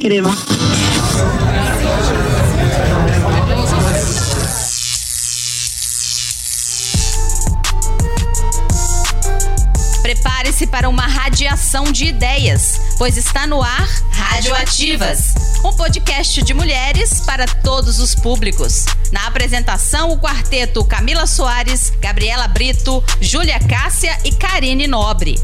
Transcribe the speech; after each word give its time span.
Crema. 0.00 0.36
Prepare-se 10.02 10.66
para 10.66 10.88
uma 10.88 11.06
radiação 11.06 11.84
de 11.84 12.06
ideias, 12.06 12.80
pois 12.98 13.16
está 13.16 13.46
no 13.46 13.62
ar 13.62 13.88
Radioativas, 14.10 15.34
um 15.64 15.72
podcast 15.72 16.42
de 16.42 16.54
mulheres 16.54 17.20
para 17.20 17.46
todos 17.46 17.98
os 17.98 18.14
públicos. 18.14 18.86
Na 19.12 19.26
apresentação, 19.26 20.12
o 20.12 20.18
quarteto 20.18 20.84
Camila 20.84 21.26
Soares, 21.26 21.92
Gabriela 22.00 22.48
Brito, 22.48 23.04
Júlia 23.20 23.60
Cássia 23.60 24.16
e 24.24 24.32
Karine 24.32 24.86
Nobre. 24.86 25.38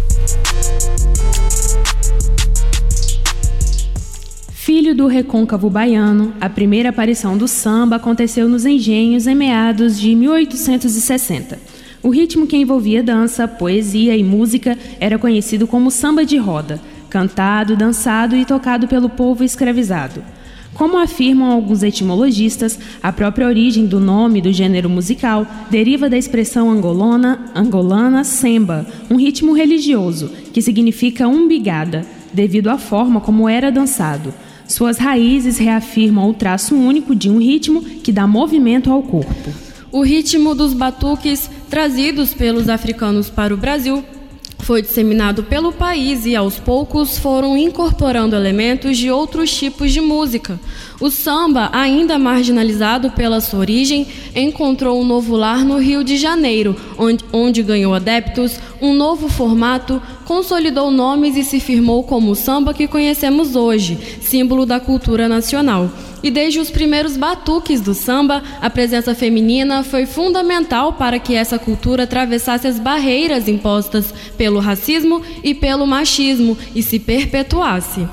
Filho 4.66 4.96
do 4.96 5.06
recôncavo 5.06 5.70
baiano, 5.70 6.34
a 6.40 6.50
primeira 6.50 6.88
aparição 6.88 7.38
do 7.38 7.46
samba 7.46 7.94
aconteceu 7.94 8.48
nos 8.48 8.66
engenhos 8.66 9.28
em 9.28 9.34
meados 9.36 9.96
de 9.96 10.12
1860. 10.12 11.56
O 12.02 12.10
ritmo 12.10 12.48
que 12.48 12.56
envolvia 12.56 13.00
dança, 13.00 13.46
poesia 13.46 14.16
e 14.16 14.24
música 14.24 14.76
era 14.98 15.20
conhecido 15.20 15.68
como 15.68 15.88
samba 15.88 16.26
de 16.26 16.36
roda, 16.36 16.80
cantado, 17.08 17.76
dançado 17.76 18.34
e 18.34 18.44
tocado 18.44 18.88
pelo 18.88 19.08
povo 19.08 19.44
escravizado. 19.44 20.20
Como 20.74 20.98
afirmam 20.98 21.52
alguns 21.52 21.84
etimologistas, 21.84 22.76
a 23.00 23.12
própria 23.12 23.46
origem 23.46 23.86
do 23.86 24.00
nome 24.00 24.42
do 24.42 24.52
gênero 24.52 24.90
musical 24.90 25.46
deriva 25.70 26.10
da 26.10 26.18
expressão 26.18 26.72
angolana, 26.72 27.52
angolana 27.54 28.24
semba, 28.24 28.84
um 29.08 29.14
ritmo 29.14 29.52
religioso, 29.52 30.28
que 30.52 30.60
significa 30.60 31.28
umbigada, 31.28 32.04
devido 32.32 32.68
à 32.68 32.76
forma 32.76 33.20
como 33.20 33.48
era 33.48 33.70
dançado. 33.70 34.34
Suas 34.68 34.98
raízes 34.98 35.58
reafirmam 35.58 36.28
o 36.28 36.34
traço 36.34 36.74
único 36.74 37.14
de 37.14 37.30
um 37.30 37.38
ritmo 37.38 37.82
que 37.82 38.12
dá 38.12 38.26
movimento 38.26 38.90
ao 38.90 39.02
corpo. 39.02 39.50
O 39.92 40.02
ritmo 40.02 40.54
dos 40.54 40.72
batuques 40.72 41.48
trazidos 41.70 42.34
pelos 42.34 42.68
africanos 42.68 43.30
para 43.30 43.54
o 43.54 43.56
Brasil 43.56 44.04
foi 44.66 44.82
disseminado 44.82 45.44
pelo 45.44 45.72
país 45.72 46.26
e 46.26 46.34
aos 46.34 46.58
poucos 46.58 47.18
foram 47.18 47.56
incorporando 47.56 48.34
elementos 48.34 48.98
de 48.98 49.10
outros 49.10 49.56
tipos 49.56 49.92
de 49.92 50.00
música. 50.00 50.58
O 50.98 51.10
samba, 51.10 51.68
ainda 51.72 52.18
marginalizado 52.18 53.10
pela 53.10 53.40
sua 53.42 53.58
origem, 53.58 54.06
encontrou 54.34 54.98
um 54.98 55.04
novo 55.04 55.36
lar 55.36 55.62
no 55.62 55.76
Rio 55.76 56.02
de 56.02 56.16
Janeiro, 56.16 56.74
onde, 56.96 57.22
onde 57.30 57.62
ganhou 57.62 57.92
adeptos, 57.92 58.58
um 58.80 58.94
novo 58.94 59.28
formato, 59.28 60.00
consolidou 60.24 60.90
nomes 60.90 61.36
e 61.36 61.44
se 61.44 61.60
firmou 61.60 62.02
como 62.02 62.30
o 62.30 62.34
samba 62.34 62.72
que 62.72 62.88
conhecemos 62.88 63.54
hoje, 63.54 63.98
símbolo 64.22 64.64
da 64.64 64.80
cultura 64.80 65.28
nacional. 65.28 65.90
E 66.22 66.30
desde 66.30 66.60
os 66.60 66.70
primeiros 66.70 67.14
batuques 67.14 67.82
do 67.82 67.92
samba, 67.92 68.42
a 68.62 68.70
presença 68.70 69.14
feminina 69.14 69.84
foi 69.84 70.06
fundamental 70.06 70.94
para 70.94 71.18
que 71.18 71.34
essa 71.34 71.58
cultura 71.58 72.04
atravessasse 72.04 72.66
as 72.66 72.78
barreiras 72.78 73.48
impostas 73.48 74.14
pelo 74.38 74.60
racismo 74.60 75.20
e 75.44 75.54
pelo 75.54 75.86
machismo 75.86 76.56
e 76.74 76.82
se 76.82 76.98
perpetuasse. 76.98 78.08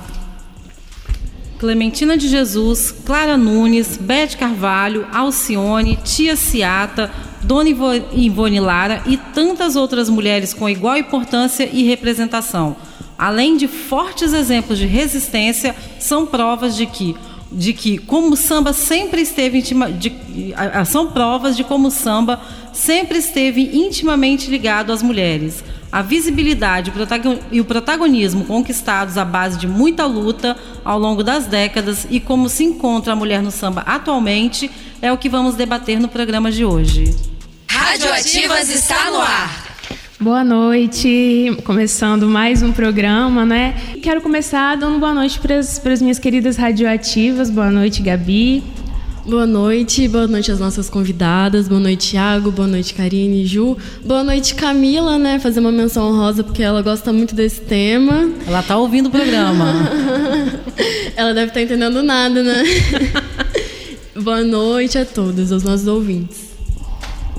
Clementina 1.63 2.17
de 2.17 2.27
Jesus, 2.27 2.93
Clara 3.05 3.37
Nunes, 3.37 3.95
Bete 3.95 4.35
Carvalho, 4.35 5.07
Alcione, 5.13 5.97
Tia 6.03 6.35
Ciata, 6.35 7.09
Dona 7.41 7.69
Ivone 8.11 8.59
Lara 8.59 9.01
e 9.05 9.15
tantas 9.15 9.77
outras 9.77 10.09
mulheres 10.09 10.53
com 10.53 10.67
igual 10.67 10.97
importância 10.97 11.69
e 11.71 11.83
representação, 11.83 12.75
além 13.17 13.55
de 13.55 13.69
fortes 13.69 14.33
exemplos 14.33 14.77
de 14.77 14.85
resistência, 14.85 15.73
são 15.99 16.25
provas 16.25 16.75
de 16.75 16.85
que 16.85 17.15
de 17.49 17.71
que 17.71 17.97
como 17.97 18.33
o 18.33 18.35
samba 18.35 18.73
sempre 18.73 19.21
esteve 19.21 19.59
intima, 19.59 19.89
de, 19.89 20.11
são 20.85 21.11
provas 21.11 21.55
de 21.55 21.63
como 21.63 21.87
o 21.87 21.91
samba 21.91 22.41
sempre 22.73 23.19
esteve 23.19 23.61
intimamente 23.77 24.49
ligado 24.49 24.91
às 24.91 25.01
mulheres. 25.01 25.63
A 25.93 26.01
visibilidade 26.01 26.91
e 27.51 27.61
o 27.61 27.65
protagonismo 27.65 28.45
conquistados 28.45 29.15
à 29.15 29.23
base 29.23 29.59
de 29.59 29.67
muita 29.67 30.07
luta 30.07 30.57
ao 30.83 30.97
longo 30.97 31.23
das 31.23 31.45
décadas 31.45 32.07
e 32.09 32.19
como 32.19 32.49
se 32.49 32.63
encontra 32.63 33.13
a 33.13 33.15
mulher 33.15 33.43
no 33.43 33.51
samba 33.51 33.81
atualmente 33.81 34.71
é 34.99 35.11
o 35.11 35.19
que 35.19 35.29
vamos 35.29 35.53
debater 35.53 35.99
no 35.99 36.07
programa 36.07 36.51
de 36.51 36.65
hoje. 36.65 37.15
Radioativas 37.69 38.73
está 38.73 39.11
no 39.11 39.21
ar. 39.21 39.75
Boa 40.19 40.43
noite, 40.43 41.55
começando 41.63 42.27
mais 42.27 42.63
um 42.63 42.71
programa, 42.71 43.45
né? 43.45 43.75
Quero 44.01 44.19
começar 44.19 44.75
dando 44.75 44.97
boa 44.97 45.13
noite 45.13 45.39
para 45.39 45.59
as 45.59 46.01
minhas 46.01 46.17
queridas 46.17 46.57
radioativas. 46.57 47.51
Boa 47.51 47.69
noite, 47.69 48.01
Gabi. 48.01 48.63
Boa 49.25 49.47
noite, 49.47 50.05
boa 50.09 50.27
noite 50.27 50.51
às 50.51 50.59
nossas 50.59 50.89
convidadas, 50.89 51.69
boa 51.69 51.79
noite, 51.79 52.11
Thiago, 52.11 52.51
boa 52.51 52.67
noite, 52.67 52.93
Karine, 52.93 53.45
Ju, 53.45 53.77
boa 54.03 54.21
noite, 54.21 54.53
Camila, 54.53 55.17
né? 55.17 55.39
Fazer 55.39 55.61
uma 55.61 55.71
menção 55.71 56.09
honrosa 56.09 56.43
porque 56.43 56.61
ela 56.61 56.81
gosta 56.81 57.13
muito 57.13 57.33
desse 57.33 57.61
tema. 57.61 58.29
Ela 58.45 58.61
tá 58.61 58.75
ouvindo 58.77 59.07
o 59.07 59.09
programa. 59.09 59.89
ela 61.15 61.33
deve 61.33 61.47
estar 61.47 61.53
tá 61.53 61.61
entendendo 61.61 62.03
nada, 62.03 62.43
né? 62.43 62.63
boa 64.21 64.43
noite 64.43 64.97
a 64.97 65.05
todos, 65.05 65.53
aos 65.53 65.63
nossos 65.63 65.87
ouvintes. 65.87 66.51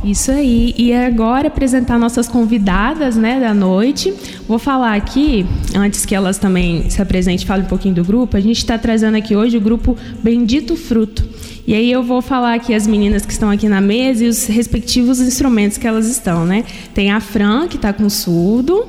Isso 0.03 0.31
aí. 0.31 0.75
E 0.79 0.91
agora 0.93 1.49
apresentar 1.49 1.99
nossas 1.99 2.27
convidadas, 2.29 3.15
né, 3.15 3.39
da 3.39 3.53
noite. 3.53 4.13
Vou 4.49 4.59
falar 4.59 4.95
aqui, 4.95 5.45
antes 5.75 6.07
que 6.07 6.15
elas 6.15 6.39
também 6.39 6.89
se 6.89 7.01
apresentem, 7.03 7.47
falem 7.47 7.67
um 7.67 7.69
pouquinho 7.69 7.95
do 7.95 8.05
grupo. 8.05 8.39
A 8.39 8.41
gente 8.41 8.57
está 8.57 8.79
trazendo 8.79 9.19
aqui 9.19 9.37
hoje 9.37 9.59
o 9.59 9.61
grupo 9.61 9.97
Bendito 10.23 10.77
Fruto. 10.77 11.34
E 11.67 11.75
aí 11.75 11.91
eu 11.91 12.03
vou 12.03 12.21
falar 12.21 12.53
aqui 12.53 12.75
as 12.75 12.87
meninas 12.87 13.25
que 13.25 13.33
estão 13.33 13.51
aqui 13.51 13.71
na 13.71 13.81
mesa 13.81 14.25
e 14.25 14.29
os 14.29 14.47
respectivos 14.47 15.19
instrumentos 15.19 15.79
que 15.79 15.87
elas 15.87 16.07
estão, 16.07 16.45
né? 16.45 16.63
Tem 16.93 17.11
a 17.11 17.21
Fran, 17.21 17.67
que 17.69 17.77
está 17.77 17.91
com 17.91 18.11
surdo. 18.11 18.87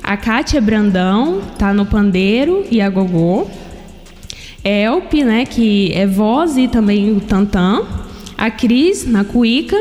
A 0.00 0.16
Kátia 0.16 0.60
Brandão, 0.60 1.40
está 1.52 1.74
no 1.74 1.84
pandeiro 1.84 2.64
e 2.70 2.80
a 2.80 2.88
gogô. 2.88 3.48
Elp, 4.62 5.12
né, 5.14 5.44
que 5.44 5.92
é 5.92 6.06
voz 6.06 6.56
e 6.56 6.68
também 6.68 7.10
o 7.10 7.20
tantã. 7.20 7.82
A 8.38 8.50
Cris, 8.50 9.04
na 9.04 9.24
cuíca 9.24 9.76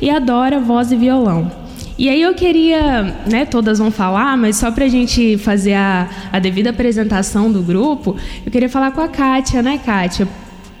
e 0.00 0.10
adora 0.10 0.60
voz 0.60 0.92
e 0.92 0.96
violão. 0.96 1.50
E 1.98 2.10
aí 2.10 2.20
eu 2.20 2.34
queria, 2.34 3.04
né, 3.26 3.46
todas 3.46 3.78
vão 3.78 3.90
falar, 3.90 4.36
mas 4.36 4.56
só 4.56 4.70
para 4.70 4.84
a 4.84 4.88
gente 4.88 5.38
fazer 5.38 5.72
a, 5.72 6.10
a 6.30 6.38
devida 6.38 6.68
apresentação 6.68 7.50
do 7.50 7.62
grupo, 7.62 8.16
eu 8.44 8.52
queria 8.52 8.68
falar 8.68 8.90
com 8.90 9.00
a 9.00 9.08
Kátia, 9.08 9.62
né, 9.62 9.80
Kátia? 9.82 10.28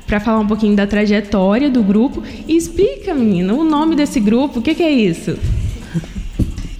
Para 0.06 0.20
falar 0.20 0.38
um 0.38 0.46
pouquinho 0.46 0.76
da 0.76 0.86
trajetória 0.86 1.70
do 1.70 1.82
grupo. 1.82 2.22
E 2.46 2.56
explica, 2.56 3.14
menina, 3.14 3.52
o 3.54 3.64
nome 3.64 3.96
desse 3.96 4.20
grupo, 4.20 4.60
o 4.60 4.62
que, 4.62 4.74
que 4.74 4.82
é 4.82 4.92
isso? 4.92 5.36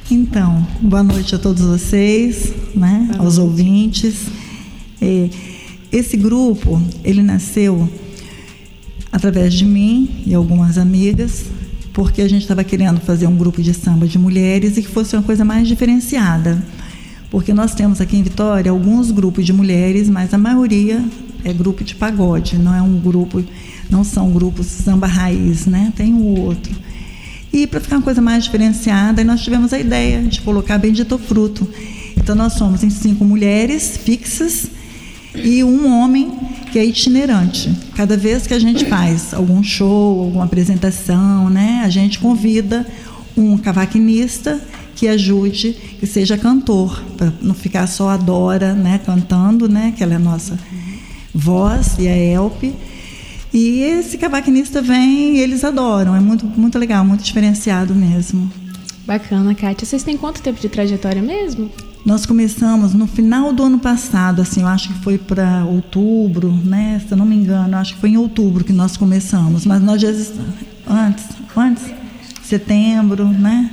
Então, 0.09 0.65
boa 0.81 1.03
noite 1.03 1.35
a 1.35 1.39
todos 1.39 1.63
vocês, 1.63 2.53
né, 2.73 3.11
aos 3.19 3.39
ouvintes. 3.39 4.27
É, 5.03 5.29
esse 5.91 6.17
grupo, 6.17 6.81
ele 7.03 7.23
nasceu 7.23 7.89
através 9.11 9.53
de 9.55 9.65
mim 9.65 10.23
e 10.25 10.33
algumas 10.33 10.79
amigas, 10.79 11.47
porque 11.93 12.23
a 12.23 12.29
gente 12.29 12.43
estava 12.43 12.63
querendo 12.63 13.01
fazer 13.01 13.27
um 13.27 13.37
grupo 13.37 13.61
de 13.61 13.75
samba 13.75 14.07
de 14.07 14.19
mulheres 14.19 14.77
e 14.77 14.83
que 14.83 14.89
fosse 14.89 15.17
uma 15.17 15.23
coisa 15.23 15.45
mais 15.45 15.67
diferenciada. 15.67 16.63
Porque 17.31 17.53
nós 17.53 17.75
temos 17.75 18.01
aqui 18.01 18.17
em 18.17 18.23
Vitória 18.23 18.71
alguns 18.71 19.11
grupos 19.11 19.45
de 19.45 19.53
mulheres, 19.53 20.09
mas 20.09 20.33
a 20.33 20.39
maioria 20.39 21.03
é 21.47 21.53
grupo 21.53 21.85
de 21.85 21.95
pagode, 21.95 22.59
não 22.59 22.75
é 22.75 22.83
um 22.83 22.99
grupo, 22.99 23.43
não 23.89 24.03
são 24.03 24.33
grupos 24.33 24.67
samba 24.67 25.07
raiz, 25.07 25.65
né? 25.65 25.93
Tem 25.95 26.13
um 26.13 26.41
outro. 26.41 26.75
E 27.53 27.69
para 27.69 27.81
ficar 27.81 27.97
uma 27.97 28.03
coisa 28.03 28.21
mais 28.21 28.43
diferenciada, 28.43 29.23
nós 29.23 29.41
tivemos 29.43 29.73
a 29.73 29.79
ideia 29.79 30.23
de 30.23 30.41
colocar 30.41 30.77
Bendito 30.77 31.17
Fruto. 31.17 31.69
Então 32.17 32.35
nós 32.35 32.55
somos 32.55 32.83
em 32.83 32.91
cinco 32.91 33.25
mulheres 33.25 33.97
fixas 33.97 34.67
e 35.37 35.63
um 35.63 35.89
homem 35.89 36.33
que 36.73 36.81
é 36.81 36.85
itinerante. 36.85 37.73
Cada 37.95 38.17
vez 38.17 38.45
que 38.45 38.53
a 38.53 38.59
gente 38.59 38.85
faz 38.87 39.33
algum 39.33 39.63
show, 39.63 40.25
alguma 40.25 40.47
apresentação, 40.47 41.49
né, 41.49 41.83
a 41.85 41.89
gente 41.89 42.19
convida 42.19 42.85
um 43.37 43.57
cavaquinista 43.57 44.61
que 44.97 45.07
ajude, 45.07 45.77
que 46.01 46.07
seja 46.07 46.37
cantor, 46.37 47.01
para 47.17 47.33
não 47.41 47.55
ficar 47.55 47.87
só 47.87 48.09
a 48.09 48.17
Dora, 48.17 48.73
né, 48.73 48.99
cantando, 49.07 49.69
né, 49.69 49.95
que 49.97 50.03
ela 50.03 50.15
é 50.15 50.17
a 50.17 50.19
nossa 50.19 50.59
voz 51.37 51.97
e 51.99 52.09
a 52.09 52.17
Elp. 52.17 52.65
E 53.53 53.83
esse 53.83 54.19
cavaquinista 54.19 54.83
vem 54.83 55.39
eles 55.39 55.65
adoram, 55.65 56.15
é 56.15 56.21
muito, 56.21 56.47
muito 56.47 56.79
legal, 56.79 57.05
muito 57.05 57.23
diferenciado 57.23 57.95
mesmo. 57.95 58.51
Bacana, 59.07 59.55
Kátia. 59.55 59.87
Vocês 59.87 60.03
têm 60.03 60.17
quanto 60.17 60.43
tempo 60.43 60.61
de 60.61 60.69
trajetória 60.69 61.23
mesmo? 61.23 61.71
Nós 62.05 62.27
começamos 62.27 62.93
no 62.93 63.07
final 63.07 63.53
do 63.53 63.63
ano 63.63 63.79
passado, 63.79 64.43
assim, 64.43 64.63
eu 64.63 64.67
acho 64.67 64.89
que 64.89 64.95
foi 65.01 65.17
para 65.19 65.65
outubro, 65.65 66.53
né? 66.53 67.01
Se 67.07 67.13
eu 67.13 67.17
não 67.17 67.27
me 67.27 67.37
engano, 67.37 67.77
acho 67.77 67.95
que 67.95 68.01
foi 68.01 68.11
em 68.11 68.17
outubro 68.17 68.65
que 68.65 68.73
nós 68.73 68.97
começamos, 68.97 69.65
mas 69.65 69.81
nós 69.83 70.01
já 70.01 70.09
antes, 70.89 71.25
antes, 71.57 71.85
setembro, 72.43 73.27
né? 73.27 73.71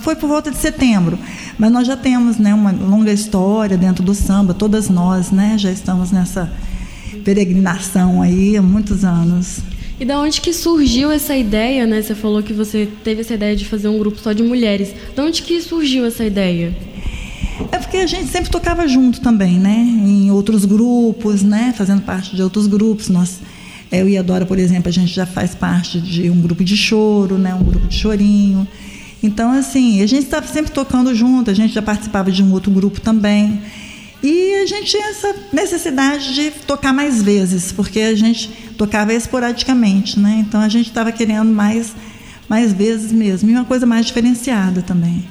Foi 0.00 0.14
por 0.14 0.28
volta 0.28 0.50
de 0.50 0.56
setembro. 0.56 1.18
Mas 1.58 1.70
nós 1.70 1.86
já 1.86 1.96
temos 1.96 2.38
né, 2.38 2.54
uma 2.54 2.72
longa 2.72 3.12
história 3.12 3.76
dentro 3.76 4.04
do 4.04 4.14
samba, 4.14 4.54
todas 4.54 4.88
nós 4.88 5.30
né, 5.30 5.56
já 5.58 5.70
estamos 5.70 6.10
nessa 6.10 6.50
peregrinação 7.24 8.20
aí 8.20 8.56
há 8.56 8.62
muitos 8.62 9.04
anos. 9.04 9.60
E 9.98 10.04
da 10.04 10.20
onde 10.20 10.40
que 10.40 10.52
surgiu 10.52 11.10
essa 11.10 11.36
ideia, 11.36 11.86
né? 11.86 12.02
Você 12.02 12.14
falou 12.14 12.42
que 12.42 12.52
você 12.52 12.88
teve 13.04 13.20
essa 13.20 13.34
ideia 13.34 13.54
de 13.54 13.64
fazer 13.64 13.88
um 13.88 13.98
grupo 13.98 14.18
só 14.20 14.32
de 14.32 14.42
mulheres. 14.42 14.92
Da 15.14 15.24
onde 15.24 15.42
que 15.42 15.60
surgiu 15.62 16.04
essa 16.04 16.24
ideia? 16.24 16.76
É 17.70 17.78
porque 17.78 17.98
a 17.98 18.06
gente 18.06 18.26
sempre 18.26 18.50
tocava 18.50 18.88
junto 18.88 19.20
também, 19.20 19.58
né? 19.58 19.76
Em 19.76 20.30
outros 20.32 20.64
grupos, 20.64 21.42
né? 21.42 21.72
Fazendo 21.76 22.02
parte 22.02 22.34
de 22.34 22.42
outros 22.42 22.66
grupos. 22.66 23.08
Nós, 23.08 23.38
eu 23.92 24.08
e 24.08 24.18
a 24.18 24.22
Dora, 24.22 24.44
por 24.44 24.58
exemplo, 24.58 24.88
a 24.88 24.92
gente 24.92 25.14
já 25.14 25.24
faz 25.24 25.54
parte 25.54 26.00
de 26.00 26.28
um 26.28 26.40
grupo 26.40 26.64
de 26.64 26.76
choro, 26.76 27.38
né? 27.38 27.54
Um 27.54 27.62
grupo 27.62 27.86
de 27.86 27.94
chorinho. 27.94 28.66
Então, 29.22 29.52
assim, 29.52 30.02
a 30.02 30.06
gente 30.06 30.24
estava 30.24 30.46
sempre 30.48 30.72
tocando 30.72 31.14
junto. 31.14 31.52
A 31.52 31.54
gente 31.54 31.72
já 31.72 31.80
participava 31.80 32.32
de 32.32 32.42
um 32.42 32.52
outro 32.52 32.72
grupo 32.72 33.00
também. 33.00 33.60
E 34.24 34.54
a 34.54 34.64
gente 34.64 34.86
tinha 34.86 35.06
essa 35.10 35.36
necessidade 35.52 36.34
de 36.34 36.50
tocar 36.50 36.94
mais 36.94 37.22
vezes, 37.22 37.70
porque 37.70 38.00
a 38.00 38.14
gente 38.14 38.48
tocava 38.78 39.12
esporadicamente, 39.12 40.18
né? 40.18 40.42
Então 40.48 40.62
a 40.62 40.68
gente 40.70 40.88
estava 40.88 41.12
querendo 41.12 41.52
mais, 41.52 41.94
mais 42.48 42.72
vezes 42.72 43.12
mesmo, 43.12 43.50
e 43.50 43.52
uma 43.52 43.66
coisa 43.66 43.84
mais 43.84 44.06
diferenciada 44.06 44.80
também. 44.80 45.28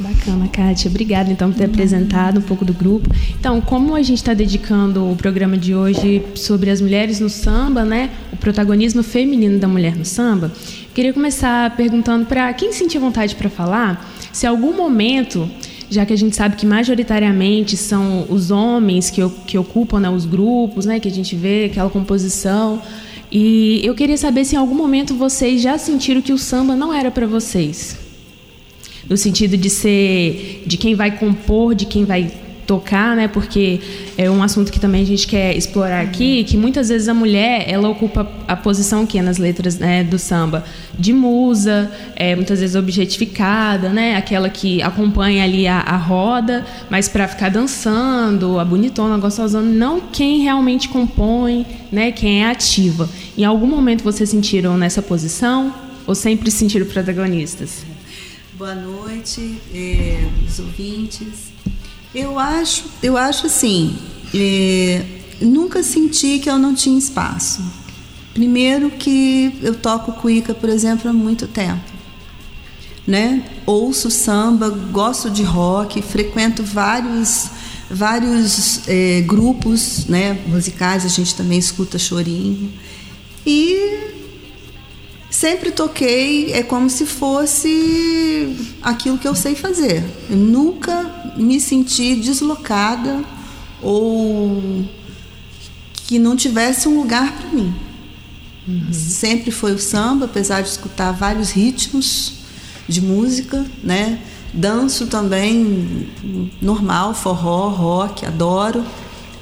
Bacana, 0.00 0.48
Kátia. 0.48 0.90
Obrigada, 0.90 1.30
então, 1.30 1.52
por 1.52 1.58
ter 1.58 1.66
apresentado 1.66 2.40
um 2.40 2.42
pouco 2.42 2.64
do 2.64 2.74
grupo. 2.74 3.08
Então, 3.38 3.60
como 3.60 3.94
a 3.94 4.02
gente 4.02 4.18
está 4.18 4.34
dedicando 4.34 5.08
o 5.08 5.14
programa 5.14 5.56
de 5.56 5.72
hoje 5.72 6.24
sobre 6.34 6.70
as 6.70 6.80
mulheres 6.80 7.20
no 7.20 7.30
samba, 7.30 7.84
né? 7.84 8.10
O 8.32 8.36
protagonismo 8.36 9.04
feminino 9.04 9.60
da 9.60 9.68
mulher 9.68 9.94
no 9.94 10.04
samba, 10.04 10.50
queria 10.92 11.12
começar 11.12 11.74
perguntando 11.76 12.26
para 12.26 12.52
quem 12.52 12.72
sentiu 12.72 13.00
vontade 13.00 13.36
para 13.36 13.48
falar, 13.48 14.12
se 14.32 14.44
algum 14.44 14.76
momento 14.76 15.48
já 15.90 16.04
que 16.04 16.12
a 16.12 16.16
gente 16.16 16.34
sabe 16.34 16.56
que 16.56 16.66
majoritariamente 16.66 17.76
são 17.76 18.26
os 18.28 18.50
homens 18.50 19.10
que, 19.10 19.26
que 19.46 19.56
ocupam 19.56 20.00
né, 20.00 20.10
os 20.10 20.24
grupos, 20.24 20.86
né, 20.86 20.98
que 20.98 21.08
a 21.08 21.10
gente 21.10 21.36
vê 21.36 21.66
aquela 21.66 21.90
composição. 21.90 22.82
E 23.30 23.80
eu 23.84 23.94
queria 23.94 24.16
saber 24.16 24.44
se 24.44 24.54
em 24.54 24.58
algum 24.58 24.74
momento 24.74 25.14
vocês 25.14 25.60
já 25.60 25.76
sentiram 25.78 26.22
que 26.22 26.32
o 26.32 26.38
samba 26.38 26.74
não 26.76 26.92
era 26.92 27.10
para 27.10 27.26
vocês. 27.26 27.98
No 29.08 29.16
sentido 29.16 29.56
de 29.56 29.70
ser 29.70 30.64
de 30.66 30.76
quem 30.76 30.94
vai 30.94 31.16
compor, 31.16 31.74
de 31.74 31.86
quem 31.86 32.04
vai 32.04 32.30
tocar, 32.66 33.16
né? 33.16 33.28
Porque 33.28 33.80
é 34.18 34.30
um 34.30 34.42
assunto 34.42 34.72
que 34.72 34.80
também 34.80 35.02
a 35.02 35.06
gente 35.06 35.26
quer 35.26 35.56
explorar 35.56 36.00
aqui, 36.00 36.44
que 36.44 36.56
muitas 36.56 36.88
vezes 36.88 37.08
a 37.08 37.14
mulher 37.14 37.64
ela 37.68 37.88
ocupa 37.88 38.28
a 38.46 38.56
posição 38.56 39.06
que 39.06 39.18
é 39.18 39.22
nas 39.22 39.38
letras 39.38 39.78
né, 39.78 40.02
do 40.02 40.18
samba 40.18 40.64
de 40.98 41.12
musa, 41.12 41.90
é, 42.16 42.34
muitas 42.34 42.60
vezes 42.60 42.74
objetificada, 42.74 43.90
né? 43.90 44.16
Aquela 44.16 44.48
que 44.48 44.82
acompanha 44.82 45.44
ali 45.44 45.66
a, 45.66 45.78
a 45.78 45.96
roda, 45.96 46.66
mas 46.90 47.08
para 47.08 47.28
ficar 47.28 47.50
dançando, 47.50 48.58
a 48.58 48.64
bonitona, 48.64 49.14
a 49.14 49.18
gostosona, 49.18 49.68
não 49.68 50.00
quem 50.00 50.40
realmente 50.40 50.88
compõe, 50.88 51.64
né? 51.92 52.10
Quem 52.10 52.42
é 52.44 52.50
ativa. 52.50 53.08
Em 53.38 53.44
algum 53.44 53.66
momento 53.66 54.02
vocês 54.02 54.28
sentiram 54.28 54.76
nessa 54.76 55.00
posição 55.00 55.72
ou 56.06 56.14
sempre 56.14 56.50
se 56.50 56.58
sentiram 56.58 56.86
protagonistas? 56.86 57.84
Boa 58.54 58.74
noite, 58.74 59.60
eh, 59.74 60.24
os 60.46 60.58
ouvintes. 60.58 61.55
Eu 62.18 62.38
acho, 62.38 62.84
eu 63.02 63.14
acho 63.14 63.46
assim, 63.46 63.94
é, 64.34 65.04
nunca 65.38 65.82
senti 65.82 66.38
que 66.38 66.48
eu 66.48 66.56
não 66.56 66.74
tinha 66.74 66.96
espaço. 66.98 67.62
Primeiro 68.32 68.88
que 68.88 69.54
eu 69.62 69.74
toco 69.74 70.12
cuíca, 70.12 70.54
por 70.54 70.70
exemplo, 70.70 71.10
há 71.10 71.12
muito 71.12 71.46
tempo. 71.46 71.84
Né? 73.06 73.44
Ouço 73.66 74.10
samba, 74.10 74.70
gosto 74.70 75.28
de 75.28 75.42
rock, 75.42 76.00
frequento 76.00 76.62
vários 76.62 77.50
vários 77.90 78.88
é, 78.88 79.20
grupos 79.20 80.06
né, 80.06 80.42
musicais, 80.46 81.04
a 81.04 81.08
gente 81.08 81.34
também 81.34 81.58
escuta 81.58 81.98
chorinho. 81.98 82.72
E 83.46 84.25
sempre 85.36 85.70
toquei 85.70 86.54
é 86.54 86.62
como 86.62 86.88
se 86.88 87.04
fosse 87.04 88.56
aquilo 88.80 89.18
que 89.18 89.28
eu 89.28 89.34
sei 89.34 89.54
fazer. 89.54 90.02
Eu 90.30 90.36
nunca 90.36 91.34
me 91.36 91.60
senti 91.60 92.16
deslocada 92.16 93.22
ou 93.82 94.82
que 96.06 96.18
não 96.18 96.36
tivesse 96.36 96.88
um 96.88 96.98
lugar 96.98 97.36
para 97.36 97.50
mim. 97.50 97.74
Uhum. 98.66 98.90
Sempre 98.90 99.50
foi 99.50 99.72
o 99.72 99.78
samba, 99.78 100.24
apesar 100.24 100.62
de 100.62 100.70
escutar 100.70 101.12
vários 101.12 101.50
ritmos 101.50 102.32
de 102.88 103.02
música, 103.02 103.62
né? 103.84 104.18
Danço 104.54 105.06
também 105.06 106.08
normal, 106.62 107.12
forró, 107.12 107.68
rock, 107.68 108.24
adoro. 108.24 108.82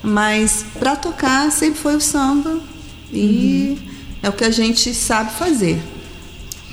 Mas 0.03 0.67
para 0.77 0.97
tocar 0.97 1.53
sempre 1.53 1.79
foi 1.79 1.95
o 1.95 2.01
samba 2.01 2.59
e 3.13 3.79
uhum 3.79 3.94
é 4.25 4.29
o 4.31 4.33
que 4.33 4.45
a 4.45 4.51
gente 4.51 4.95
sabe 4.95 5.33
fazer. 5.33 5.79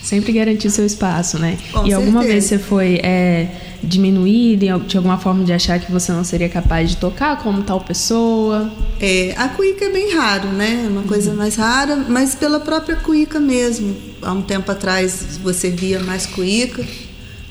Sempre 0.01 0.31
garantir 0.31 0.69
seu 0.71 0.85
espaço, 0.85 1.37
né? 1.37 1.57
Com 1.71 1.85
e 1.85 1.93
alguma 1.93 2.23
vez 2.23 2.45
você 2.45 2.57
foi 2.57 2.99
é, 3.03 3.49
diminuída 3.83 4.79
de 4.79 4.97
alguma 4.97 5.17
forma 5.17 5.43
de 5.43 5.53
achar 5.53 5.79
que 5.79 5.91
você 5.91 6.11
não 6.11 6.23
seria 6.23 6.49
capaz 6.49 6.89
de 6.89 6.97
tocar 6.97 7.37
como 7.43 7.61
tal 7.61 7.81
pessoa? 7.81 8.71
É, 8.99 9.35
a 9.37 9.49
cuíca 9.49 9.85
é 9.85 9.89
bem 9.89 10.15
raro, 10.15 10.47
né? 10.47 10.85
É 10.85 10.89
uma 10.89 11.03
coisa 11.03 11.31
uhum. 11.31 11.37
mais 11.37 11.55
rara, 11.55 11.97
mas 12.07 12.33
pela 12.33 12.59
própria 12.61 12.95
cuíca 12.95 13.39
mesmo. 13.39 13.95
Há 14.21 14.31
um 14.31 14.41
tempo 14.41 14.71
atrás 14.71 15.37
você 15.43 15.69
via 15.69 15.99
mais 15.99 16.25
cuíca, 16.25 16.83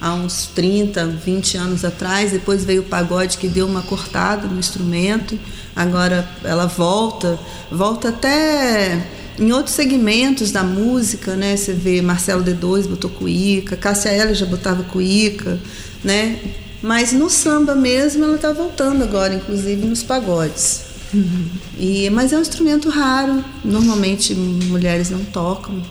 há 0.01 0.15
uns 0.15 0.47
30, 0.47 1.07
20 1.07 1.57
anos 1.57 1.85
atrás. 1.85 2.33
Depois 2.33 2.65
veio 2.65 2.81
o 2.81 2.87
pagode 2.87 3.37
que 3.39 3.47
deu 3.47 3.67
uma 3.67 3.83
cortada 3.83 4.49
no 4.49 4.59
instrumento. 4.59 5.39
Agora 5.77 6.29
ela 6.43 6.67
volta, 6.67 7.39
volta 7.71 8.09
até 8.09 9.20
em 9.41 9.53
outros 9.53 9.75
segmentos 9.75 10.51
da 10.51 10.63
música, 10.63 11.35
né? 11.35 11.57
Você 11.57 11.73
vê 11.73 12.03
Marcelo 12.03 12.45
D2 12.45 12.87
botou 12.87 13.11
cuíca, 13.11 13.75
Cássia 13.75 14.11
Eller 14.11 14.35
já 14.35 14.45
botava 14.45 14.83
cuíca, 14.83 15.59
né? 16.05 16.39
Mas 16.83 17.13
no 17.13 17.31
samba 17.31 17.75
mesmo 17.75 18.23
ela 18.23 18.37
está 18.37 18.53
voltando 18.53 19.03
agora, 19.03 19.35
inclusive 19.35 19.87
nos 19.87 20.03
pagodes. 20.03 20.83
Uhum. 21.13 21.49
E, 21.79 22.11
mas 22.11 22.33
é 22.33 22.37
um 22.39 22.43
instrumento 22.43 22.89
raro, 22.91 23.43
normalmente 23.65 24.35
mulheres 24.35 25.11
não 25.11 25.25
tocam, 25.25 25.83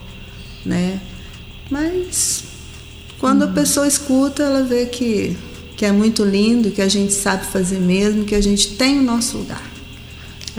né? 0.64 1.02
Mas 1.72 2.44
quando 3.18 3.42
uhum. 3.42 3.50
a 3.50 3.52
pessoa 3.52 3.88
escuta, 3.88 4.44
ela 4.44 4.64
vê 4.64 4.86
que, 4.86 5.36
que 5.76 5.86
é 5.86 5.92
muito 5.92 6.24
lindo, 6.24 6.72
que 6.72 6.82
a 6.82 6.88
gente 6.88 7.14
sabe 7.14 7.46
fazer 7.48 7.80
mesmo, 7.80 8.26
que 8.26 8.36
a 8.36 8.42
gente 8.42 8.76
tem 8.76 9.00
o 9.00 9.04
nosso 9.04 9.40
lugar. 9.40 9.69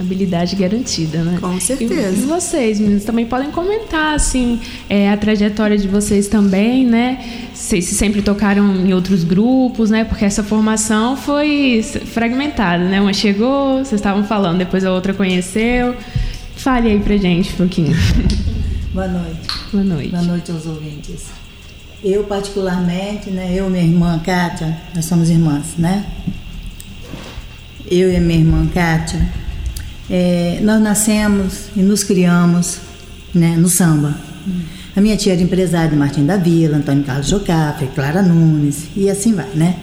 Habilidade 0.00 0.56
garantida, 0.56 1.22
né? 1.22 1.38
Com 1.38 1.60
certeza. 1.60 2.16
E 2.16 2.26
vocês, 2.26 2.80
meninos, 2.80 3.04
também 3.04 3.26
podem 3.26 3.50
comentar, 3.50 4.14
assim, 4.14 4.58
é, 4.88 5.10
a 5.10 5.16
trajetória 5.16 5.76
de 5.76 5.86
vocês 5.86 6.26
também, 6.26 6.86
né? 6.86 7.22
Vocês 7.52 7.84
sempre 7.84 8.22
tocaram 8.22 8.74
em 8.76 8.94
outros 8.94 9.24
grupos, 9.24 9.90
né? 9.90 10.04
Porque 10.04 10.24
essa 10.24 10.42
formação 10.42 11.18
foi 11.18 11.82
fragmentada, 11.82 12.82
né? 12.84 12.98
Uma 12.98 13.12
chegou, 13.12 13.84
vocês 13.84 14.00
estavam 14.00 14.24
falando, 14.24 14.56
depois 14.56 14.84
a 14.86 14.90
outra 14.90 15.12
conheceu. 15.12 15.94
Fale 16.56 16.88
aí 16.88 16.98
pra 16.98 17.18
gente 17.18 17.52
um 17.52 17.56
pouquinho. 17.56 17.94
Boa 18.94 19.06
noite. 19.06 19.40
Boa 19.70 19.84
noite. 19.84 20.08
Boa 20.08 20.22
noite 20.22 20.50
aos 20.50 20.66
ouvintes. 20.66 21.26
Eu, 22.02 22.24
particularmente, 22.24 23.30
né? 23.30 23.52
Eu 23.54 23.66
e 23.66 23.70
minha 23.70 23.84
irmã 23.84 24.18
Kátia, 24.18 24.80
nós 24.94 25.04
somos 25.04 25.28
irmãs, 25.28 25.76
né? 25.76 26.06
Eu 27.90 28.10
e 28.10 28.16
a 28.16 28.20
minha 28.20 28.38
irmã 28.38 28.66
Kátia, 28.72 29.28
é, 30.10 30.58
nós 30.62 30.82
nascemos 30.82 31.68
e 31.76 31.80
nos 31.80 32.02
criamos 32.02 32.78
né, 33.32 33.56
no 33.56 33.68
samba. 33.68 34.14
A 34.96 35.00
minha 35.00 35.16
tia 35.16 35.34
era 35.34 35.40
empresária 35.40 35.88
de 35.88 35.96
Martim 35.96 36.26
da 36.26 36.36
Vila, 36.36 36.78
Antônio 36.78 37.04
Carlos 37.04 37.28
Jocafe, 37.28 37.86
Clara 37.94 38.20
Nunes 38.20 38.88
e 38.96 39.08
assim 39.08 39.32
vai, 39.32 39.48
né? 39.54 39.76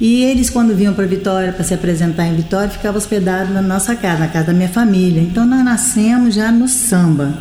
E 0.00 0.24
eles, 0.24 0.50
quando 0.50 0.74
vinham 0.74 0.92
para 0.92 1.06
Vitória, 1.06 1.52
para 1.52 1.64
se 1.64 1.72
apresentar 1.72 2.26
em 2.26 2.34
Vitória, 2.34 2.68
ficavam 2.68 2.98
hospedados 2.98 3.54
na 3.54 3.62
nossa 3.62 3.94
casa, 3.94 4.20
na 4.20 4.28
casa 4.28 4.48
da 4.48 4.52
minha 4.52 4.68
família. 4.68 5.22
Então 5.22 5.46
nós 5.46 5.64
nascemos 5.64 6.34
já 6.34 6.52
no 6.52 6.68
samba. 6.68 7.32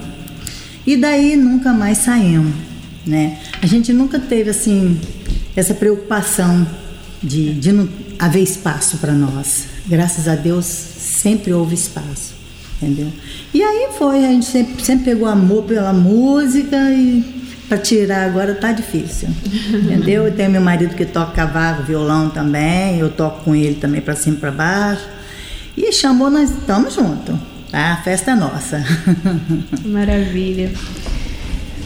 E 0.86 0.96
daí 0.96 1.36
nunca 1.36 1.74
mais 1.74 1.98
saímos, 1.98 2.54
né? 3.06 3.40
A 3.62 3.66
gente 3.66 3.92
nunca 3.92 4.20
teve, 4.20 4.50
assim, 4.52 5.00
essa 5.56 5.74
preocupação 5.74 6.66
de, 7.22 7.54
de 7.54 7.72
não 7.72 7.90
haver 8.26 8.42
espaço 8.42 8.98
para 8.98 9.12
nós. 9.12 9.66
Graças 9.86 10.28
a 10.28 10.36
Deus, 10.36 10.66
sempre 10.66 11.52
houve 11.52 11.76
espaço, 11.76 12.34
entendeu? 12.82 13.12
E 13.54 13.62
aí 13.62 13.90
foi, 13.98 14.26
a 14.26 14.30
gente 14.30 14.46
sempre, 14.46 14.84
sempre 14.84 15.06
pegou 15.06 15.28
amor 15.28 15.64
pela 15.64 15.92
música 15.92 16.78
e 16.92 17.44
para 17.68 17.78
tirar 17.78 18.26
agora 18.26 18.56
tá 18.56 18.72
difícil, 18.72 19.28
entendeu? 19.74 20.26
Eu 20.26 20.34
tenho 20.34 20.50
meu 20.50 20.62
marido 20.62 20.96
que 20.96 21.06
toca 21.06 21.32
cavaco, 21.34 21.84
violão 21.84 22.30
também, 22.30 22.98
eu 22.98 23.10
toco 23.10 23.44
com 23.44 23.54
ele 23.54 23.76
também 23.76 24.00
para 24.00 24.16
cima 24.16 24.38
e 24.38 24.40
para 24.40 24.52
baixo. 24.52 25.06
E 25.76 25.92
chamou, 25.92 26.30
nós 26.30 26.50
estamos 26.50 26.94
juntos, 26.94 27.36
tá? 27.72 27.94
A 27.94 27.98
festa 28.04 28.32
é 28.32 28.36
nossa. 28.36 28.86
Maravilha. 29.84 30.72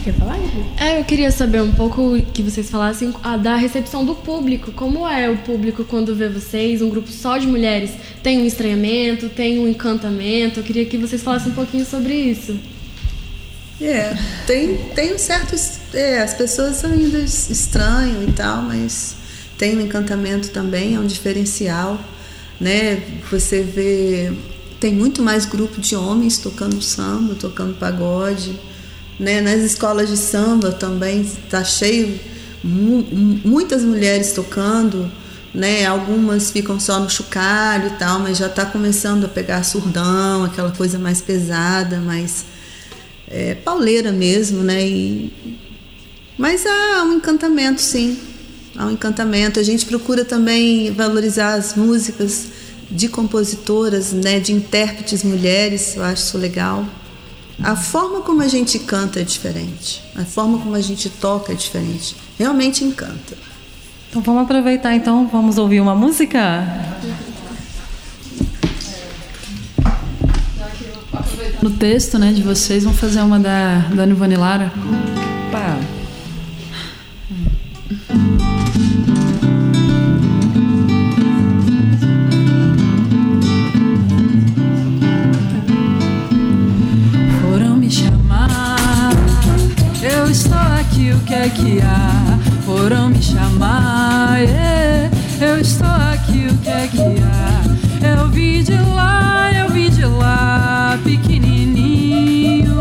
Quer 0.08 0.14
falar? 0.14 0.38
É, 0.80 0.98
eu 0.98 1.04
queria 1.04 1.30
saber 1.30 1.60
um 1.60 1.70
pouco 1.70 2.18
que 2.32 2.42
vocês 2.42 2.70
falassem 2.70 3.12
ah, 3.22 3.36
da 3.36 3.56
recepção 3.56 4.06
do 4.06 4.14
público. 4.14 4.72
Como 4.72 5.06
é 5.06 5.28
o 5.28 5.36
público 5.36 5.84
quando 5.84 6.14
vê 6.14 6.30
vocês, 6.30 6.80
um 6.80 6.88
grupo 6.88 7.10
só 7.10 7.36
de 7.36 7.46
mulheres? 7.46 7.90
Tem 8.22 8.40
um 8.40 8.46
estranhamento, 8.46 9.28
tem 9.28 9.58
um 9.58 9.68
encantamento? 9.68 10.60
Eu 10.60 10.64
queria 10.64 10.86
que 10.86 10.96
vocês 10.96 11.22
falassem 11.22 11.52
um 11.52 11.54
pouquinho 11.54 11.84
sobre 11.84 12.14
isso. 12.14 12.58
É, 13.78 14.16
tem, 14.46 14.78
tem 14.94 15.14
um 15.14 15.18
certo. 15.18 15.54
É, 15.92 16.22
as 16.22 16.32
pessoas 16.32 16.82
ainda 16.86 17.18
estranham 17.18 18.22
e 18.22 18.32
tal, 18.32 18.62
mas 18.62 19.14
tem 19.58 19.76
um 19.76 19.80
encantamento 19.82 20.48
também, 20.48 20.94
é 20.94 20.98
um 20.98 21.06
diferencial. 21.06 22.00
Né? 22.58 23.02
Você 23.30 23.60
vê. 23.62 24.32
Tem 24.80 24.94
muito 24.94 25.20
mais 25.20 25.44
grupo 25.44 25.78
de 25.82 25.94
homens 25.94 26.38
tocando 26.38 26.80
samba, 26.80 27.34
tocando 27.34 27.74
pagode. 27.74 28.58
Né? 29.18 29.40
Nas 29.40 29.60
escolas 29.60 30.08
de 30.08 30.16
samba 30.16 30.72
também 30.72 31.22
está 31.22 31.64
cheio, 31.64 32.18
mu 32.62 33.04
muitas 33.44 33.82
mulheres 33.82 34.32
tocando. 34.32 35.10
Né? 35.54 35.86
Algumas 35.86 36.50
ficam 36.50 36.78
só 36.78 37.00
no 37.00 37.08
chocalho 37.08 37.88
e 37.88 37.98
tal, 37.98 38.20
mas 38.20 38.38
já 38.38 38.46
está 38.46 38.66
começando 38.66 39.24
a 39.24 39.28
pegar 39.28 39.62
surdão, 39.64 40.44
aquela 40.44 40.70
coisa 40.70 40.98
mais 40.98 41.20
pesada, 41.20 41.98
mais 41.98 42.44
é, 43.26 43.54
pauleira 43.54 44.12
mesmo, 44.12 44.62
né? 44.62 44.86
E, 44.86 45.32
mas 46.36 46.64
há 46.66 47.02
um 47.04 47.14
encantamento, 47.14 47.80
sim. 47.80 48.18
Há 48.76 48.86
um 48.86 48.92
encantamento. 48.92 49.58
A 49.58 49.62
gente 49.62 49.84
procura 49.86 50.24
também 50.24 50.92
valorizar 50.92 51.54
as 51.54 51.74
músicas 51.74 52.46
de 52.90 53.08
compositoras, 53.08 54.12
né, 54.12 54.40
de 54.40 54.52
intérpretes 54.52 55.22
mulheres, 55.22 55.96
eu 55.96 56.02
acho 56.02 56.22
isso 56.22 56.38
legal. 56.38 56.86
A 57.62 57.74
forma 57.74 58.20
como 58.20 58.40
a 58.40 58.48
gente 58.48 58.78
canta 58.78 59.20
é 59.20 59.24
diferente, 59.24 60.02
a 60.16 60.24
forma 60.24 60.58
como 60.58 60.74
a 60.74 60.80
gente 60.80 61.10
toca 61.10 61.52
é 61.52 61.56
diferente. 61.56 62.16
Realmente 62.38 62.84
encanta. 62.84 63.36
Então 64.08 64.22
vamos 64.22 64.44
aproveitar 64.44 64.94
então, 64.94 65.26
vamos 65.26 65.58
ouvir 65.58 65.80
uma 65.80 65.94
música? 65.94 66.66
No 71.60 71.70
texto 71.70 72.18
né, 72.18 72.32
de 72.32 72.42
vocês, 72.42 72.84
vamos 72.84 73.00
fazer 73.00 73.20
uma 73.20 73.40
da, 73.40 73.78
da 73.92 74.06
Nivone 74.06 74.36
Lara. 74.36 74.72
Opa. 75.48 75.87
O 91.12 91.18
que 91.20 91.34
é 91.34 91.48
que 91.48 91.80
há? 91.80 92.38
Foram 92.64 93.08
me 93.08 93.22
chamar, 93.22 94.40
yeah, 94.40 95.10
eu 95.40 95.58
estou 95.60 95.86
aqui, 95.86 96.48
o 96.50 96.56
que 96.58 96.68
é 96.68 96.88
que 96.88 97.00
há? 97.00 97.62
Eu 98.06 98.28
vim 98.28 98.62
de 98.62 98.76
lá, 98.76 99.50
eu 99.52 99.68
vim 99.70 99.90
de 99.90 100.04
lá, 100.04 100.98
pequenininho. 101.02 102.74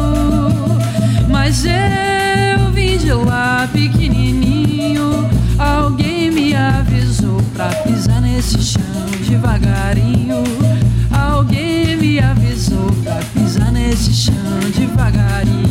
Mas 1.30 1.66
eu 1.66 2.72
vim 2.72 2.98
de 2.98 3.12
lá 3.14 3.68
pequenininho. 3.72 5.30
Alguém 5.58 6.32
me 6.32 6.56
avisou 6.56 7.42
pra 7.54 7.68
pisar 7.68 8.22
nesse 8.22 8.62
chão 8.62 8.82
devagarinho. 9.28 10.44
Alguém 11.12 11.98
me 11.98 12.20
avisou 12.20 12.92
pra 13.04 13.20
pisar 13.34 13.72
nesse 13.72 14.14
chão 14.14 14.34
devagarinho. 14.76 15.67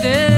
direi. 0.00 0.37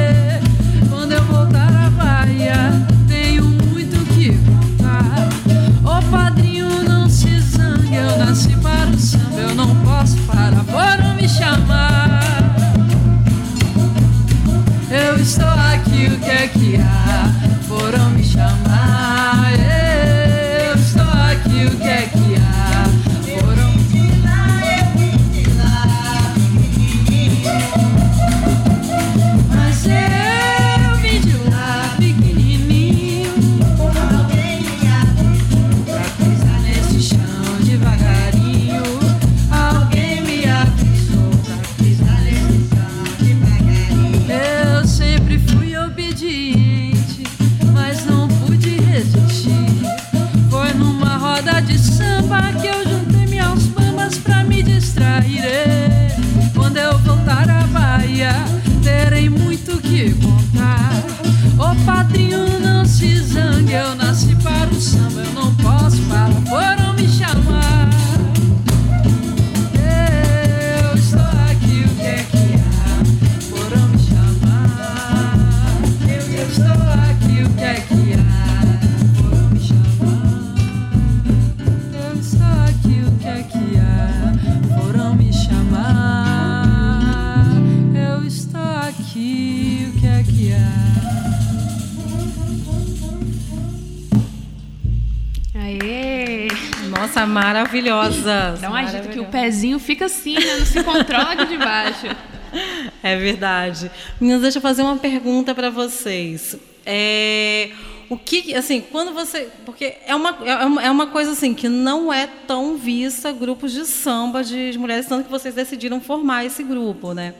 Nossa, 97.52 97.60
maravilhosa. 97.60 98.58
Dá 98.60 98.70
um 98.70 98.74
agito 98.74 99.08
que 99.08 99.20
o 99.20 99.26
pezinho 99.26 99.78
fica 99.78 100.06
assim, 100.06 100.34
né? 100.34 100.56
Não 100.58 100.66
se 100.66 100.82
controla 100.82 101.32
aqui 101.32 101.46
de 101.46 101.56
baixo. 101.56 102.06
É 103.00 103.16
verdade. 103.16 103.88
Meninas, 104.20 104.42
deixa 104.42 104.58
eu 104.58 104.62
fazer 104.62 104.82
uma 104.82 104.96
pergunta 104.96 105.54
para 105.54 105.70
vocês. 105.70 106.56
É, 106.84 107.70
o 108.08 108.16
que, 108.16 108.52
assim, 108.56 108.80
quando 108.80 109.12
você. 109.14 109.48
Porque 109.64 109.94
é 110.04 110.16
uma, 110.16 110.36
é 110.44 110.66
uma- 110.66 110.82
é 110.82 110.90
uma 110.90 111.06
coisa 111.06 111.30
assim 111.30 111.54
que 111.54 111.68
não 111.68 112.12
é 112.12 112.26
tão 112.48 112.76
vista 112.76 113.30
grupos 113.30 113.72
de 113.72 113.86
samba 113.86 114.42
de 114.42 114.76
mulheres, 114.76 115.06
tanto 115.06 115.24
que 115.26 115.30
vocês 115.30 115.54
decidiram 115.54 116.00
formar 116.00 116.44
esse 116.44 116.64
grupo, 116.64 117.12
né? 117.14 117.34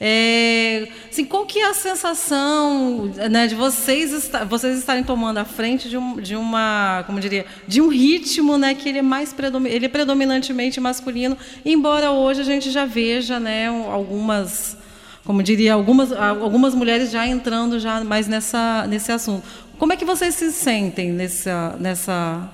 É, 0.00 0.88
assim, 1.10 1.24
qual 1.24 1.46
que 1.46 1.60
é 1.60 1.68
a 1.70 1.74
sensação 1.74 3.04
né, 3.30 3.46
de 3.46 3.54
vocês, 3.54 4.12
esta- 4.12 4.44
vocês 4.44 4.78
estarem 4.78 5.04
tomando 5.04 5.38
a 5.38 5.44
frente 5.44 5.88
de, 5.88 5.96
um, 5.96 6.16
de 6.16 6.34
uma, 6.34 7.04
como 7.06 7.20
diria, 7.20 7.46
de 7.66 7.80
um 7.80 7.88
ritmo, 7.88 8.58
né, 8.58 8.74
que 8.74 8.88
ele 8.88 8.98
é 8.98 9.02
mais 9.02 9.32
predomi- 9.32 9.70
ele 9.70 9.86
é 9.86 9.88
predominantemente 9.88 10.80
masculino, 10.80 11.38
embora 11.64 12.10
hoje 12.10 12.40
a 12.40 12.44
gente 12.44 12.70
já 12.72 12.84
veja, 12.84 13.38
né, 13.38 13.68
algumas, 13.68 14.76
como 15.24 15.42
diria, 15.42 15.74
algumas, 15.74 16.10
algumas 16.12 16.74
mulheres 16.74 17.10
já 17.12 17.26
entrando 17.26 17.78
já 17.78 18.02
mais 18.02 18.26
nessa 18.26 18.86
nesse 18.88 19.12
assunto. 19.12 19.44
Como 19.78 19.92
é 19.92 19.96
que 19.96 20.04
vocês 20.04 20.34
se 20.34 20.50
sentem 20.52 21.12
nessa 21.12 21.76
nessa 21.80 22.50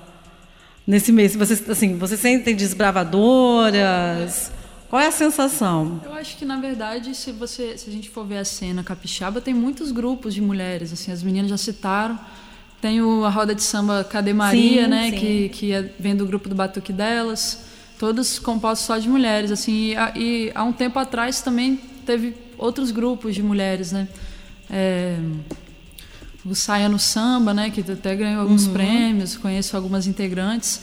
nesse 0.87 1.11
mês? 1.11 1.35
Vocês 1.35 1.67
assim, 1.69 1.97
vocês 1.97 2.19
se 2.19 2.27
sentem 2.27 2.55
desbravadoras? 2.55 4.51
Qual 4.91 5.01
é 5.01 5.07
a 5.07 5.11
sensação? 5.11 6.01
Eu 6.03 6.11
acho 6.13 6.35
que 6.35 6.43
na 6.43 6.57
verdade, 6.59 7.15
se 7.15 7.31
você, 7.31 7.77
se 7.77 7.89
a 7.89 7.93
gente 7.93 8.09
for 8.09 8.25
ver 8.25 8.39
a 8.39 8.43
cena 8.45 8.83
capixaba, 8.83 9.39
tem 9.39 9.53
muitos 9.53 9.89
grupos 9.89 10.33
de 10.33 10.41
mulheres, 10.41 10.91
assim, 10.91 11.13
as 11.13 11.23
meninas 11.23 11.49
já 11.49 11.55
citaram. 11.55 12.19
Tem 12.81 13.01
o, 13.01 13.23
a 13.23 13.29
roda 13.29 13.55
de 13.55 13.63
samba 13.63 14.03
Cadê 14.03 14.33
Maria, 14.33 14.83
Sim, 14.83 14.89
né, 14.89 15.09
sim. 15.11 15.15
que 15.17 15.49
que 15.49 15.71
é, 15.71 15.89
vem 15.97 16.13
do 16.13 16.25
grupo 16.25 16.49
do 16.49 16.55
Batuque 16.55 16.91
delas, 16.91 17.59
todos 17.97 18.37
compostos 18.37 18.85
só 18.85 18.97
de 18.97 19.07
mulheres, 19.07 19.49
assim. 19.49 19.91
E, 19.91 19.95
há- 19.95 20.11
e 20.13 20.51
há 20.53 20.63
um 20.65 20.73
tempo 20.73 20.99
atrás 20.99 21.39
também 21.41 21.77
teve 22.05 22.35
outros 22.57 22.91
grupos 22.91 23.33
de 23.33 23.41
mulheres, 23.41 23.93
né? 23.93 24.09
É, 24.69 25.15
o 26.45 26.53
Saia 26.53 26.89
no 26.89 26.99
Samba, 26.99 27.53
né, 27.53 27.69
que 27.69 27.79
até 27.79 28.13
ganhou 28.13 28.41
alguns 28.41 28.67
prêmios, 28.67 29.37
conheço 29.37 29.77
algumas 29.77 30.05
integrantes. 30.05 30.81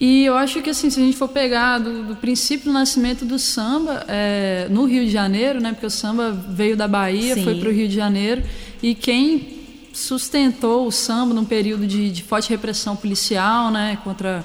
E 0.00 0.24
eu 0.24 0.36
acho 0.36 0.62
que 0.62 0.70
assim, 0.70 0.88
se 0.90 1.00
a 1.00 1.02
gente 1.02 1.16
for 1.16 1.28
pegar 1.28 1.78
do, 1.78 2.04
do 2.04 2.16
princípio 2.16 2.66
do 2.66 2.72
nascimento 2.72 3.24
do 3.24 3.36
samba 3.36 4.04
é, 4.06 4.68
no 4.70 4.84
Rio 4.84 5.04
de 5.04 5.10
Janeiro, 5.10 5.60
né, 5.60 5.72
porque 5.72 5.86
o 5.86 5.90
samba 5.90 6.30
veio 6.30 6.76
da 6.76 6.86
Bahia, 6.86 7.34
Sim. 7.34 7.42
foi 7.42 7.58
para 7.58 7.68
o 7.68 7.72
Rio 7.72 7.88
de 7.88 7.96
Janeiro, 7.96 8.44
e 8.80 8.94
quem 8.94 9.58
sustentou 9.92 10.86
o 10.86 10.92
samba 10.92 11.34
num 11.34 11.44
período 11.44 11.84
de, 11.84 12.12
de 12.12 12.22
forte 12.22 12.48
repressão 12.48 12.94
policial, 12.94 13.72
né, 13.72 13.98
contra 14.04 14.44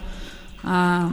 a, 0.63 1.11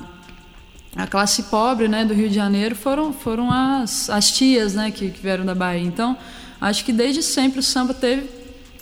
a 0.96 1.06
classe 1.06 1.42
pobre, 1.44 1.86
né, 1.86 2.06
do 2.06 2.14
Rio 2.14 2.30
de 2.30 2.34
Janeiro, 2.34 2.74
foram 2.74 3.12
foram 3.12 3.52
as, 3.52 4.08
as 4.08 4.30
tias, 4.30 4.74
né, 4.74 4.90
que, 4.90 5.10
que 5.10 5.20
vieram 5.20 5.44
da 5.44 5.54
Bahia. 5.54 5.86
Então, 5.86 6.16
acho 6.58 6.82
que 6.86 6.94
desde 6.94 7.22
sempre 7.22 7.60
o 7.60 7.62
samba 7.62 7.92
teve 7.92 8.26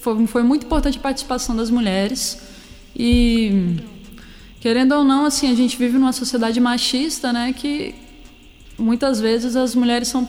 foi, 0.00 0.24
foi 0.28 0.44
muito 0.44 0.66
importante 0.66 0.98
a 0.98 1.00
participação 1.00 1.56
das 1.56 1.68
mulheres 1.68 2.40
e 2.94 3.97
querendo 4.60 4.92
ou 4.92 5.04
não, 5.04 5.24
assim, 5.26 5.50
a 5.50 5.54
gente 5.54 5.76
vive 5.76 5.98
numa 5.98 6.12
sociedade 6.12 6.60
machista, 6.60 7.32
né, 7.32 7.52
que 7.56 7.94
muitas 8.78 9.20
vezes 9.20 9.56
as 9.56 9.74
mulheres 9.74 10.08
são 10.08 10.28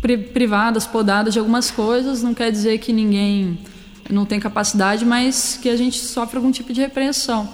pri- 0.00 0.18
privadas, 0.18 0.86
podadas 0.86 1.32
de 1.32 1.38
algumas 1.38 1.70
coisas, 1.70 2.22
não 2.22 2.34
quer 2.34 2.50
dizer 2.50 2.78
que 2.78 2.92
ninguém 2.92 3.58
não 4.08 4.24
tem 4.24 4.38
capacidade, 4.38 5.04
mas 5.04 5.58
que 5.60 5.68
a 5.68 5.76
gente 5.76 5.98
sofre 5.98 6.36
algum 6.36 6.50
tipo 6.52 6.72
de 6.72 6.80
repreensão. 6.80 7.48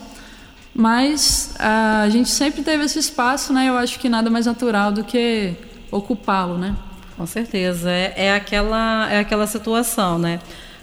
Mas 0.75 1.55
a 1.59 2.09
gente 2.09 2.31
sempre 2.31 2.63
teve 2.63 2.85
esse 2.85 2.99
espaço, 2.99 3.53
né? 3.53 3.69
Eu 3.69 3.77
acho 3.77 3.99
que 3.99 4.09
nada 4.09 4.31
mais 4.31 4.47
natural 4.47 4.91
do 4.91 5.05
que 5.05 5.55
ocupá-lo, 5.91 6.57
né? 6.57 6.75
Com 7.15 7.27
certeza. 7.27 7.91
É, 7.91 8.15
é 8.17 8.35
aquela, 8.35 9.11
é 9.11 9.19
aquela 9.19 9.47
situação, 9.47 10.19
né? 10.19 10.41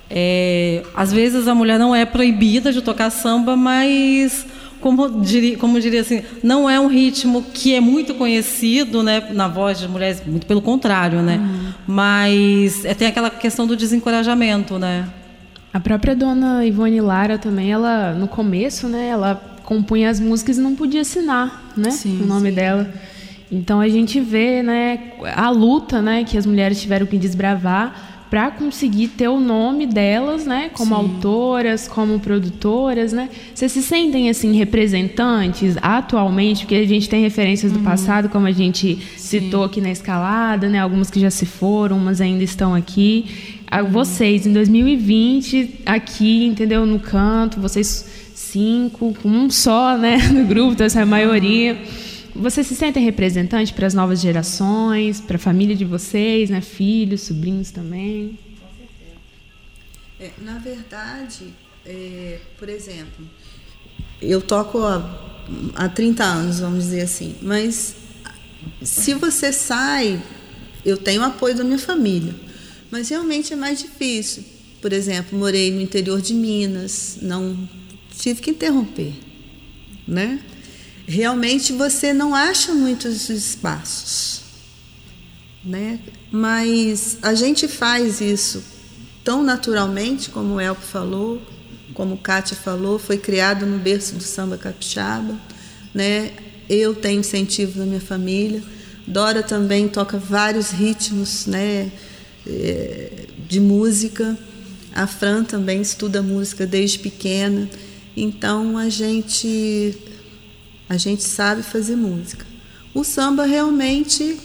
É, 0.07 0.83
às 0.95 1.11
vezes 1.11 1.47
a 1.47 1.55
mulher 1.55 1.79
não 1.79 1.95
é 1.95 2.05
proibida 2.05 2.71
de 2.71 2.81
tocar 2.83 3.09
samba, 3.09 3.55
mas 3.55 4.45
como 4.79 5.21
diria, 5.21 5.57
como 5.57 5.79
diria 5.79 6.01
assim, 6.01 6.23
não 6.41 6.69
é 6.69 6.79
um 6.79 6.87
ritmo 6.87 7.43
que 7.53 7.73
é 7.73 7.79
muito 7.79 8.13
conhecido, 8.15 9.03
né, 9.03 9.29
na 9.31 9.47
voz 9.47 9.79
de 9.79 9.87
mulheres, 9.87 10.21
muito 10.25 10.45
pelo 10.45 10.61
contrário, 10.61 11.21
né? 11.21 11.39
Mas 11.87 12.85
é, 12.85 12.93
tem 12.93 13.07
aquela 13.07 13.29
questão 13.29 13.67
do 13.67 13.75
desencorajamento, 13.75 14.79
né? 14.79 15.07
A 15.73 15.79
própria 15.79 16.15
dona 16.15 16.65
Ivone 16.65 16.99
Lara 16.99 17.37
também, 17.37 17.71
ela 17.71 18.13
no 18.13 18.27
começo, 18.27 18.87
né, 18.87 19.09
ela 19.09 19.35
compunha 19.63 20.09
as 20.09 20.19
músicas 20.19 20.57
e 20.57 20.61
não 20.61 20.75
podia 20.75 21.01
assinar, 21.01 21.71
né, 21.77 21.91
Sim, 21.91 22.23
o 22.23 22.25
nome 22.25 22.51
dela. 22.51 22.91
Então 23.51 23.79
a 23.79 23.87
gente 23.87 24.19
vê, 24.19 24.63
né, 24.63 25.13
a 25.35 25.49
luta, 25.49 26.01
né, 26.01 26.23
que 26.23 26.37
as 26.37 26.45
mulheres 26.45 26.81
tiveram 26.81 27.05
que 27.05 27.17
desbravar 27.17 28.08
para 28.29 28.51
conseguir 28.51 29.07
ter 29.09 29.27
o 29.27 29.39
nome 29.39 29.87
delas, 29.87 30.45
né, 30.45 30.69
como 30.73 30.93
autoras, 30.93 31.87
como 31.87 32.19
produtoras, 32.19 33.11
né? 33.11 33.27
Vocês 33.53 33.71
se 33.71 33.81
sentem 33.81 34.29
assim 34.29 34.53
representantes 34.53 35.75
atualmente, 35.81 36.61
porque 36.61 36.75
a 36.75 36.87
gente 36.87 37.09
tem 37.09 37.21
referências 37.21 37.71
do 37.71 37.79
passado, 37.79 38.29
como 38.29 38.45
a 38.45 38.51
gente 38.51 38.99
citou 39.17 39.63
aqui 39.63 39.81
na 39.81 39.89
escalada, 39.89 40.69
né, 40.69 40.79
algumas 40.79 41.09
que 41.09 41.19
já 41.19 41.31
se 41.31 41.45
foram, 41.45 41.97
umas 41.97 42.21
ainda 42.21 42.43
estão 42.43 42.75
aqui. 42.75 43.59
A 43.71 43.81
Vocês 43.81 44.45
em 44.45 44.53
2020 44.53 45.81
aqui, 45.85 46.45
entendeu, 46.45 46.85
no 46.85 46.99
canto, 46.99 47.59
vocês 47.59 48.05
cinco, 48.35 49.13
com 49.21 49.29
um 49.29 49.49
só, 49.49 49.97
né, 49.97 50.17
no 50.31 50.45
grupo, 50.45 50.73
então 50.73 50.85
essa 50.85 50.99
é 50.99 51.03
a 51.03 51.05
maioria. 51.05 51.77
Vocês 52.35 52.67
se 52.67 52.75
sentem 52.75 53.03
representantes 53.03 53.71
para 53.71 53.87
as 53.87 53.93
novas 53.93 54.21
gerações, 54.21 55.19
para 55.19 55.35
a 55.35 55.39
família 55.39 55.75
de 55.75 55.85
vocês, 55.85 56.49
né? 56.49 56.61
Filhos, 56.61 57.21
sobrinhos 57.21 57.71
também? 57.71 58.37
É, 60.19 60.31
na 60.41 60.57
verdade, 60.57 61.53
é, 61.85 62.39
por 62.57 62.67
exemplo, 62.67 63.25
eu 64.21 64.41
toco 64.41 64.79
há, 64.79 65.47
há 65.75 65.87
30 65.87 66.23
anos, 66.23 66.59
vamos 66.59 66.85
dizer 66.85 67.01
assim, 67.01 67.35
mas 67.41 67.95
se 68.81 69.13
você 69.13 69.51
sai, 69.53 70.21
eu 70.85 70.97
tenho 70.97 71.23
apoio 71.23 71.55
da 71.55 71.63
minha 71.63 71.79
família, 71.79 72.35
mas 72.91 73.09
realmente 73.09 73.53
é 73.53 73.55
mais 73.55 73.79
difícil. 73.79 74.43
Por 74.81 74.93
exemplo, 74.93 75.37
morei 75.37 75.71
no 75.71 75.81
interior 75.81 76.21
de 76.21 76.33
Minas, 76.33 77.17
não 77.21 77.57
tive 78.17 78.41
que 78.41 78.51
interromper, 78.51 79.13
né? 80.07 80.39
Realmente 81.09 81.73
você 81.73 82.13
não 82.13 82.35
acha 82.35 82.71
muitos 82.71 83.29
espaços, 83.29 84.41
né? 85.65 85.99
Mas 86.31 87.17
a 87.23 87.33
gente 87.33 87.67
faz 87.67 88.21
isso 88.21 88.63
tão 89.23 89.41
naturalmente, 89.41 90.29
como 90.29 90.53
o 90.53 90.59
Elpo 90.59 90.83
falou, 90.83 91.41
como 91.95 92.15
Kátia 92.15 92.55
falou, 92.55 92.99
foi 92.99 93.17
criado 93.17 93.65
no 93.65 93.79
berço 93.79 94.13
do 94.13 94.21
samba 94.21 94.55
capixaba, 94.55 95.35
né? 95.95 96.31
Eu 96.69 96.93
tenho 96.93 97.21
incentivo 97.21 97.79
da 97.79 97.85
minha 97.85 97.99
família. 97.99 98.61
Dora 99.07 99.41
também 99.41 99.87
toca 99.87 100.19
vários 100.19 100.69
ritmos, 100.69 101.47
né? 101.47 101.91
eh, 102.45 103.25
De 103.47 103.59
música. 103.59 104.37
A 104.93 105.07
Fran 105.07 105.43
também 105.43 105.81
estuda 105.81 106.21
música 106.21 106.67
desde 106.67 106.99
pequena. 106.99 107.67
Então 108.15 108.77
a 108.77 108.89
gente 108.89 109.97
a 110.89 110.97
gente 110.97 111.23
sabe 111.23 111.61
fazer 111.63 111.95
música. 111.95 112.45
O 112.93 113.03
samba 113.03 113.45
realmente 113.45 114.37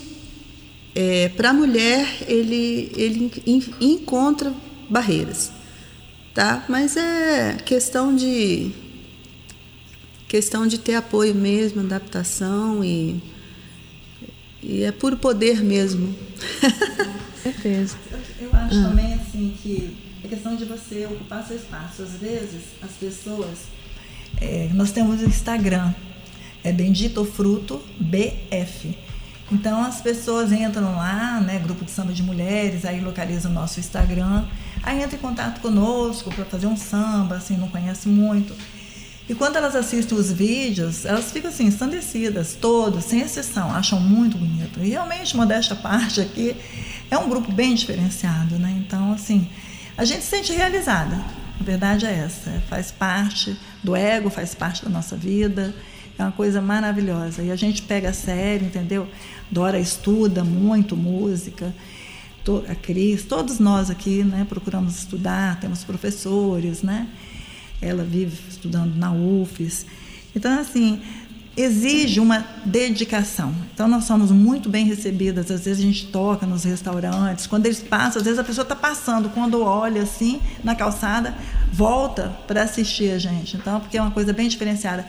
é, 0.94 1.28
para 1.30 1.50
a 1.50 1.52
mulher 1.54 2.06
ele, 2.28 2.92
ele 2.94 3.32
en- 3.46 3.74
encontra 3.80 4.52
barreiras, 4.88 5.50
tá? 6.34 6.64
Mas 6.68 6.96
é 6.96 7.54
questão 7.64 8.14
de 8.14 8.70
questão 10.28 10.66
de 10.66 10.78
ter 10.78 10.94
apoio 10.96 11.34
mesmo, 11.34 11.80
adaptação 11.80 12.84
e, 12.84 13.22
e 14.62 14.82
é 14.82 14.92
puro 14.92 15.16
poder 15.16 15.62
mesmo. 15.62 16.14
Certeza. 17.42 17.96
Eu 18.40 18.50
acho 18.52 18.82
também 18.82 19.14
assim 19.14 19.54
que 19.62 19.96
é 20.24 20.28
questão 20.28 20.56
de 20.56 20.64
você 20.64 21.06
ocupar 21.06 21.46
seu 21.46 21.56
espaço. 21.56 22.02
Às 22.02 22.12
vezes 22.20 22.62
as 22.82 22.90
pessoas. 22.92 23.58
é, 24.40 24.68
nós 24.74 24.90
temos 24.92 25.20
o 25.22 25.24
Instagram, 25.26 25.94
é 26.64 26.72
Bendito 26.72 27.24
Fruto 27.24 27.80
BF. 28.00 28.96
Então 29.52 29.84
as 29.84 30.00
pessoas 30.00 30.50
entram 30.50 30.96
lá, 30.96 31.38
né, 31.40 31.58
grupo 31.58 31.84
de 31.84 31.90
samba 31.90 32.12
de 32.12 32.22
mulheres, 32.22 32.84
aí 32.86 33.00
localizam 33.00 33.50
o 33.50 33.54
nosso 33.54 33.78
Instagram, 33.78 34.46
aí 34.82 35.02
entra 35.02 35.16
em 35.16 35.20
contato 35.20 35.60
conosco 35.60 36.34
para 36.34 36.46
fazer 36.46 36.66
um 36.66 36.76
samba, 36.76 37.36
assim, 37.36 37.56
não 37.56 37.68
conhece 37.68 38.08
muito. 38.08 38.56
E 39.28 39.34
quando 39.34 39.56
elas 39.56 39.74
assistem 39.74 40.18
os 40.18 40.30
vídeos, 40.30 41.04
elas 41.06 41.30
ficam 41.30 41.50
assim, 41.50 41.66
ensandecidas, 41.66 42.56
todos, 42.60 43.04
sem 43.04 43.20
exceção, 43.20 43.70
acham 43.74 43.98
muito 43.98 44.36
bonito. 44.36 44.80
E 44.80 44.90
realmente, 44.90 45.34
modéstia 45.36 45.74
à 45.74 45.76
parte 45.76 46.20
aqui, 46.20 46.54
é 47.10 47.16
um 47.16 47.28
grupo 47.28 47.50
bem 47.50 47.74
diferenciado, 47.74 48.58
né? 48.58 48.74
Então, 48.84 49.12
assim, 49.12 49.48
a 49.96 50.04
gente 50.04 50.22
se 50.22 50.28
sente 50.28 50.52
realizada. 50.52 51.16
A 51.58 51.64
verdade 51.64 52.04
é 52.04 52.12
essa. 52.12 52.50
Faz 52.68 52.90
parte 52.90 53.56
do 53.82 53.96
ego, 53.96 54.28
faz 54.28 54.54
parte 54.54 54.84
da 54.84 54.90
nossa 54.90 55.16
vida. 55.16 55.74
É 56.18 56.22
uma 56.22 56.32
coisa 56.32 56.60
maravilhosa. 56.60 57.42
E 57.42 57.50
a 57.50 57.56
gente 57.56 57.82
pega 57.82 58.10
a 58.10 58.12
sério, 58.12 58.66
entendeu? 58.66 59.08
Dora 59.50 59.78
estuda 59.78 60.44
muito 60.44 60.96
música. 60.96 61.74
A 62.68 62.74
Cris, 62.74 63.24
todos 63.24 63.58
nós 63.58 63.88
aqui, 63.88 64.22
né, 64.22 64.44
procuramos 64.46 64.98
estudar, 64.98 65.58
temos 65.60 65.82
professores, 65.82 66.82
né? 66.82 67.08
Ela 67.80 68.04
vive 68.04 68.38
estudando 68.50 68.94
na 68.94 69.12
UFES. 69.12 69.86
Então, 70.36 70.58
assim, 70.58 71.00
exige 71.56 72.20
uma 72.20 72.44
dedicação. 72.64 73.54
Então, 73.72 73.88
nós 73.88 74.04
somos 74.04 74.30
muito 74.30 74.68
bem 74.68 74.84
recebidas. 74.84 75.50
Às 75.50 75.64
vezes 75.64 75.82
a 75.82 75.86
gente 75.86 76.06
toca 76.08 76.46
nos 76.46 76.64
restaurantes. 76.64 77.46
Quando 77.46 77.66
eles 77.66 77.80
passam, 77.80 78.18
às 78.18 78.24
vezes 78.24 78.38
a 78.38 78.44
pessoa 78.44 78.64
está 78.64 78.76
passando. 78.76 79.30
Quando 79.30 79.62
olha 79.62 80.02
assim 80.02 80.40
na 80.62 80.74
calçada, 80.74 81.34
volta 81.72 82.28
para 82.46 82.62
assistir 82.62 83.10
a 83.10 83.18
gente. 83.18 83.56
Então, 83.56 83.80
porque 83.80 83.96
é 83.96 84.02
uma 84.02 84.10
coisa 84.10 84.32
bem 84.32 84.48
diferenciada. 84.48 85.06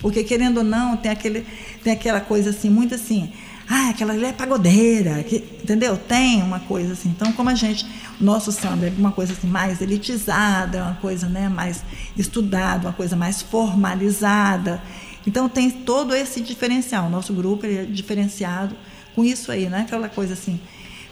Porque, 0.00 0.22
querendo 0.22 0.58
ou 0.58 0.64
não, 0.64 0.96
tem, 0.96 1.10
aquele, 1.10 1.46
tem 1.82 1.92
aquela 1.92 2.20
coisa 2.20 2.50
assim, 2.50 2.70
muito 2.70 2.94
assim. 2.94 3.32
Ah, 3.68 3.90
aquela 3.90 4.14
ali 4.14 4.24
é 4.24 4.32
pagodeira, 4.32 5.22
que, 5.22 5.36
entendeu? 5.36 5.96
Tem 5.96 6.42
uma 6.42 6.60
coisa 6.60 6.94
assim. 6.94 7.10
Então, 7.10 7.32
como 7.32 7.50
a 7.50 7.54
gente, 7.54 7.84
o 8.18 8.24
nosso 8.24 8.50
samba 8.50 8.86
é 8.86 8.92
uma 8.96 9.12
coisa 9.12 9.34
assim 9.34 9.46
mais 9.46 9.82
elitizada, 9.82 10.82
uma 10.82 10.94
coisa 10.94 11.28
né, 11.28 11.48
mais 11.48 11.84
estudada, 12.16 12.86
uma 12.86 12.94
coisa 12.94 13.14
mais 13.14 13.42
formalizada. 13.42 14.82
Então, 15.26 15.48
tem 15.48 15.70
todo 15.70 16.14
esse 16.14 16.40
diferencial. 16.40 17.06
O 17.06 17.10
nosso 17.10 17.34
grupo 17.34 17.66
é 17.66 17.84
diferenciado 17.84 18.74
com 19.14 19.22
isso 19.22 19.52
aí, 19.52 19.68
não 19.68 19.78
é 19.78 19.82
aquela 19.82 20.08
coisa 20.08 20.32
assim, 20.32 20.58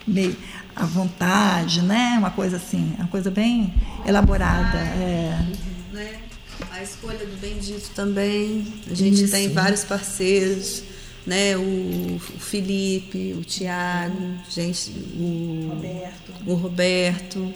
meio 0.07 0.37
à 0.75 0.85
vontade, 0.85 1.83
né? 1.83 2.15
Uma 2.19 2.31
coisa 2.31 2.57
assim, 2.57 2.95
uma 2.97 3.09
coisa 3.09 3.31
bem 3.31 3.75
elaborada. 4.07 4.79
É. 4.79 5.39
A 6.71 6.83
escolha 6.83 7.19
do 7.19 7.37
Bendito 7.41 7.91
também. 7.95 8.67
A 8.91 8.95
gente 8.95 9.23
Isso. 9.25 9.33
tem 9.33 9.49
vários 9.49 9.85
parceiros, 9.85 10.83
né? 11.27 11.57
O, 11.57 12.17
o 12.17 12.39
Felipe, 12.39 13.35
o 13.39 13.43
Tiago, 13.43 14.35
gente, 14.51 14.91
o 15.19 15.69
Roberto. 15.71 16.33
o 16.47 16.55
Roberto. 16.55 17.55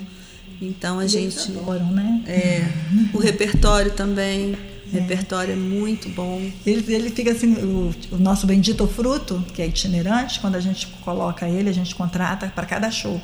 Então 0.61 0.99
a 0.99 1.05
Eles 1.05 1.13
gente. 1.13 1.59
adoram, 1.59 1.91
né? 1.91 2.23
É, 2.27 2.69
o 3.15 3.19
repertório 3.19 3.93
também. 3.93 4.57
O 4.87 4.93
repertório 4.93 5.53
é 5.53 5.57
muito 5.57 6.09
bom. 6.09 6.51
Ele, 6.67 6.93
ele 6.93 7.11
fica 7.11 7.31
assim, 7.31 7.53
o, 7.55 7.95
o 8.11 8.19
nosso 8.19 8.45
bendito 8.45 8.87
fruto, 8.89 9.43
que 9.55 9.63
é 9.63 9.67
itinerante, 9.69 10.41
quando 10.41 10.57
a 10.57 10.61
gente 10.61 10.89
coloca 11.05 11.49
ele, 11.49 11.71
a 11.71 11.73
gente 11.73 11.95
contrata 11.95 12.49
para 12.53 12.67
cada 12.67 12.91
show. 12.91 13.21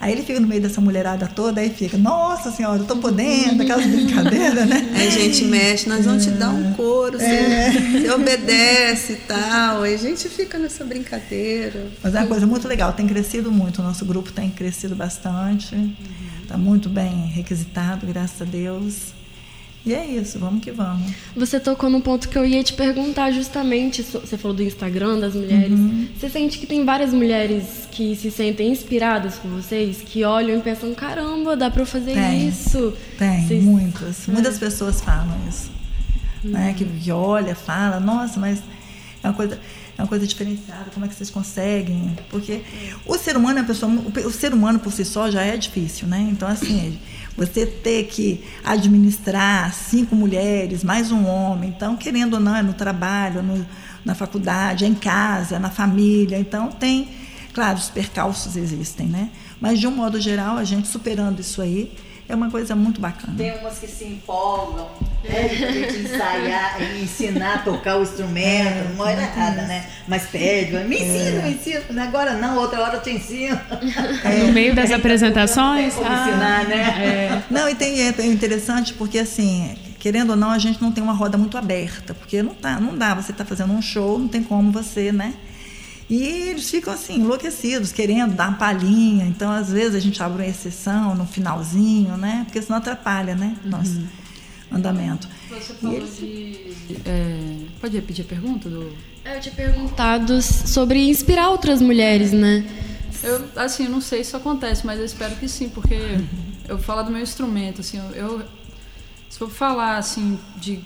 Aí 0.00 0.12
ele 0.12 0.22
fica 0.22 0.40
no 0.40 0.46
meio 0.48 0.62
dessa 0.62 0.80
mulherada 0.80 1.26
toda, 1.26 1.60
aí 1.60 1.68
fica, 1.68 1.98
nossa 1.98 2.50
senhora, 2.50 2.80
eu 2.80 2.86
tô 2.86 2.96
podendo, 2.96 3.62
aquelas 3.62 3.84
brincadeiras, 3.84 4.66
né? 4.66 4.88
Aí 4.94 5.08
a 5.08 5.10
gente 5.10 5.44
mexe, 5.44 5.88
nós 5.90 6.06
vamos 6.06 6.24
te 6.24 6.30
dar 6.30 6.48
um 6.48 6.72
couro, 6.72 7.18
você, 7.18 7.24
É. 7.26 7.70
você 7.70 8.10
obedece 8.10 9.12
e 9.12 9.16
tal. 9.16 9.82
Aí 9.82 9.94
a 9.94 9.98
gente 9.98 10.26
fica 10.30 10.58
nessa 10.58 10.84
brincadeira. 10.84 11.86
Mas 12.02 12.14
é 12.14 12.18
uma 12.20 12.26
coisa 12.28 12.46
muito 12.46 12.66
legal, 12.66 12.94
tem 12.94 13.06
crescido 13.06 13.52
muito, 13.52 13.80
o 13.80 13.84
nosso 13.84 14.06
grupo 14.06 14.32
tem 14.32 14.48
crescido 14.50 14.94
bastante, 14.96 15.76
está 16.42 16.56
muito 16.56 16.88
bem 16.88 17.26
requisitado, 17.26 18.06
graças 18.06 18.40
a 18.40 18.46
Deus. 18.46 19.19
E 19.84 19.94
é 19.94 20.04
isso, 20.06 20.38
vamos 20.38 20.62
que 20.62 20.70
vamos. 20.70 21.10
Você 21.34 21.58
tocou 21.58 21.88
num 21.88 22.02
ponto 22.02 22.28
que 22.28 22.36
eu 22.36 22.44
ia 22.44 22.62
te 22.62 22.74
perguntar 22.74 23.30
justamente. 23.30 24.02
Você 24.02 24.36
falou 24.36 24.54
do 24.54 24.62
Instagram 24.62 25.18
das 25.18 25.34
mulheres. 25.34 25.72
Uhum. 25.78 26.06
Você 26.18 26.28
sente 26.28 26.58
que 26.58 26.66
tem 26.66 26.84
várias 26.84 27.14
mulheres 27.14 27.88
que 27.90 28.14
se 28.14 28.30
sentem 28.30 28.70
inspiradas 28.70 29.36
por 29.36 29.50
vocês, 29.50 30.02
que 30.04 30.22
olham 30.22 30.58
e 30.58 30.60
pensam: 30.60 30.94
caramba, 30.94 31.56
dá 31.56 31.70
pra 31.70 31.82
eu 31.82 31.86
fazer 31.86 32.12
Tem. 32.12 32.46
isso? 32.48 32.92
Tem, 33.18 33.46
Vocês- 33.48 33.64
muitas. 33.64 34.28
É. 34.28 34.32
Muitas 34.32 34.58
pessoas 34.58 35.00
falam 35.00 35.34
isso. 35.48 35.70
Né? 36.44 36.68
Uhum. 36.68 36.74
Que, 36.74 36.84
que 36.84 37.10
olha, 37.12 37.54
fala, 37.54 37.98
nossa, 38.00 38.38
mas 38.38 38.62
é 39.22 39.28
uma 39.28 39.34
coisa. 39.34 39.58
É 39.98 40.02
uma 40.02 40.08
coisa 40.08 40.26
diferenciada, 40.26 40.86
como 40.94 41.04
é 41.04 41.08
que 41.10 41.14
vocês 41.14 41.28
conseguem? 41.28 42.16
Porque 42.30 42.62
o 43.04 43.18
ser 43.18 43.36
humano 43.36 43.58
é 43.58 43.62
pessoa, 43.62 43.92
o 43.92 44.10
pe- 44.10 44.24
o 44.24 44.30
ser 44.30 44.54
humano 44.54 44.78
por 44.78 44.90
si 44.90 45.04
só 45.04 45.30
já 45.30 45.42
é 45.42 45.58
difícil, 45.58 46.08
né? 46.08 46.26
Então 46.32 46.48
assim, 46.48 46.98
você 47.36 47.64
ter 47.66 48.04
que 48.04 48.44
administrar 48.64 49.72
cinco 49.72 50.14
mulheres 50.14 50.84
mais 50.84 51.10
um 51.10 51.26
homem, 51.26 51.70
então 51.70 51.96
querendo 51.96 52.34
ou 52.34 52.40
não 52.40 52.54
é 52.54 52.62
no 52.62 52.74
trabalho, 52.74 53.42
no, 53.42 53.66
na 54.04 54.14
faculdade, 54.14 54.84
é 54.84 54.88
em 54.88 54.94
casa, 54.94 55.56
é 55.56 55.58
na 55.58 55.70
família, 55.70 56.38
então 56.38 56.68
tem, 56.70 57.08
claro, 57.52 57.78
os 57.78 57.88
percalços 57.88 58.56
existem, 58.56 59.06
né? 59.06 59.30
Mas 59.60 59.78
de 59.78 59.86
um 59.86 59.90
modo 59.90 60.20
geral, 60.20 60.56
a 60.56 60.64
gente 60.64 60.88
superando 60.88 61.40
isso 61.40 61.60
aí 61.60 61.92
é 62.30 62.34
uma 62.34 62.50
coisa 62.50 62.76
muito 62.76 63.00
bacana. 63.00 63.34
Tem 63.36 63.58
umas 63.58 63.78
que 63.78 63.86
se 63.86 64.04
empolgam, 64.04 64.88
né? 65.24 65.48
De 65.48 65.64
a 65.64 65.72
gente 65.72 65.96
ensaiar 65.98 66.80
e 66.80 67.02
ensinar 67.02 67.54
a 67.56 67.58
tocar 67.58 67.98
o 67.98 68.02
instrumento, 68.02 68.96
não 68.96 69.06
é 69.06 69.12
errada, 69.12 69.62
né? 69.62 69.84
Mas 70.06 70.24
pede, 70.24 70.72
me 70.84 70.96
ensina, 70.96 71.42
me 71.42 71.50
ensina. 71.54 72.02
Agora 72.04 72.34
não, 72.34 72.56
outra 72.56 72.80
hora 72.80 72.96
eu 72.96 73.02
te 73.02 73.10
ensino. 73.10 73.58
No 74.46 74.52
meio 74.52 74.74
das 74.74 74.90
apresentações. 74.90 75.94
Como 75.94 76.06
ah, 76.08 76.28
ensinar, 76.28 76.68
né? 76.68 77.44
Não, 77.50 77.68
e 77.68 77.74
tem, 77.74 78.00
é 78.00 78.26
interessante 78.26 78.94
porque, 78.94 79.18
assim, 79.18 79.76
querendo 79.98 80.30
ou 80.30 80.36
não, 80.36 80.50
a 80.50 80.58
gente 80.58 80.80
não 80.80 80.92
tem 80.92 81.02
uma 81.02 81.12
roda 81.12 81.36
muito 81.36 81.58
aberta, 81.58 82.14
porque 82.14 82.42
não, 82.42 82.54
tá, 82.54 82.78
não 82.80 82.96
dá, 82.96 83.14
você 83.14 83.32
está 83.32 83.44
fazendo 83.44 83.72
um 83.72 83.82
show, 83.82 84.18
não 84.18 84.28
tem 84.28 84.42
como 84.42 84.70
você, 84.70 85.12
né? 85.12 85.34
E 86.10 86.22
eles 86.24 86.68
ficam 86.68 86.92
assim, 86.92 87.14
enlouquecidos, 87.20 87.92
querendo 87.92 88.34
dar 88.34 88.48
uma 88.48 88.58
palhinha. 88.58 89.24
Então, 89.26 89.50
às 89.52 89.70
vezes, 89.70 89.94
a 89.94 90.00
gente 90.00 90.20
abre 90.20 90.42
uma 90.42 90.48
exceção 90.48 91.14
no 91.14 91.24
finalzinho, 91.24 92.16
né? 92.16 92.42
Porque 92.46 92.60
senão 92.60 92.78
atrapalha, 92.78 93.36
né? 93.36 93.56
Nosso 93.64 94.02
andamento. 94.72 95.28
Você 95.48 95.72
falou 95.74 95.96
eles- 95.96 96.16
de. 96.18 96.96
é, 97.06 97.66
pode 97.80 97.94
repetir 97.96 98.24
a 98.24 98.28
pergunta? 98.28 98.68
Do... 98.68 98.92
Eu 99.24 99.40
tinha 99.40 99.54
perguntado 99.54 100.42
sobre 100.42 101.08
inspirar 101.08 101.48
outras 101.50 101.80
mulheres, 101.80 102.32
né? 102.32 102.64
Eu, 103.22 103.44
assim, 103.54 103.84
eu 103.84 103.90
não 103.90 104.00
sei 104.00 104.24
se 104.24 104.28
isso 104.28 104.36
acontece, 104.36 104.84
mas 104.84 104.98
eu 104.98 105.04
espero 105.04 105.36
que 105.36 105.46
sim, 105.48 105.68
porque 105.68 105.94
eu 106.68 106.76
vou 106.76 106.84
falar 106.84 107.02
do 107.02 107.10
meu 107.12 107.20
instrumento, 107.22 107.82
assim, 107.82 107.98
eu, 107.98 108.10
eu- 108.38 108.42
se 109.28 109.38
for 109.38 109.48
falar, 109.50 109.96
assim, 109.98 110.38
de 110.56 110.80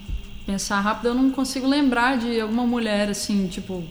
pensar 0.44 0.80
rápido, 0.80 1.06
eu 1.08 1.14
não 1.14 1.30
consigo 1.30 1.66
lembrar 1.66 2.18
de 2.18 2.38
alguma 2.40 2.66
mulher, 2.66 3.08
assim, 3.08 3.46
tipo, 3.46 3.82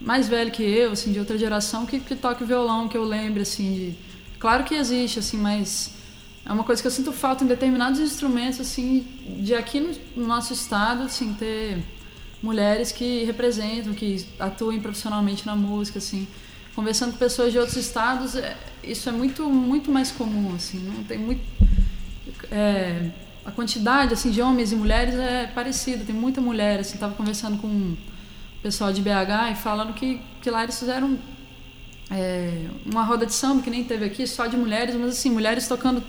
mais 0.00 0.28
velha 0.28 0.50
que 0.50 0.62
eu, 0.62 0.92
assim, 0.92 1.12
de 1.12 1.18
outra 1.18 1.36
geração, 1.36 1.84
que, 1.86 1.98
que 2.00 2.14
toque 2.14 2.44
violão, 2.44 2.88
que 2.88 2.96
eu 2.96 3.04
lembre, 3.04 3.42
assim, 3.42 3.74
de... 3.74 3.94
Claro 4.38 4.64
que 4.64 4.74
existe, 4.74 5.18
assim, 5.18 5.36
mas 5.36 5.92
é 6.46 6.52
uma 6.52 6.64
coisa 6.64 6.80
que 6.80 6.86
eu 6.86 6.92
sinto 6.92 7.12
falta 7.12 7.42
em 7.42 7.46
determinados 7.46 8.00
instrumentos, 8.00 8.60
assim, 8.60 9.06
de 9.40 9.54
aqui 9.54 9.80
no, 9.80 9.92
no 10.16 10.26
nosso 10.26 10.52
estado, 10.52 11.02
assim, 11.02 11.34
ter 11.34 11.82
mulheres 12.42 12.92
que 12.92 13.24
representam, 13.24 13.92
que 13.92 14.24
atuem 14.38 14.80
profissionalmente 14.80 15.44
na 15.44 15.56
música, 15.56 15.98
assim. 15.98 16.26
Conversando 16.74 17.12
com 17.12 17.18
pessoas 17.18 17.52
de 17.52 17.58
outros 17.58 17.76
estados, 17.76 18.36
é, 18.36 18.56
isso 18.84 19.08
é 19.08 19.12
muito, 19.12 19.50
muito 19.50 19.90
mais 19.90 20.12
comum, 20.12 20.54
assim. 20.54 20.78
Não 20.78 21.02
tem 21.02 21.18
muito... 21.18 21.40
é, 22.52 23.10
a 23.44 23.50
quantidade, 23.50 24.14
assim, 24.14 24.30
de 24.30 24.40
homens 24.40 24.70
e 24.70 24.76
mulheres 24.76 25.14
é 25.14 25.46
parecida. 25.48 26.04
Tem 26.04 26.14
muita 26.14 26.40
mulher, 26.40 26.80
assim. 26.80 26.96
Tava 26.98 27.14
conversando 27.14 27.58
com 27.58 27.96
pessoal 28.68 28.92
de 28.92 29.00
BH 29.00 29.52
e 29.52 29.54
falando 29.54 29.94
que, 29.94 30.20
que 30.42 30.50
lá 30.50 30.62
eles 30.62 30.78
fizeram 30.78 31.18
é, 32.10 32.66
uma 32.84 33.02
roda 33.02 33.24
de 33.24 33.32
samba 33.32 33.62
que 33.62 33.70
nem 33.70 33.82
teve 33.82 34.04
aqui, 34.04 34.26
só 34.26 34.46
de 34.46 34.58
mulheres, 34.58 34.94
mas 34.94 35.12
assim, 35.12 35.30
mulheres 35.30 35.66
tocando 35.66 36.02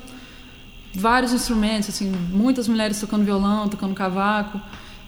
vários 0.94 1.32
instrumentos, 1.32 1.88
assim, 1.88 2.12
muitas 2.30 2.68
mulheres 2.68 3.00
tocando 3.00 3.24
violão, 3.24 3.70
tocando 3.70 3.94
cavaco. 3.96 4.60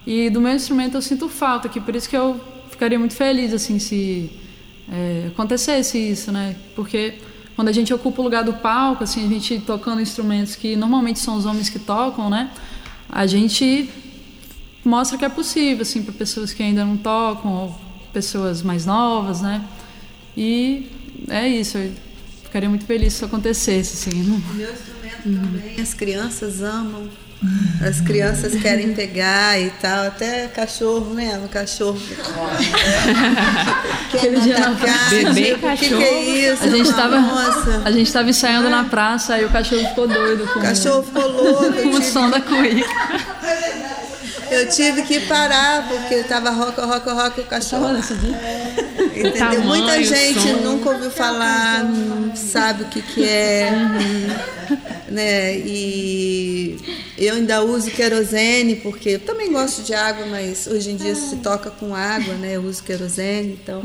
E 0.06 0.30
do 0.30 0.40
meu 0.40 0.54
instrumento 0.54 0.96
eu 0.96 1.02
sinto 1.02 1.28
falta 1.28 1.68
aqui, 1.68 1.78
por 1.78 1.94
isso 1.94 2.08
que 2.08 2.16
eu 2.16 2.40
ficaria 2.70 2.98
muito 2.98 3.14
feliz 3.14 3.52
assim 3.52 3.78
se 3.78 4.30
é, 4.90 5.26
acontecesse 5.28 5.98
isso, 5.98 6.32
né? 6.32 6.56
Porque 6.74 7.18
quando 7.54 7.68
a 7.68 7.72
gente 7.72 7.92
ocupa 7.92 8.22
o 8.22 8.24
lugar 8.24 8.44
do 8.44 8.54
palco, 8.54 9.04
assim, 9.04 9.26
a 9.26 9.28
gente 9.28 9.60
tocando 9.60 10.00
instrumentos 10.00 10.56
que 10.56 10.74
normalmente 10.74 11.18
são 11.18 11.36
os 11.36 11.44
homens 11.44 11.68
que 11.68 11.78
tocam, 11.78 12.30
né? 12.30 12.50
A 13.10 13.26
gente 13.26 13.90
mostra 14.84 15.18
que 15.18 15.24
é 15.24 15.28
possível, 15.28 15.82
assim, 15.82 16.02
para 16.02 16.12
pessoas 16.12 16.52
que 16.52 16.62
ainda 16.62 16.84
não 16.84 16.96
tocam 16.96 17.52
ou 17.52 17.80
pessoas 18.12 18.62
mais 18.62 18.84
novas, 18.86 19.40
né? 19.40 19.64
E 20.36 20.90
é 21.28 21.48
isso. 21.48 21.78
Eu 21.78 21.92
ficaria 22.44 22.68
muito 22.68 22.84
feliz 22.84 23.12
se 23.12 23.16
isso 23.16 23.24
acontecesse, 23.24 24.08
assim. 24.08 24.22
Não... 24.22 24.38
Meu 24.54 24.72
instrumento 24.72 25.22
também, 25.22 25.80
as 25.80 25.94
crianças 25.94 26.62
amam. 26.62 27.08
As 27.84 28.00
crianças 28.00 28.54
querem 28.54 28.94
pegar 28.94 29.60
e 29.60 29.70
tal, 29.70 30.06
até 30.06 30.46
cachorro 30.46 31.12
mesmo, 31.12 31.48
cachorro. 31.48 31.98
Quer 34.12 34.54
atacar, 34.56 35.10
Bebê 35.10 35.54
tipo, 35.54 35.66
o 35.66 35.70
que, 35.70 35.76
que 35.76 35.90
cachorro. 35.90 36.02
é 36.02 36.20
isso? 36.20 36.62
A 36.62 36.68
gente 36.68 36.88
estava 36.88 37.16
a 37.84 37.90
gente 37.90 38.06
estava 38.06 38.30
ensaiando 38.30 38.70
na 38.70 38.84
praça 38.84 39.40
e 39.40 39.44
o 39.44 39.50
cachorro 39.50 39.84
ficou 39.88 40.06
doido 40.06 40.46
com, 40.52 40.60
o 40.60 40.62
cachorro 40.62 41.02
ficou 41.02 41.28
louco. 41.28 41.72
com 41.82 41.88
o 41.88 42.02
som 42.02 42.30
da 42.30 42.40
cuíca. 42.40 42.86
Eu 44.52 44.68
tive 44.68 45.02
que 45.02 45.20
parar, 45.20 45.88
porque 45.88 46.14
estava 46.14 46.50
roca, 46.50 46.84
roca, 46.84 47.12
roca 47.12 47.40
o 47.40 47.44
cachorro. 47.44 47.96
Entendeu? 47.96 49.32
tamanho, 49.32 49.64
Muita 49.64 50.02
gente 50.02 50.40
som. 50.40 50.56
nunca 50.62 50.90
ouviu 50.90 51.10
falar, 51.10 51.84
não 51.84 52.34
sabe 52.36 52.84
o 52.84 52.86
que, 52.88 53.00
que 53.02 53.24
é. 53.24 53.70
Né? 55.08 55.58
E 55.58 56.76
eu 57.18 57.34
ainda 57.34 57.62
uso 57.62 57.90
querosene, 57.90 58.76
porque 58.76 59.10
eu 59.10 59.20
também 59.20 59.52
gosto 59.52 59.82
de 59.82 59.92
água, 59.94 60.24
mas 60.26 60.66
hoje 60.66 60.90
em 60.90 60.96
dia 60.96 61.14
se 61.14 61.36
toca 61.36 61.70
com 61.70 61.94
água, 61.94 62.34
né? 62.34 62.56
Eu 62.56 62.62
uso 62.62 62.82
querosene, 62.82 63.58
então. 63.62 63.82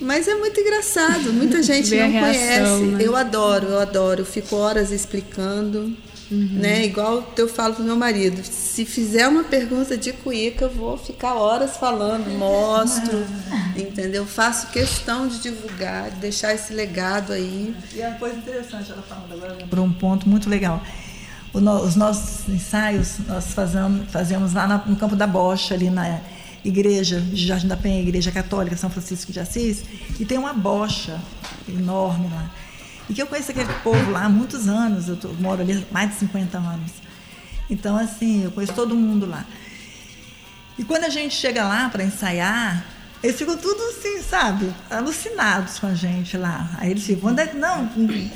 Mas 0.00 0.26
é 0.26 0.34
muito 0.34 0.58
engraçado, 0.60 1.32
muita 1.32 1.62
gente 1.62 1.94
não 1.94 2.10
reação, 2.10 2.78
conhece. 2.80 2.84
né? 2.96 2.98
Eu 3.00 3.14
adoro, 3.16 3.68
eu 3.68 3.78
adoro. 3.78 4.22
Eu 4.22 4.26
fico 4.26 4.56
horas 4.56 4.90
explicando. 4.90 5.96
Né? 6.30 6.84
Igual 6.86 7.32
eu 7.36 7.48
falo 7.48 7.74
pro 7.74 7.84
meu 7.84 7.94
marido, 7.96 8.42
se 8.44 8.84
fizer 8.84 9.28
uma 9.28 9.44
pergunta 9.44 9.96
de 9.96 10.12
cuíca, 10.12 10.64
eu 10.64 10.70
vou 10.70 10.98
ficar 10.98 11.34
horas 11.34 11.76
falando, 11.76 12.28
mostro, 12.36 13.24
entendeu? 13.76 14.26
Faço 14.26 14.66
questão 14.68 15.28
de 15.28 15.38
divulgar, 15.40 16.10
de 16.10 16.16
deixar 16.16 16.52
esse 16.52 16.72
legado 16.72 17.32
aí. 17.32 17.74
E 17.94 18.00
é 18.00 18.08
uma 18.08 18.18
coisa 18.18 18.36
interessante, 18.36 18.90
ela 18.90 19.02
falando 19.02 19.32
agora, 19.32 19.54
lembrou 19.54 19.84
um 19.86 19.92
ponto 19.92 20.28
muito 20.28 20.50
legal. 20.50 20.82
O 21.52 21.60
no- 21.60 21.80
os 21.82 21.94
nossos 21.94 22.48
ensaios 22.48 23.18
nós 23.28 23.46
fazemos, 23.54 24.10
fazemos 24.10 24.52
lá 24.52 24.66
na- 24.66 24.78
no 24.84 24.96
Campo 24.96 25.14
da 25.14 25.26
Bocha, 25.28 25.74
ali 25.74 25.88
na 25.90 26.20
igreja 26.64 27.20
de 27.20 27.46
Jardim 27.46 27.68
da 27.68 27.76
Penha, 27.76 28.00
Igreja 28.02 28.32
Católica 28.32 28.76
São 28.76 28.90
Francisco 28.90 29.30
de 29.32 29.38
Assis, 29.38 29.84
e 30.18 30.24
tem 30.24 30.36
uma 30.36 30.52
bocha 30.52 31.20
enorme 31.68 32.28
lá. 32.32 32.50
E 33.08 33.14
que 33.14 33.22
eu 33.22 33.26
conheço 33.26 33.50
aquele 33.50 33.72
povo 33.84 34.10
lá 34.10 34.24
há 34.24 34.28
muitos 34.28 34.68
anos, 34.68 35.08
eu 35.08 35.16
tô- 35.16 35.28
moro 35.34 35.62
ali 35.62 35.72
há 35.74 35.92
mais 35.92 36.10
de 36.10 36.16
50 36.16 36.58
anos. 36.58 36.90
Então, 37.70 37.96
assim, 37.96 38.44
eu 38.44 38.50
conheço 38.50 38.72
todo 38.74 38.94
mundo 38.94 39.26
lá. 39.26 39.44
E 40.78 40.84
quando 40.84 41.04
a 41.04 41.08
gente 41.08 41.34
chega 41.34 41.64
lá 41.64 41.88
para 41.88 42.04
ensaiar, 42.04 42.84
eles 43.22 43.36
ficam 43.38 43.56
tudo 43.56 43.80
assim, 43.90 44.22
sabe? 44.22 44.72
Alucinados 44.90 45.78
com 45.78 45.86
a 45.86 45.94
gente 45.94 46.36
lá. 46.36 46.68
Aí 46.78 46.90
eles 46.90 47.04
ficam, 47.04 47.22
quando 47.22 47.38
é 47.38 47.46
que. 47.46 47.56
Não, 47.56 47.88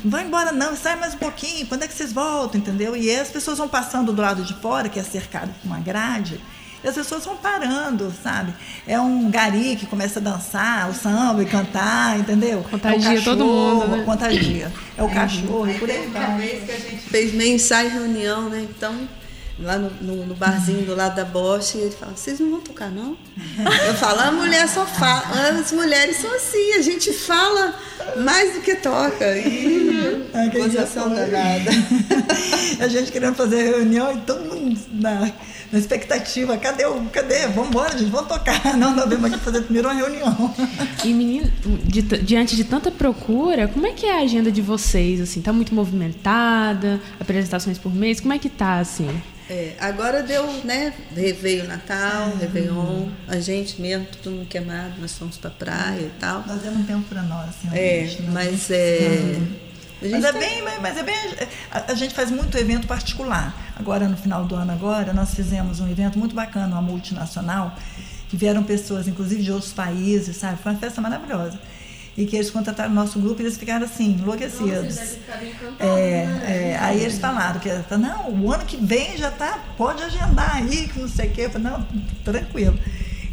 vai 0.05 0.25
embora 0.25 0.51
não, 0.51 0.75
sai 0.75 0.95
mais 0.95 1.13
um 1.13 1.17
pouquinho, 1.17 1.67
quando 1.67 1.83
é 1.83 1.87
que 1.87 1.93
vocês 1.93 2.11
voltam, 2.11 2.59
entendeu? 2.59 2.95
E 2.95 3.09
aí 3.09 3.19
as 3.19 3.29
pessoas 3.29 3.57
vão 3.59 3.67
passando 3.69 4.11
do 4.11 4.21
lado 4.21 4.43
de 4.43 4.53
fora, 4.55 4.89
que 4.89 4.99
é 4.99 5.03
cercado 5.03 5.53
por 5.61 5.67
uma 5.67 5.79
grade, 5.79 6.39
E 6.83 6.87
as 6.87 6.95
pessoas 6.95 7.23
vão 7.25 7.35
parando, 7.37 8.11
sabe? 8.23 8.53
É 8.87 8.99
um 8.99 9.29
gari 9.29 9.75
que 9.75 9.85
começa 9.85 10.19
a 10.19 10.21
dançar, 10.21 10.89
o 10.89 10.93
samba 10.93 11.43
e 11.43 11.45
cantar, 11.45 12.19
entendeu? 12.19 12.65
Contagia 12.69 13.17
é 13.17 13.19
o 13.19 13.23
todo 13.23 13.45
mundo, 13.45 13.87
né? 13.87 14.03
Contagia. 14.03 14.71
É 14.97 15.03
o 15.03 15.09
cachorro, 15.09 15.69
e 15.69 15.73
por 15.75 15.89
aí 15.89 16.07
uma 16.07 16.37
vez 16.37 16.63
que 16.63 16.71
a 16.71 16.77
gente 16.79 16.97
fez 17.09 17.33
meio 17.33 17.55
ensaio 17.55 17.89
e 17.89 17.93
reunião, 17.93 18.49
né? 18.49 18.65
Então, 18.69 18.95
lá 19.59 19.77
no, 19.77 19.91
no- 20.01 20.25
no 20.25 20.33
barzinho 20.35 20.83
do 20.85 20.95
lado 20.95 21.15
da 21.15 21.23
Bosch, 21.25 21.75
ele 21.75 21.91
fala, 21.91 22.13
vocês 22.15 22.39
não 22.39 22.49
vão 22.49 22.61
tocar, 22.61 22.89
não? 22.89 23.15
Eu 23.87 23.93
falo, 23.93 24.19
a 24.21 24.31
mulher 24.31 24.67
só 24.67 24.83
fala, 24.85 25.49
as 25.59 25.71
mulheres 25.71 26.15
são 26.17 26.33
assim, 26.33 26.73
a 26.73 26.81
gente 26.81 27.13
fala 27.13 27.75
mais 28.17 28.55
do 28.55 28.61
que 28.61 28.73
toca. 28.75 29.37
E 29.37 30.27
Ah, 30.33 30.47
gozação 30.47 31.09
foi. 31.13 31.15
danada. 31.25 31.69
a 32.79 32.87
gente 32.87 33.11
querendo 33.11 33.35
fazer 33.35 33.63
reunião 33.69 34.11
e 34.13 34.17
todo 34.21 34.43
mundo 34.45 34.79
na, 34.91 35.31
na 35.71 35.79
expectativa. 35.79 36.57
Cadê 36.57 36.85
o. 36.85 37.05
Cadê? 37.05 37.47
Vamos 37.47 37.69
embora, 37.69 37.97
gente, 37.97 38.09
vamos 38.09 38.27
tocar. 38.27 38.61
Não, 38.77 38.95
nós 38.95 39.09
vamos 39.09 39.25
aqui 39.25 39.39
fazer 39.43 39.61
primeiro 39.61 39.87
uma 39.87 39.93
reunião. 39.95 40.53
E 41.03 41.13
menino, 41.13 41.51
diante 42.23 42.55
de 42.55 42.63
tanta 42.63 42.91
procura, 42.91 43.67
como 43.67 43.87
é 43.87 43.91
que 43.93 44.05
é 44.05 44.19
a 44.19 44.23
agenda 44.23 44.51
de 44.51 44.61
vocês 44.61 45.21
assim? 45.21 45.41
Tá 45.41 45.51
muito 45.53 45.73
movimentada? 45.73 46.99
Apresentações 47.19 47.77
por 47.77 47.93
mês? 47.93 48.19
Como 48.19 48.33
é 48.33 48.39
que 48.39 48.49
tá 48.49 48.79
assim? 48.79 49.09
É, 49.49 49.73
agora 49.81 50.23
deu, 50.23 50.47
né? 50.63 50.93
Veio 51.11 51.65
o 51.65 51.67
Natal, 51.67 52.33
Réveillon, 52.39 53.09
a 53.27 53.37
gente 53.39 53.81
mesmo, 53.81 54.05
todo 54.23 54.31
mundo 54.33 54.47
queimado, 54.47 54.93
nós 55.01 55.17
fomos 55.17 55.37
pra 55.37 55.49
praia 55.49 55.99
e 56.03 56.11
tal. 56.19 56.43
Nós 56.47 56.61
demos 56.61 56.79
um 56.79 56.83
tempo 56.83 57.01
para 57.09 57.21
nós, 57.23 57.49
assim, 57.49 57.67
É, 57.73 57.99
realmente, 57.99 58.21
né? 58.21 58.29
mas 58.31 58.71
é. 58.71 58.99
gente 58.99 59.70
Mas 60.09 60.23
é 60.25 60.31
bem, 60.33 60.63
mas- 60.81 60.97
é 60.97 61.03
bem. 61.03 61.15
A, 61.71 61.91
a 61.91 61.95
gente 61.95 62.13
faz 62.13 62.31
muito 62.31 62.57
evento 62.57 62.87
particular. 62.87 63.53
Agora, 63.75 64.07
no 64.07 64.17
final 64.17 64.45
do 64.45 64.55
ano, 64.55 64.71
agora, 64.71 65.13
nós 65.13 65.33
fizemos 65.33 65.79
um 65.79 65.89
evento 65.89 66.17
muito 66.17 66.35
bacana, 66.35 66.67
uma 66.67 66.81
multinacional, 66.81 67.75
que 68.29 68.35
vieram 68.37 68.63
pessoas, 68.63 69.07
inclusive 69.07 69.43
de 69.43 69.51
outros 69.51 69.73
países, 69.73 70.37
sabe? 70.37 70.57
Foi 70.61 70.71
uma 70.71 70.79
festa 70.79 71.01
maravilhosa. 71.01 71.59
E 72.17 72.25
que 72.25 72.35
eles 72.35 72.49
contrataram 72.49 72.91
o 72.91 72.93
nosso 72.93 73.19
grupo 73.19 73.41
e 73.41 73.45
eles 73.45 73.57
ficaram 73.57 73.85
assim, 73.85 74.13
enlouquecidos. 74.19 74.97
É, 75.79 76.71
é, 76.73 76.77
aí 76.79 77.01
eles 77.01 77.17
falaram 77.17 77.59
que 77.59 77.69
não, 77.97 78.29
o 78.31 78.51
ano 78.51 78.65
que 78.65 78.75
vem 78.77 79.17
já 79.17 79.31
tá, 79.31 79.59
pode 79.77 80.03
agendar 80.03 80.57
aí, 80.57 80.89
que 80.89 80.99
não 80.99 81.07
sei 81.07 81.29
o 81.29 81.31
quê. 81.31 81.41
Eu 81.43 81.49
falei, 81.51 81.71
não, 81.71 81.87
tranquilo. 82.23 82.77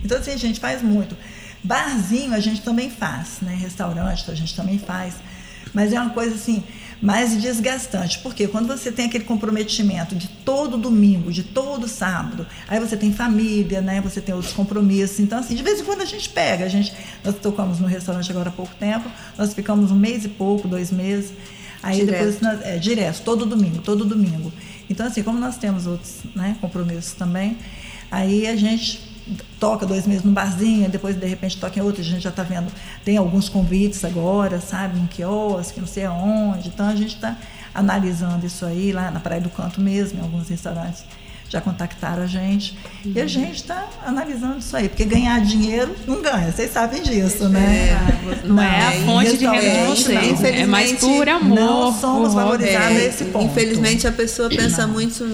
Então, 0.05 0.17
assim, 0.19 0.31
a 0.33 0.37
gente 0.37 0.61
faz 0.61 0.81
muito. 0.81 1.17
Barzinho 1.63 2.33
a 2.35 2.41
gente 2.41 2.63
também 2.63 2.89
faz, 2.89 3.39
né? 3.43 3.55
Restaurante 3.55 4.31
a 4.31 4.35
gente 4.35 4.55
também 4.55 4.79
faz. 4.79 5.15
Mas 5.79 5.93
é 5.93 6.01
uma 6.01 6.11
coisa 6.11 6.35
assim, 6.35 6.65
mais 7.01 7.41
desgastante. 7.41 8.19
Porque 8.19 8.49
quando 8.49 8.67
você 8.67 8.91
tem 8.91 9.07
aquele 9.07 9.23
comprometimento 9.23 10.17
de 10.17 10.27
todo 10.27 10.77
domingo, 10.77 11.31
de 11.31 11.45
todo 11.45 11.87
sábado, 11.87 12.45
aí 12.67 12.81
você 12.81 12.97
tem 12.97 13.13
família, 13.13 13.81
né? 13.81 14.01
Você 14.01 14.21
tem 14.21 14.35
outros 14.35 14.53
compromissos. 14.53 15.21
Então, 15.21 15.39
assim, 15.39 15.55
de 15.55 15.63
vez 15.63 15.79
em 15.81 15.85
quando 15.85 16.01
a 16.01 16.05
gente 16.05 16.31
pega. 16.31 16.65
A 16.65 16.69
gente, 16.69 16.93
nós 17.23 17.37
tocamos 17.37 17.79
no 17.79 17.87
restaurante 17.87 18.29
agora 18.29 18.49
há 18.49 18.53
pouco 18.53 18.75
tempo, 18.75 19.09
nós 19.39 19.55
ficamos 19.55 19.93
um 19.93 19.95
mês 19.97 20.25
e 20.25 20.29
pouco, 20.29 20.67
dois 20.67 20.91
meses. 20.91 21.31
Aí 21.81 22.01
Direto. 22.01 22.11
depois 22.11 22.41
nós- 22.41 22.61
é, 22.67 22.77
direto, 22.77 23.23
todo 23.23 23.47
domingo, 23.47 23.79
todo 23.79 24.05
domingo. 24.05 24.53
Então, 24.91 25.07
assim, 25.07 25.23
como 25.23 25.39
nós 25.39 25.57
temos 25.59 25.87
outros 25.87 26.23
né, 26.35 26.57
compromissos 26.61 27.13
também, 27.13 27.57
aí 28.11 28.49
a 28.49 28.57
gente 28.57 29.01
toca 29.59 29.87
dois 29.87 30.07
meses 30.07 30.25
num 30.25 30.33
barzinho, 30.33 30.89
depois 30.89 31.17
de 31.17 31.27
repente 31.27 31.59
toca 31.59 31.79
em 31.79 31.83
outro, 31.83 32.01
a 32.01 32.05
gente 32.05 32.23
já 32.23 32.31
está 32.31 32.43
vendo, 32.43 32.73
tem 33.05 33.17
alguns 33.17 33.49
convites 33.49 34.05
agora, 34.05 34.61
sabe, 34.61 34.99
num 34.99 35.07
quiosque, 35.07 35.81
não 35.81 35.87
sei 35.87 36.05
aonde. 36.05 36.69
Então 36.69 36.87
a 36.87 36.95
gente 36.95 37.15
está 37.15 37.37
analisando 37.75 38.47
isso 38.47 38.65
aí 38.65 38.93
lá 38.93 39.11
na 39.11 39.21
Praia 39.21 39.41
do 39.41 39.51
Canto 39.51 39.81
mesmo, 39.81 40.19
em 40.19 40.23
alguns 40.23 40.49
restaurantes 40.49 41.05
já 41.49 41.61
contactaram 41.61 42.23
a 42.23 42.27
gente. 42.27 42.77
E 43.05 43.21
a 43.21 43.27
gente 43.27 43.57
está 43.57 43.89
analisando 44.05 44.59
isso 44.59 44.77
aí, 44.77 44.89
porque 44.89 45.05
ganhar 45.05 45.41
dinheiro 45.41 45.97
não 46.07 46.21
ganha, 46.21 46.53
vocês 46.53 46.71
sabem 46.71 47.03
disso, 47.03 47.49
né? 47.49 47.99
Não, 48.45 48.63
é 48.63 48.87
a 48.87 48.93
fonte 49.07 49.39
de 49.39 49.47
vocês. 49.47 50.41
não. 50.41 50.49
É 50.49 50.67
mais 50.67 50.93
por 50.99 51.29
amor. 51.29 51.59
não 51.59 51.99
somos 51.99 52.35
valorizados. 52.35 52.99
a 52.99 53.05
esse 53.05 53.25
ponto. 53.27 53.47
Infelizmente 53.47 54.07
a 54.07 54.13
pessoa 54.13 54.49
pensa 54.49 54.87
muito 54.87 55.27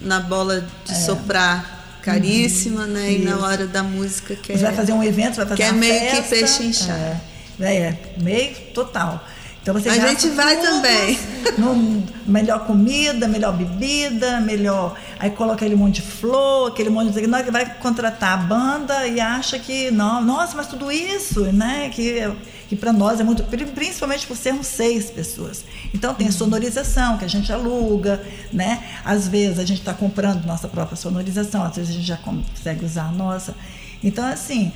na 0.00 0.20
bola 0.20 0.66
de 0.84 0.96
soprar 0.96 1.81
caríssima, 2.02 2.86
né? 2.86 3.12
E 3.12 3.18
na 3.20 3.38
hora 3.38 3.66
da 3.66 3.82
música 3.82 4.34
quer. 4.36 4.58
Você 4.58 4.64
vai 4.64 4.74
fazer 4.74 4.92
um 4.92 5.02
evento, 5.02 5.36
vai 5.36 5.46
fazer 5.46 5.56
que 5.56 5.62
é 5.62 5.70
uma 5.70 5.78
meio 5.78 6.00
festa. 6.00 6.22
que 6.22 6.28
peixe 6.28 6.64
inchado. 6.64 7.20
É, 7.60 7.76
é, 7.76 7.98
meio 8.20 8.54
total. 8.74 9.24
Então 9.62 9.74
você 9.74 9.88
A 9.90 10.08
gente 10.08 10.28
vai 10.30 10.56
tudo 10.56 10.66
também. 10.66 11.18
No 11.56 12.04
melhor 12.26 12.66
comida, 12.66 13.28
melhor 13.28 13.56
bebida, 13.56 14.40
melhor. 14.40 14.98
Aí 15.20 15.30
coloca 15.30 15.56
aquele 15.56 15.76
monte 15.76 15.96
de 15.96 16.02
flor, 16.02 16.72
aquele 16.72 16.90
monte 16.90 17.12
de. 17.12 17.26
Nós 17.28 17.46
vai 17.46 17.74
contratar 17.76 18.32
a 18.32 18.36
banda 18.36 19.06
e 19.06 19.20
acha 19.20 19.60
que, 19.60 19.90
não, 19.92 20.20
nossa, 20.20 20.56
mas 20.56 20.66
tudo 20.66 20.90
isso, 20.90 21.44
né? 21.52 21.90
Que, 21.90 22.28
que 22.68 22.74
para 22.74 22.92
nós 22.92 23.20
é 23.20 23.24
muito. 23.24 23.44
Principalmente 23.44 24.26
por 24.26 24.36
sermos 24.36 24.66
seis 24.66 25.10
pessoas. 25.10 25.64
Então 25.94 26.12
tem 26.12 26.26
a 26.26 26.32
sonorização 26.32 27.16
que 27.16 27.24
a 27.24 27.28
gente 27.28 27.52
aluga, 27.52 28.20
né? 28.52 28.82
Às 29.04 29.28
vezes 29.28 29.60
a 29.60 29.64
gente 29.64 29.78
está 29.78 29.94
comprando 29.94 30.44
nossa 30.44 30.66
própria 30.66 30.96
sonorização, 30.96 31.62
às 31.62 31.76
vezes 31.76 31.90
a 31.90 31.94
gente 31.94 32.06
já 32.06 32.16
consegue 32.16 32.84
usar 32.84 33.04
a 33.04 33.12
nossa. 33.12 33.54
Então, 34.02 34.24
assim, 34.24 34.72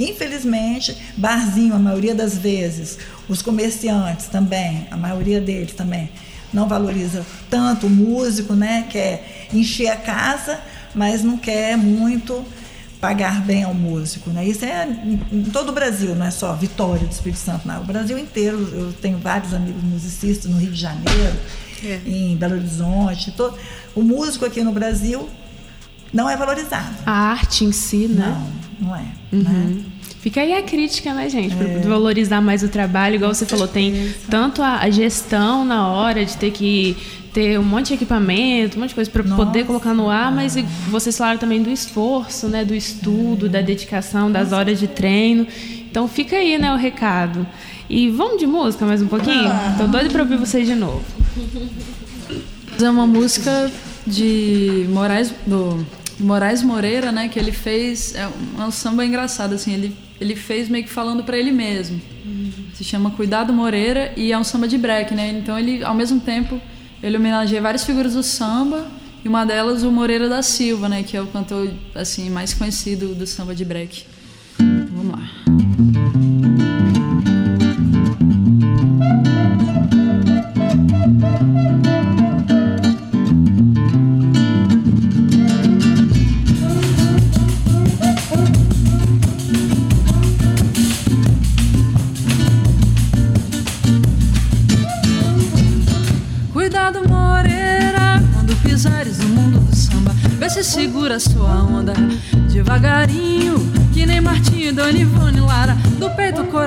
Infelizmente, 0.00 0.96
barzinho, 1.16 1.74
a 1.74 1.78
maioria 1.78 2.14
das 2.14 2.36
vezes, 2.36 2.98
os 3.28 3.42
comerciantes 3.42 4.26
também, 4.26 4.86
a 4.90 4.96
maioria 4.96 5.40
deles 5.40 5.72
também, 5.74 6.08
não 6.52 6.66
valoriza 6.66 7.24
tanto 7.48 7.86
o 7.86 7.90
músico, 7.90 8.54
né? 8.54 8.86
Quer 8.90 9.46
encher 9.52 9.88
a 9.88 9.96
casa, 9.96 10.58
mas 10.94 11.22
não 11.22 11.36
quer 11.36 11.76
muito 11.76 12.44
pagar 13.00 13.40
bem 13.42 13.62
ao 13.62 13.72
músico, 13.72 14.30
né? 14.30 14.44
Isso 14.46 14.64
é 14.64 14.86
em 15.32 15.44
todo 15.44 15.68
o 15.68 15.72
Brasil, 15.72 16.14
não 16.14 16.26
é 16.26 16.30
só 16.30 16.52
Vitória 16.54 17.06
do 17.06 17.12
Espírito 17.12 17.38
Santo, 17.38 17.66
não. 17.68 17.80
O 17.80 17.84
Brasil 17.84 18.18
inteiro, 18.18 18.58
eu 18.72 18.92
tenho 18.92 19.18
vários 19.18 19.54
amigos 19.54 19.82
musicistas 19.82 20.50
no 20.50 20.58
Rio 20.58 20.70
de 20.72 20.80
Janeiro, 20.80 21.36
É. 21.84 22.00
em 22.06 22.36
Belo 22.36 22.56
Horizonte. 22.56 23.30
todo- 23.32 23.56
O 23.94 24.02
músico 24.02 24.44
aqui 24.44 24.62
no 24.62 24.72
Brasil 24.72 25.28
não 26.12 26.28
é 26.28 26.36
valorizado. 26.36 26.96
A 27.06 27.12
arte 27.12 27.64
em 27.64 27.72
si, 27.72 28.08
né? 28.08 28.36
Não, 28.80 28.88
não 28.88 28.96
é. 28.96 29.04
Uhum. 29.32 29.42
Né? 29.42 29.82
Fica 30.20 30.42
aí 30.42 30.52
a 30.52 30.62
crítica, 30.62 31.14
né, 31.14 31.30
gente? 31.30 31.54
Pra 31.56 31.66
É. 31.66 31.80
valorizar 31.80 32.42
mais 32.42 32.62
o 32.62 32.68
trabalho, 32.68 33.14
igual 33.14 33.32
você 33.32 33.46
falou, 33.46 33.66
tem 33.66 34.14
tanto 34.28 34.62
a, 34.62 34.88
gestão 34.90 35.64
na 35.64 35.88
hora 35.88 36.24
de 36.24 36.36
ter 36.36 36.50
que 36.50 36.94
ter 37.32 37.58
um 37.58 37.62
monte 37.62 37.88
de 37.88 37.94
equipamento, 37.94 38.76
um 38.76 38.80
monte 38.80 38.90
de 38.90 38.94
coisa 38.96 39.10
para 39.10 39.22
poder 39.22 39.64
colocar 39.64 39.94
no 39.94 40.10
ar, 40.10 40.30
mas 40.30 40.56
e 40.56 40.62
vocês 40.88 41.16
falaram 41.16 41.38
também 41.38 41.62
do 41.62 41.70
esforço, 41.70 42.48
né, 42.48 42.64
do 42.64 42.74
estudo, 42.74 43.48
da 43.48 43.62
dedicação, 43.62 44.30
das 44.30 44.52
horas 44.52 44.78
de 44.78 44.88
treino. 44.88 45.46
Então 45.90 46.06
fica 46.06 46.36
aí, 46.36 46.58
né, 46.58 46.72
o 46.72 46.76
recado. 46.76 47.46
E 47.88 48.10
vamos 48.10 48.38
de 48.38 48.46
música 48.46 48.84
mais 48.84 49.00
um 49.00 49.06
pouquinho? 49.06 49.50
Tô 49.78 49.86
doido 49.86 50.10
para 50.10 50.22
ouvir 50.22 50.36
vocês 50.36 50.66
de 50.66 50.74
novo. 50.74 51.02
É 52.82 52.88
uma 52.88 53.06
música 53.06 53.70
de 54.06 54.86
Moraes, 54.88 55.34
do 55.46 55.84
Moraes 56.20 56.62
Moreira, 56.62 57.10
né? 57.10 57.28
Que 57.28 57.38
ele 57.38 57.52
fez. 57.52 58.14
É 58.14 58.26
um, 58.26 58.62
é 58.62 58.66
um 58.66 58.70
samba 58.70 59.04
engraçado, 59.04 59.54
assim. 59.54 59.72
Ele, 59.72 59.96
ele 60.20 60.36
fez 60.36 60.68
meio 60.68 60.84
que 60.84 60.90
falando 60.90 61.24
para 61.24 61.38
ele 61.38 61.50
mesmo. 61.50 62.00
Se 62.74 62.84
chama 62.84 63.10
Cuidado 63.10 63.52
Moreira 63.52 64.12
e 64.16 64.32
é 64.32 64.38
um 64.38 64.44
samba 64.44 64.66
de 64.66 64.78
break, 64.78 65.14
né? 65.14 65.30
Então 65.30 65.58
ele, 65.58 65.84
ao 65.84 65.94
mesmo 65.94 66.20
tempo, 66.20 66.60
ele 67.02 67.16
homenageia 67.16 67.60
várias 67.60 67.84
figuras 67.84 68.14
do 68.14 68.22
samba 68.22 68.86
e 69.24 69.28
uma 69.28 69.44
delas 69.44 69.82
o 69.82 69.90
Moreira 69.90 70.28
da 70.28 70.42
Silva, 70.42 70.88
né? 70.88 71.02
Que 71.02 71.16
é 71.16 71.20
o 71.20 71.26
cantor 71.26 71.70
assim 71.94 72.30
mais 72.30 72.54
conhecido 72.54 73.14
do 73.14 73.26
samba 73.26 73.54
de 73.54 73.64
break. 73.64 74.04
Vamos 74.58 75.12
lá. 75.12 75.39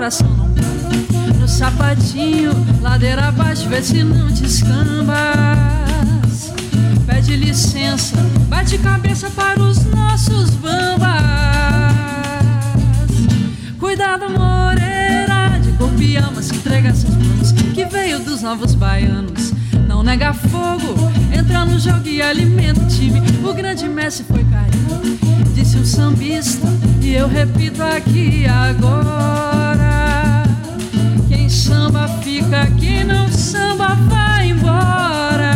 Coração 0.04 0.28
não 0.32 0.50
canta. 0.50 1.39
No 1.39 1.48
sapatinho, 1.48 2.52
ladeira 2.82 3.30
abaixo, 3.30 3.70
vê 3.70 3.82
se 3.82 4.04
não 4.04 4.30
te 4.34 4.44
escambas. 4.44 5.16
Pede 7.06 7.38
licença, 7.38 8.18
bate 8.50 8.78
cabeça 8.80 9.30
para 9.30 9.62
os 9.62 9.86
nossos 9.86 10.50
bambas. 10.56 11.08
Cuidado, 13.80 14.30
Moreira, 14.30 15.58
de 15.62 15.72
corpo 15.78 16.02
e 16.02 16.18
alma 16.18 16.42
se 16.42 16.54
entrega 16.54 16.94
seus 16.94 17.16
planos, 17.16 17.54
que 17.74 17.86
veio 17.86 18.20
dos 18.20 18.42
novos 18.42 18.76
baianos. 18.76 19.54
Não 19.88 20.04
nega 20.04 20.34
fogo, 20.34 21.12
entra 21.32 21.63
no 21.63 21.80
jogo 21.80 22.06
e 22.06 22.22
alimenta 22.22 22.82
o 22.82 22.88
time. 22.88 23.22
O 23.42 23.54
grande 23.54 23.88
Messi 23.88 24.24
foi 24.24 24.44
carinho, 24.44 25.18
disse 25.54 25.78
um 25.78 25.86
sambista. 25.86 26.68
E 27.02 27.13
eu 27.13 27.30
repito 27.30 27.82
aqui 27.82 28.46
agora: 28.48 29.62
fica, 32.54 32.68
quem 32.80 33.04
não 33.04 33.28
samba 33.32 33.96
vai 34.08 34.50
embora. 34.50 35.56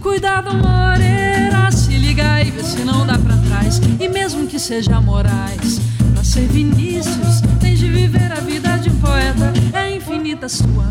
Cuidado, 0.00 0.54
Moreira, 0.54 1.70
se 1.70 1.96
liga 1.96 2.32
aí, 2.32 2.50
vê 2.50 2.62
se 2.62 2.82
não 2.84 3.06
dá 3.06 3.18
pra 3.18 3.36
trás. 3.36 3.80
E 4.00 4.08
mesmo 4.08 4.46
que 4.46 4.58
seja 4.58 5.00
Moraes, 5.00 5.80
pra 6.14 6.24
ser 6.24 6.46
Vinícius, 6.48 7.42
tens 7.60 7.78
de 7.78 7.88
viver 7.88 8.32
a 8.32 8.40
vida 8.40 8.78
de 8.78 8.88
um 8.88 8.96
poeta. 8.96 9.52
É 9.72 9.94
infinita 9.94 10.48
sua 10.48 10.90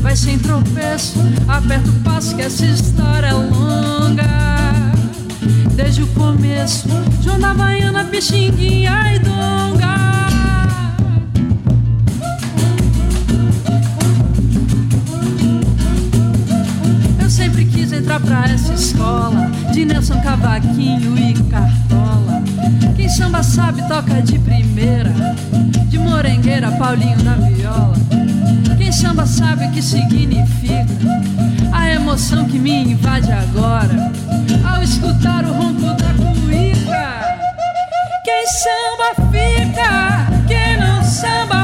vai 0.00 0.16
sem 0.16 0.38
tropeço. 0.38 1.18
Aperta 1.46 1.88
o 1.88 1.92
passo 2.02 2.34
que 2.34 2.42
essa 2.42 2.64
história 2.66 3.28
é 3.28 3.32
longa. 3.32 4.24
Desde 5.74 6.02
o 6.02 6.06
começo, 6.08 6.88
João 7.22 7.38
da 7.38 7.54
Baiana, 7.54 8.04
Pixinguinha 8.04 9.14
e 9.14 9.18
Donga. 9.20 10.01
Entrar 17.94 18.20
pra 18.20 18.44
essa 18.44 18.72
escola 18.72 19.50
de 19.72 19.84
Nelson 19.84 20.20
Cavaquinho 20.20 21.16
e 21.18 21.34
Cartola. 21.44 22.42
Quem 22.96 23.08
samba 23.08 23.42
sabe 23.42 23.82
toca 23.88 24.22
de 24.22 24.38
primeira, 24.38 25.12
de 25.88 25.98
morengueira, 25.98 26.70
Paulinho 26.72 27.18
da 27.22 27.34
viola. 27.34 27.96
Quem 28.78 28.90
samba 28.90 29.26
sabe 29.26 29.66
o 29.66 29.70
que 29.70 29.82
significa 29.82 30.86
a 31.72 31.90
emoção 31.90 32.44
que 32.46 32.58
me 32.58 32.92
invade 32.92 33.30
agora 33.32 34.12
ao 34.64 34.82
escutar 34.82 35.44
o 35.44 35.52
ronco 35.52 35.86
da 35.94 36.12
cuíca. 36.14 37.36
Quem 38.24 38.46
samba 38.46 39.30
fica, 39.30 40.26
quem 40.46 40.78
não 40.78 41.02
samba 41.02 41.61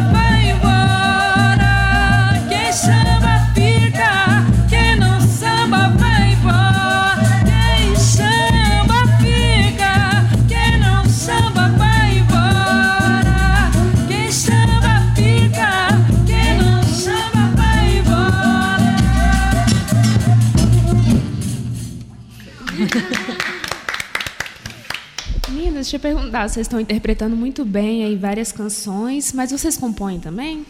Deixa 25.88 25.96
eu 25.96 26.00
perguntar, 26.00 26.46
vocês 26.46 26.66
estão 26.66 26.78
interpretando 26.78 27.34
muito 27.34 27.64
bem 27.64 28.04
aí 28.04 28.14
várias 28.14 28.52
canções, 28.52 29.32
mas 29.32 29.50
vocês 29.50 29.74
compõem 29.74 30.20
também? 30.20 30.66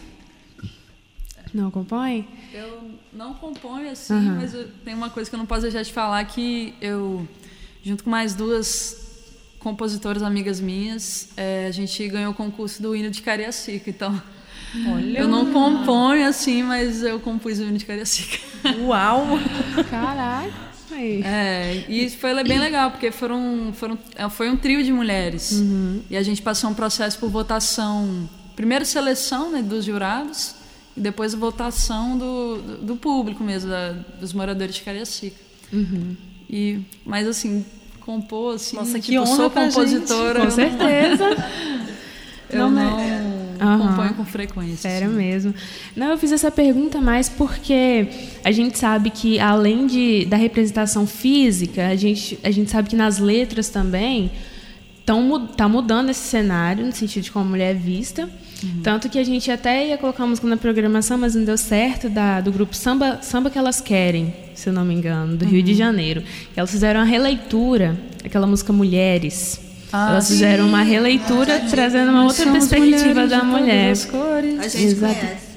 Não 1.53 1.69
compõem? 1.69 2.25
Eu 2.53 2.91
não 3.11 3.33
componho 3.33 3.91
assim, 3.91 4.13
Aham. 4.13 4.35
mas 4.37 4.53
eu, 4.53 4.69
tem 4.85 4.95
uma 4.95 5.09
coisa 5.09 5.29
que 5.29 5.35
eu 5.35 5.37
não 5.37 5.45
posso 5.45 5.63
deixar 5.63 5.81
de 5.81 5.91
falar 5.91 6.23
que 6.23 6.73
eu, 6.79 7.27
junto 7.83 8.05
com 8.05 8.09
mais 8.09 8.33
duas 8.33 9.27
compositoras 9.59 10.23
amigas 10.23 10.61
minhas, 10.61 11.27
eh, 11.35 11.65
a 11.67 11.71
gente 11.71 12.07
ganhou 12.07 12.31
o 12.31 12.33
concurso 12.33 12.81
do 12.81 12.95
hino 12.95 13.11
de 13.11 13.21
Cariacica. 13.21 13.89
Então, 13.89 14.23
eu 15.13 15.27
não 15.27 15.51
componho 15.51 16.25
assim, 16.29 16.63
mas 16.63 17.03
eu 17.03 17.19
compus 17.19 17.59
o 17.59 17.63
hino 17.63 17.77
de 17.77 17.83
Cariacica. 17.83 18.37
Uau! 18.85 19.37
Caraca! 19.89 20.78
Aí. 20.99 21.21
É, 21.23 21.83
e 21.87 22.09
foi 22.09 22.43
bem 22.43 22.59
legal, 22.59 22.91
porque 22.91 23.11
foram, 23.11 23.71
foram, 23.73 23.97
é, 24.15 24.27
foi 24.29 24.49
um 24.49 24.57
trio 24.57 24.83
de 24.83 24.91
mulheres. 24.91 25.61
E 26.09 26.15
a 26.17 26.21
gente 26.23 26.41
passou 26.41 26.69
um 26.69 26.73
processo 26.73 27.17
por 27.19 27.29
votação, 27.29 28.29
primeiro 28.55 28.85
seleção 28.85 29.51
né, 29.51 29.61
dos 29.61 29.85
jurados, 29.85 30.55
e 30.97 30.99
depois 30.99 31.33
votação 31.33 32.17
do, 32.17 32.57
do, 32.57 32.77
do 32.77 32.95
público 32.97 33.43
mesmo, 33.43 33.69
da- 33.69 33.93
dos 34.19 34.33
moradores 34.33 34.75
de 34.75 34.81
Cariacica. 34.81 35.37
E, 36.49 36.79
mas 37.05 37.27
assim, 37.27 37.63
compor 38.01 38.55
assim, 38.55 38.75
Nossa, 38.75 38.99
que 38.99 39.11
tipo, 39.11 39.21
honra 39.21 39.35
sou 39.35 39.49
compositora. 39.51 40.41
Com 40.45 40.51
certeza. 40.51 41.25
Eu 42.49 42.69
Não, 42.69 42.71
não 42.71 42.99
Aham. 43.65 43.87
componho 43.89 44.13
com 44.13 44.25
frequência. 44.25 44.89
Sério 44.89 45.07
assim. 45.07 45.17
mesmo. 45.17 45.53
Não, 45.95 46.07
eu 46.11 46.17
fiz 46.17 46.31
essa 46.31 46.49
pergunta 46.51 46.99
mais 47.01 47.27
porque 47.29 48.07
a 48.43 48.51
gente 48.51 48.77
sabe 48.77 49.09
que, 49.09 49.39
além 49.39 49.87
de, 49.87 50.25
da 50.25 50.37
representação 50.37 51.05
física, 51.07 51.87
a 51.87 51.95
gente, 51.95 52.37
a 52.43 52.51
gente 52.51 52.69
sabe 52.71 52.89
que 52.89 52.95
nas 52.95 53.17
letras 53.19 53.69
também 53.69 54.31
tão, 55.05 55.21
mu- 55.23 55.47
tá 55.47 55.67
mudando 55.67 56.09
esse 56.09 56.21
cenário, 56.27 56.85
no 56.85 56.91
sentido 56.91 57.23
de 57.23 57.31
como 57.31 57.45
a 57.45 57.49
mulher 57.49 57.71
é 57.71 57.73
vista. 57.73 58.29
Tanto 58.83 59.07
que 59.07 59.17
a 59.17 59.23
gente 59.23 59.49
até 59.49 59.87
ia 59.87 59.97
colocar 59.97 60.25
música 60.27 60.45
na 60.45 60.57
programação, 60.57 61.17
mas 61.17 61.33
não 61.33 61.45
deu 61.45 61.57
certo, 61.57 62.09
da, 62.09 62.41
do 62.41 62.51
grupo 62.51 62.75
Samba, 62.75 63.19
Samba 63.21 63.49
Que 63.49 63.57
Elas 63.57 63.79
Querem, 63.79 64.33
se 64.53 64.67
eu 64.67 64.73
não 64.73 64.83
me 64.83 64.93
engano, 64.93 65.37
do 65.37 65.45
Rio 65.45 65.63
de 65.63 65.73
Janeiro. 65.73 66.21
Elas 66.57 66.69
fizeram 66.69 66.99
uma 66.99 67.05
releitura, 67.05 67.97
aquela 68.23 68.45
música 68.45 68.73
Mulheres. 68.73 69.61
Ah, 69.91 70.11
Elas 70.11 70.27
fizeram 70.27 70.67
uma 70.67 70.83
releitura 70.83 71.61
trazendo 71.69 72.11
uma 72.11 72.23
outra 72.25 72.51
perspectiva 72.51 73.25
da 73.27 73.43
mulher. 73.43 73.91
as 73.91 74.05
cores. 74.05 74.59
A 74.59 74.67
gente 74.67 74.83
Exato. 74.85 75.13
conhece. 75.15 75.49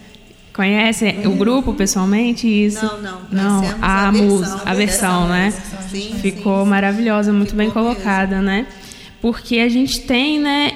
Conhece 0.55 1.17
o 1.27 1.31
grupo 1.33 1.73
pessoalmente? 1.75 2.47
Isso? 2.47 2.85
Não, 2.85 3.01
não. 3.01 3.21
Não, 3.31 3.65
a, 3.81 4.09
a 4.09 4.11
versão, 4.11 4.61
a 4.67 4.75
versão, 4.75 5.25
a 5.25 5.29
né? 5.29 5.43
versão. 5.51 5.89
Sim, 5.91 6.15
Ficou 6.21 6.65
sim. 6.65 6.71
maravilhosa, 6.71 7.33
muito 7.33 7.55
bem 7.55 7.69
Ficou 7.69 7.83
colocada, 7.83 8.41
né? 8.43 8.67
Porque 9.23 9.61
a 9.61 9.69
gente 9.69 10.01
tem, 10.01 10.41
né, 10.41 10.73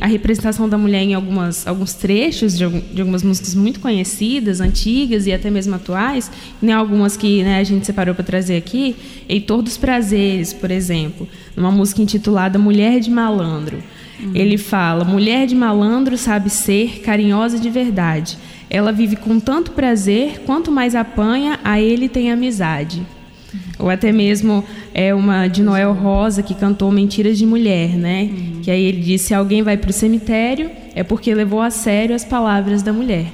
a 0.00 0.06
representação 0.06 0.66
da 0.66 0.78
mulher 0.78 1.02
em 1.02 1.12
algumas, 1.12 1.66
alguns 1.66 1.92
trechos 1.92 2.56
de, 2.56 2.66
de 2.66 3.02
algumas 3.02 3.22
músicas 3.22 3.54
muito 3.54 3.78
conhecidas, 3.78 4.58
antigas 4.58 5.26
e 5.26 5.32
até 5.32 5.50
mesmo 5.50 5.74
atuais, 5.74 6.30
né, 6.62 6.72
algumas 6.72 7.14
que 7.14 7.42
né, 7.42 7.58
a 7.58 7.64
gente 7.64 7.84
separou 7.84 8.14
para 8.14 8.24
trazer 8.24 8.56
aqui. 8.56 8.96
Heitor 9.28 9.60
dos 9.60 9.76
Prazeres, 9.76 10.54
por 10.54 10.70
exemplo, 10.70 11.28
numa 11.54 11.70
música 11.70 12.00
intitulada 12.00 12.58
Mulher 12.58 13.00
de 13.00 13.10
Malandro. 13.10 13.82
Ele 14.34 14.56
fala: 14.56 15.04
Mulher 15.04 15.46
de 15.46 15.54
malandro 15.54 16.16
sabe 16.16 16.48
ser 16.48 17.00
carinhosa 17.00 17.58
de 17.58 17.68
verdade. 17.68 18.38
Ela 18.70 18.92
vive 18.92 19.16
com 19.16 19.38
tanto 19.38 19.72
prazer, 19.72 20.40
quanto 20.46 20.72
mais 20.72 20.94
apanha, 20.94 21.58
a 21.62 21.80
ele 21.80 22.08
tem 22.08 22.32
amizade. 22.32 23.02
Ou 23.78 23.90
até 23.90 24.12
mesmo 24.12 24.64
é 24.92 25.14
uma 25.14 25.48
de 25.48 25.62
Noel 25.62 25.92
Rosa 25.92 26.42
que 26.42 26.54
cantou 26.54 26.90
Mentiras 26.90 27.36
de 27.36 27.46
Mulher, 27.46 27.90
né? 27.96 28.30
Que 28.62 28.70
aí 28.70 28.82
ele 28.84 29.00
disse: 29.00 29.26
se 29.26 29.34
alguém 29.34 29.62
vai 29.62 29.76
para 29.76 29.90
o 29.90 29.92
cemitério, 29.92 30.70
é 30.94 31.02
porque 31.02 31.34
levou 31.34 31.60
a 31.60 31.70
sério 31.70 32.14
as 32.14 32.24
palavras 32.24 32.82
da 32.82 32.92
mulher. 32.92 33.26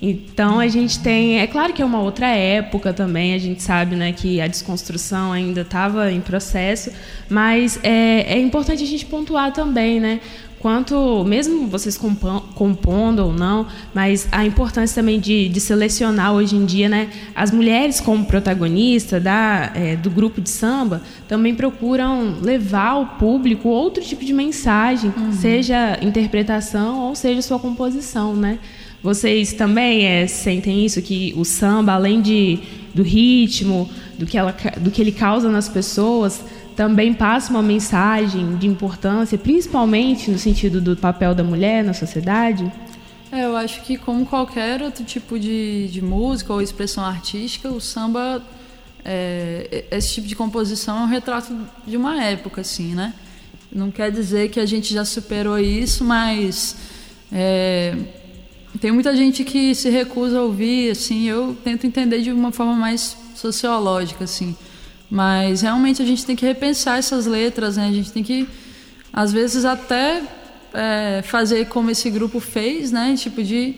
Então 0.00 0.60
a 0.60 0.68
gente 0.68 0.98
tem, 1.00 1.40
é 1.40 1.46
claro 1.46 1.72
que 1.72 1.80
é 1.80 1.84
uma 1.84 2.00
outra 2.00 2.28
época 2.28 2.92
também, 2.92 3.32
a 3.32 3.38
gente 3.38 3.62
sabe, 3.62 3.96
né, 3.96 4.12
que 4.12 4.40
a 4.40 4.46
desconstrução 4.46 5.32
ainda 5.32 5.62
estava 5.62 6.12
em 6.12 6.20
processo, 6.20 6.90
mas 7.30 7.80
é, 7.82 8.34
é 8.34 8.38
importante 8.38 8.82
a 8.82 8.86
gente 8.86 9.06
pontuar 9.06 9.52
também, 9.52 9.98
né, 9.98 10.20
quanto, 10.66 11.22
mesmo 11.24 11.68
vocês 11.68 11.96
compon- 11.96 12.42
compondo 12.56 13.20
ou 13.20 13.32
não, 13.32 13.68
mas 13.94 14.26
a 14.32 14.44
importância 14.44 15.00
também 15.00 15.20
de, 15.20 15.48
de 15.48 15.60
selecionar 15.60 16.32
hoje 16.32 16.56
em 16.56 16.64
dia, 16.64 16.88
né, 16.88 17.08
as 17.36 17.52
mulheres 17.52 18.00
como 18.00 18.24
protagonista 18.24 19.20
da, 19.20 19.70
é, 19.76 19.94
do 19.94 20.10
grupo 20.10 20.40
de 20.40 20.50
samba 20.50 21.02
também 21.28 21.54
procuram 21.54 22.34
levar 22.42 22.88
ao 22.88 23.06
público 23.06 23.68
outro 23.68 24.02
tipo 24.02 24.24
de 24.24 24.32
mensagem, 24.32 25.14
seja 25.30 26.00
interpretação 26.02 26.98
ou 27.02 27.14
seja 27.14 27.40
sua 27.42 27.60
composição, 27.60 28.34
né? 28.34 28.58
Vocês 29.00 29.52
também 29.52 30.04
é, 30.04 30.26
sentem 30.26 30.84
isso 30.84 31.00
que 31.00 31.32
o 31.36 31.44
samba, 31.44 31.92
além 31.92 32.20
de 32.20 32.58
do 32.92 33.02
ritmo, 33.02 33.88
do 34.18 34.24
que, 34.24 34.38
ela, 34.38 34.56
do 34.80 34.90
que 34.90 35.02
ele 35.02 35.12
causa 35.12 35.50
nas 35.50 35.68
pessoas, 35.68 36.42
também 36.76 37.14
passa 37.14 37.50
uma 37.50 37.62
mensagem 37.62 38.56
de 38.56 38.66
importância, 38.66 39.38
principalmente 39.38 40.30
no 40.30 40.38
sentido 40.38 40.78
do 40.80 40.94
papel 40.94 41.34
da 41.34 41.42
mulher 41.42 41.82
na 41.82 41.94
sociedade? 41.94 42.70
É, 43.32 43.44
eu 43.44 43.56
acho 43.56 43.82
que 43.82 43.96
como 43.96 44.26
qualquer 44.26 44.82
outro 44.82 45.02
tipo 45.02 45.38
de, 45.38 45.88
de 45.88 46.02
música 46.02 46.52
ou 46.52 46.60
expressão 46.60 47.04
artística, 47.04 47.68
o 47.70 47.80
samba, 47.80 48.42
é, 49.04 49.86
esse 49.90 50.14
tipo 50.14 50.28
de 50.28 50.36
composição 50.36 50.98
é 50.98 51.00
um 51.00 51.06
retrato 51.06 51.56
de 51.86 51.96
uma 51.96 52.22
época, 52.22 52.60
assim, 52.60 52.94
né? 52.94 53.14
Não 53.72 53.90
quer 53.90 54.12
dizer 54.12 54.50
que 54.50 54.60
a 54.60 54.66
gente 54.66 54.92
já 54.92 55.04
superou 55.04 55.58
isso, 55.58 56.04
mas 56.04 56.76
é, 57.32 57.96
tem 58.80 58.92
muita 58.92 59.16
gente 59.16 59.44
que 59.44 59.74
se 59.74 59.88
recusa 59.88 60.38
a 60.38 60.42
ouvir, 60.42 60.90
assim, 60.90 61.24
eu 61.24 61.56
tento 61.64 61.86
entender 61.86 62.20
de 62.20 62.30
uma 62.30 62.52
forma 62.52 62.74
mais 62.74 63.16
sociológica, 63.34 64.24
assim. 64.24 64.54
Mas 65.10 65.62
realmente 65.62 66.02
a 66.02 66.04
gente 66.04 66.24
tem 66.24 66.34
que 66.34 66.44
repensar 66.44 66.98
essas 66.98 67.26
letras, 67.26 67.76
né? 67.76 67.88
A 67.88 67.92
gente 67.92 68.12
tem 68.12 68.22
que, 68.22 68.48
às 69.12 69.32
vezes, 69.32 69.64
até 69.64 70.22
é, 70.74 71.22
fazer 71.22 71.66
como 71.68 71.90
esse 71.90 72.10
grupo 72.10 72.40
fez, 72.40 72.90
né? 72.90 73.14
Tipo 73.16 73.42
de 73.42 73.76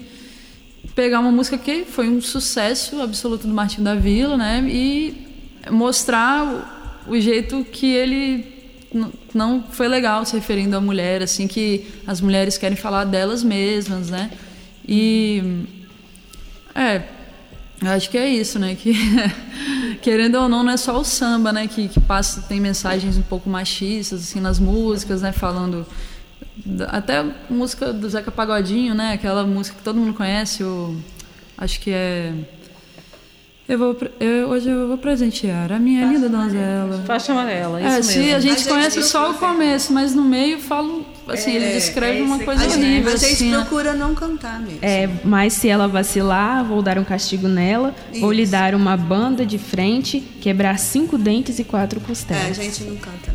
pegar 0.95 1.21
uma 1.21 1.31
música 1.31 1.59
que 1.59 1.85
foi 1.85 2.09
um 2.09 2.21
sucesso 2.21 3.01
absoluto 3.01 3.47
do 3.47 3.55
Martinho 3.55 3.85
da 3.85 3.95
Vila, 3.95 4.37
né? 4.37 4.65
E 4.69 5.27
mostrar 5.71 6.67
o, 7.07 7.13
o 7.15 7.21
jeito 7.21 7.65
que 7.65 7.93
ele 7.93 8.59
não 9.35 9.63
foi 9.71 9.87
legal 9.87 10.25
se 10.25 10.35
referindo 10.35 10.77
à 10.77 10.81
mulher, 10.81 11.23
assim, 11.23 11.47
que 11.47 11.87
as 12.07 12.21
mulheres 12.21 12.57
querem 12.57 12.77
falar 12.77 13.05
delas 13.05 13.43
mesmas, 13.43 14.09
né? 14.09 14.31
E 14.87 15.67
é, 16.75 17.03
eu 17.81 17.91
acho 17.91 18.11
que 18.11 18.19
é 18.19 18.29
isso, 18.29 18.59
né? 18.59 18.75
Que 18.75 18.93
querendo 20.03 20.37
ou 20.37 20.49
não, 20.49 20.63
não 20.63 20.73
é 20.73 20.77
só 20.77 20.99
o 20.99 21.05
samba, 21.05 21.53
né? 21.53 21.69
Que, 21.69 21.89
que 21.89 22.01
passa, 22.01 22.43
tem 22.43 22.61
mensagens 22.61 23.17
um 23.17 23.23
pouco 23.23 23.49
machistas, 23.49 24.23
assim, 24.23 24.41
nas 24.41 24.59
músicas, 24.59 25.23
né? 25.23 25.33
Falando. 25.33 25.87
Até 26.89 27.25
música 27.49 27.93
do 27.93 28.09
Zeca 28.09 28.33
Pagodinho, 28.33 28.95
né? 28.95 29.13
Aquela 29.13 29.47
música 29.47 29.77
que 29.77 29.85
todo 29.85 29.97
mundo 29.97 30.15
conhece, 30.15 30.65
o, 30.65 30.97
acho 31.57 31.81
que 31.81 31.91
é. 31.91 32.33
Eu 33.69 33.79
vou, 33.79 33.95
eu- 34.19 34.49
hoje 34.49 34.71
eu 34.71 34.89
vou 34.89 34.97
presentear 34.97 35.71
a 35.71 35.79
minha 35.79 36.07
linda 36.07 36.27
donzela. 36.27 37.03
Faixa 37.07 37.33
amarela, 37.33 37.79
É, 37.79 38.01
isso 38.01 38.11
se 38.13 38.19
mesmo. 38.19 38.37
a 38.37 38.41
gente 38.41 38.59
gente 38.61 38.69
conhece 38.69 39.01
procura- 39.01 39.07
só 39.07 39.31
o 39.31 39.35
começo, 39.35 39.93
mas 39.93 40.15
no 40.15 40.23
meio 40.25 40.59
falo, 40.59 41.05
assim, 41.29 41.53
ele 41.53 41.75
descreve 41.75 42.23
uma 42.23 42.39
coisa 42.39 42.65
A 42.65 42.69
gente, 42.69 42.79
horrível, 42.83 43.13
a 43.13 43.17
gente 43.17 43.33
assim, 43.35 43.51
né? 43.51 43.59
procura 43.59 43.93
não 43.93 44.15
cantar 44.15 44.59
mesmo. 44.61 44.79
É, 44.81 45.07
mas 45.23 45.53
se 45.53 45.69
ela 45.69 45.87
vacilar, 45.87 46.65
vou 46.65 46.81
dar 46.81 46.99
um 46.99 47.05
castigo 47.05 47.47
nela, 47.47 47.95
vou 48.19 48.33
lhe 48.33 48.45
Isso. 48.45 48.53
dar 48.53 48.75
uma 48.75 48.97
banda 48.97 49.45
de 49.45 49.59
frente, 49.59 50.19
quebrar 50.41 50.79
cinco 50.79 51.19
dentes 51.19 51.59
e 51.59 51.65
quatro 51.65 52.01
É, 52.03 52.07
costelas. 52.07 52.59
a 52.59 52.63
gente 52.63 52.85
não 52.85 52.97
canta. 52.97 53.35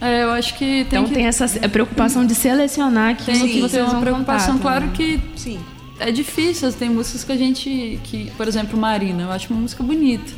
não. 0.00 0.08
É, 0.08 0.22
eu 0.22 0.30
acho 0.30 0.54
que 0.54 0.64
tem 0.64 0.80
então 0.82 1.04
que 1.04 1.14
tem 1.14 1.26
essa 1.26 1.46
a 1.46 1.68
preocupação 1.68 2.24
de 2.24 2.34
selecionar 2.34 3.10
aquilo 3.12 3.38
tem 3.38 3.46
que 3.48 3.54
que 3.54 3.60
vocês 3.60 3.72
ter 3.72 3.80
uma 3.82 3.90
vão 3.92 4.00
preocupação. 4.02 4.54
cantar, 4.58 4.62
claro 4.62 4.88
também. 4.90 5.18
que 5.18 5.40
Sim. 5.40 5.58
É 6.04 6.12
difícil, 6.12 6.70
tem 6.72 6.90
músicas 6.90 7.24
que 7.24 7.32
a 7.32 7.36
gente, 7.36 7.98
que, 8.04 8.30
por 8.32 8.46
exemplo, 8.46 8.78
Marina, 8.78 9.22
eu 9.22 9.30
acho 9.30 9.50
uma 9.50 9.62
música 9.62 9.82
bonita, 9.82 10.30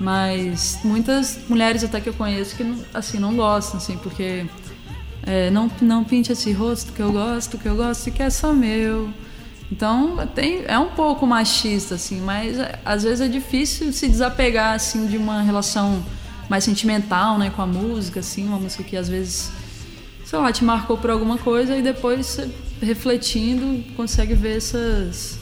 mas 0.00 0.80
muitas 0.82 1.38
mulheres 1.48 1.84
até 1.84 2.00
que 2.00 2.08
eu 2.08 2.14
conheço 2.14 2.56
que 2.56 2.84
assim 2.92 3.18
não 3.18 3.36
gostam, 3.36 3.78
assim, 3.78 3.96
porque 3.98 4.44
é, 5.24 5.48
não 5.50 5.70
não 5.80 6.02
pinte 6.02 6.32
esse 6.32 6.52
rosto 6.52 6.92
que 6.92 7.00
eu 7.00 7.12
gosto, 7.12 7.56
que 7.56 7.66
eu 7.66 7.76
gosto 7.76 8.08
e 8.08 8.10
que 8.10 8.22
é 8.22 8.28
só 8.30 8.52
meu. 8.52 9.08
Então 9.70 10.26
tem, 10.34 10.64
é 10.66 10.78
um 10.78 10.90
pouco 10.90 11.24
machista, 11.24 11.94
assim, 11.94 12.20
mas 12.20 12.58
é, 12.58 12.78
às 12.84 13.04
vezes 13.04 13.20
é 13.20 13.28
difícil 13.28 13.92
se 13.92 14.08
desapegar 14.08 14.74
assim 14.74 15.06
de 15.06 15.16
uma 15.16 15.40
relação 15.42 16.04
mais 16.48 16.64
sentimental, 16.64 17.38
né, 17.38 17.50
com 17.50 17.62
a 17.62 17.66
música, 17.66 18.20
assim, 18.20 18.46
uma 18.46 18.58
música 18.58 18.82
que 18.82 18.96
às 18.96 19.08
vezes 19.08 19.52
sei 20.24 20.38
lá, 20.40 20.52
te 20.52 20.64
marcou 20.64 20.98
por 20.98 21.10
alguma 21.10 21.38
coisa 21.38 21.76
e 21.76 21.82
depois 21.82 22.26
você, 22.26 22.50
refletindo 22.82 23.82
consegue 23.96 24.34
ver 24.34 24.56
essas 24.58 25.38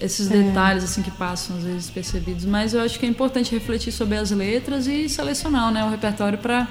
esses 0.00 0.28
detalhes 0.28 0.82
assim 0.84 1.02
que 1.02 1.10
passam 1.10 1.56
às 1.56 1.62
vezes 1.62 1.88
percebidos, 1.90 2.44
mas 2.44 2.74
eu 2.74 2.80
acho 2.80 2.98
que 2.98 3.06
é 3.06 3.08
importante 3.08 3.52
refletir 3.52 3.92
sobre 3.92 4.18
as 4.18 4.30
letras 4.32 4.86
e 4.86 5.08
selecionar, 5.08 5.72
né, 5.72 5.84
o 5.84 5.90
repertório 5.90 6.38
para 6.38 6.66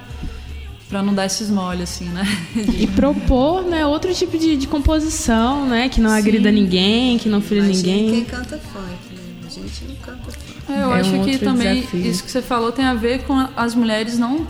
para 0.90 1.02
não 1.02 1.14
dar 1.16 1.26
esses 1.26 1.50
mole 1.50 1.82
assim, 1.82 2.06
né? 2.10 2.24
E 2.78 2.86
propor, 2.86 3.64
né, 3.64 3.84
outro 3.86 4.14
tipo 4.14 4.38
de, 4.38 4.56
de 4.58 4.68
composição, 4.68 5.66
né, 5.66 5.90
que 5.90 6.00
não 6.00 6.12
agrida 6.12 6.52
ninguém, 6.52 7.18
que 7.18 7.28
não 7.28 7.42
fira 7.42 7.64
ninguém. 7.64 8.12
quem 8.12 8.26
canta 8.26 8.60
funk, 8.60 9.16
né? 9.16 9.22
A 9.46 9.50
gente 9.50 9.86
não 9.88 9.96
canta 9.96 10.32
funk. 10.32 10.72
É, 10.72 10.84
eu 10.84 10.94
É 10.94 11.00
acho 11.00 11.16
um 11.16 11.24
que 11.26 11.38
também 11.40 11.78
desafio. 11.78 12.06
isso 12.06 12.24
que 12.24 12.30
você 12.30 12.42
falou 12.44 12.72
tem 12.72 12.86
a 12.86 12.94
ver 12.94 13.24
com 13.24 13.34
as 13.56 13.74
mulheres 13.74 14.20
não 14.20 14.46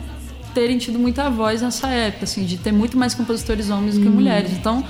terem 0.53 0.77
tido 0.77 0.99
muita 0.99 1.29
voz 1.29 1.61
nessa 1.61 1.87
época, 1.89 2.25
assim, 2.25 2.43
de 2.43 2.57
ter 2.57 2.71
muito 2.73 2.97
mais 2.97 3.13
compositores 3.15 3.69
homens 3.69 3.95
do 3.97 4.01
que 4.01 4.09
mulheres. 4.09 4.51
Então, 4.51 4.83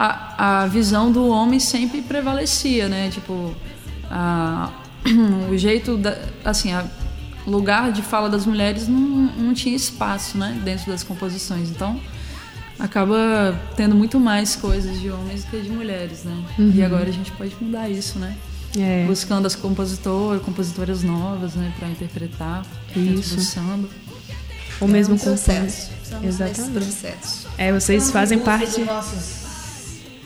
a, 0.00 0.62
a 0.62 0.66
visão 0.68 1.10
do 1.10 1.26
homem 1.26 1.58
sempre 1.58 2.00
prevalecia, 2.02 2.88
né? 2.88 3.10
Tipo, 3.10 3.52
a- 4.08 4.70
o 5.50 5.56
jeito 5.58 5.96
da, 5.96 6.16
assim, 6.44 6.72
a, 6.72 6.84
o 7.44 7.50
lugar 7.50 7.90
de 7.90 8.02
fala 8.02 8.28
das 8.28 8.46
mulheres 8.46 8.86
não, 8.86 9.00
não 9.00 9.54
tinha 9.54 9.74
espaço, 9.74 10.38
né, 10.38 10.60
dentro 10.64 10.90
das 10.90 11.02
composições. 11.02 11.70
Então, 11.70 11.98
acaba 12.78 13.58
tendo 13.76 13.94
muito 13.96 14.20
mais 14.20 14.54
coisas 14.54 15.00
de 15.00 15.10
homens 15.10 15.44
do 15.44 15.50
que 15.50 15.60
de 15.60 15.70
mulheres, 15.70 16.22
né? 16.24 16.44
E 16.74 16.82
agora 16.82 17.08
a 17.08 17.12
gente 17.12 17.32
pode 17.32 17.56
mudar 17.60 17.88
isso, 17.88 18.18
né? 18.18 18.36
É. 18.78 19.06
buscando 19.06 19.46
as 19.46 19.56
compositoras, 19.56 20.42
compositoras 20.42 21.02
novas, 21.02 21.54
né, 21.54 21.72
para 21.78 21.88
interpretar 21.88 22.62
dentro 22.94 23.20
Isso. 23.20 23.36
do 23.36 23.40
samba. 23.40 23.88
Ou 24.78 24.86
mesmo 24.86 25.14
é 25.14 25.16
um 25.16 25.18
com 25.18 25.24
processo. 25.24 25.90
Exatamente. 26.22 26.70
processo. 26.72 27.48
É, 27.56 27.72
vocês 27.72 28.10
fazem 28.10 28.38
parte. 28.38 28.66
dos 28.66 28.86
nossos 28.86 29.47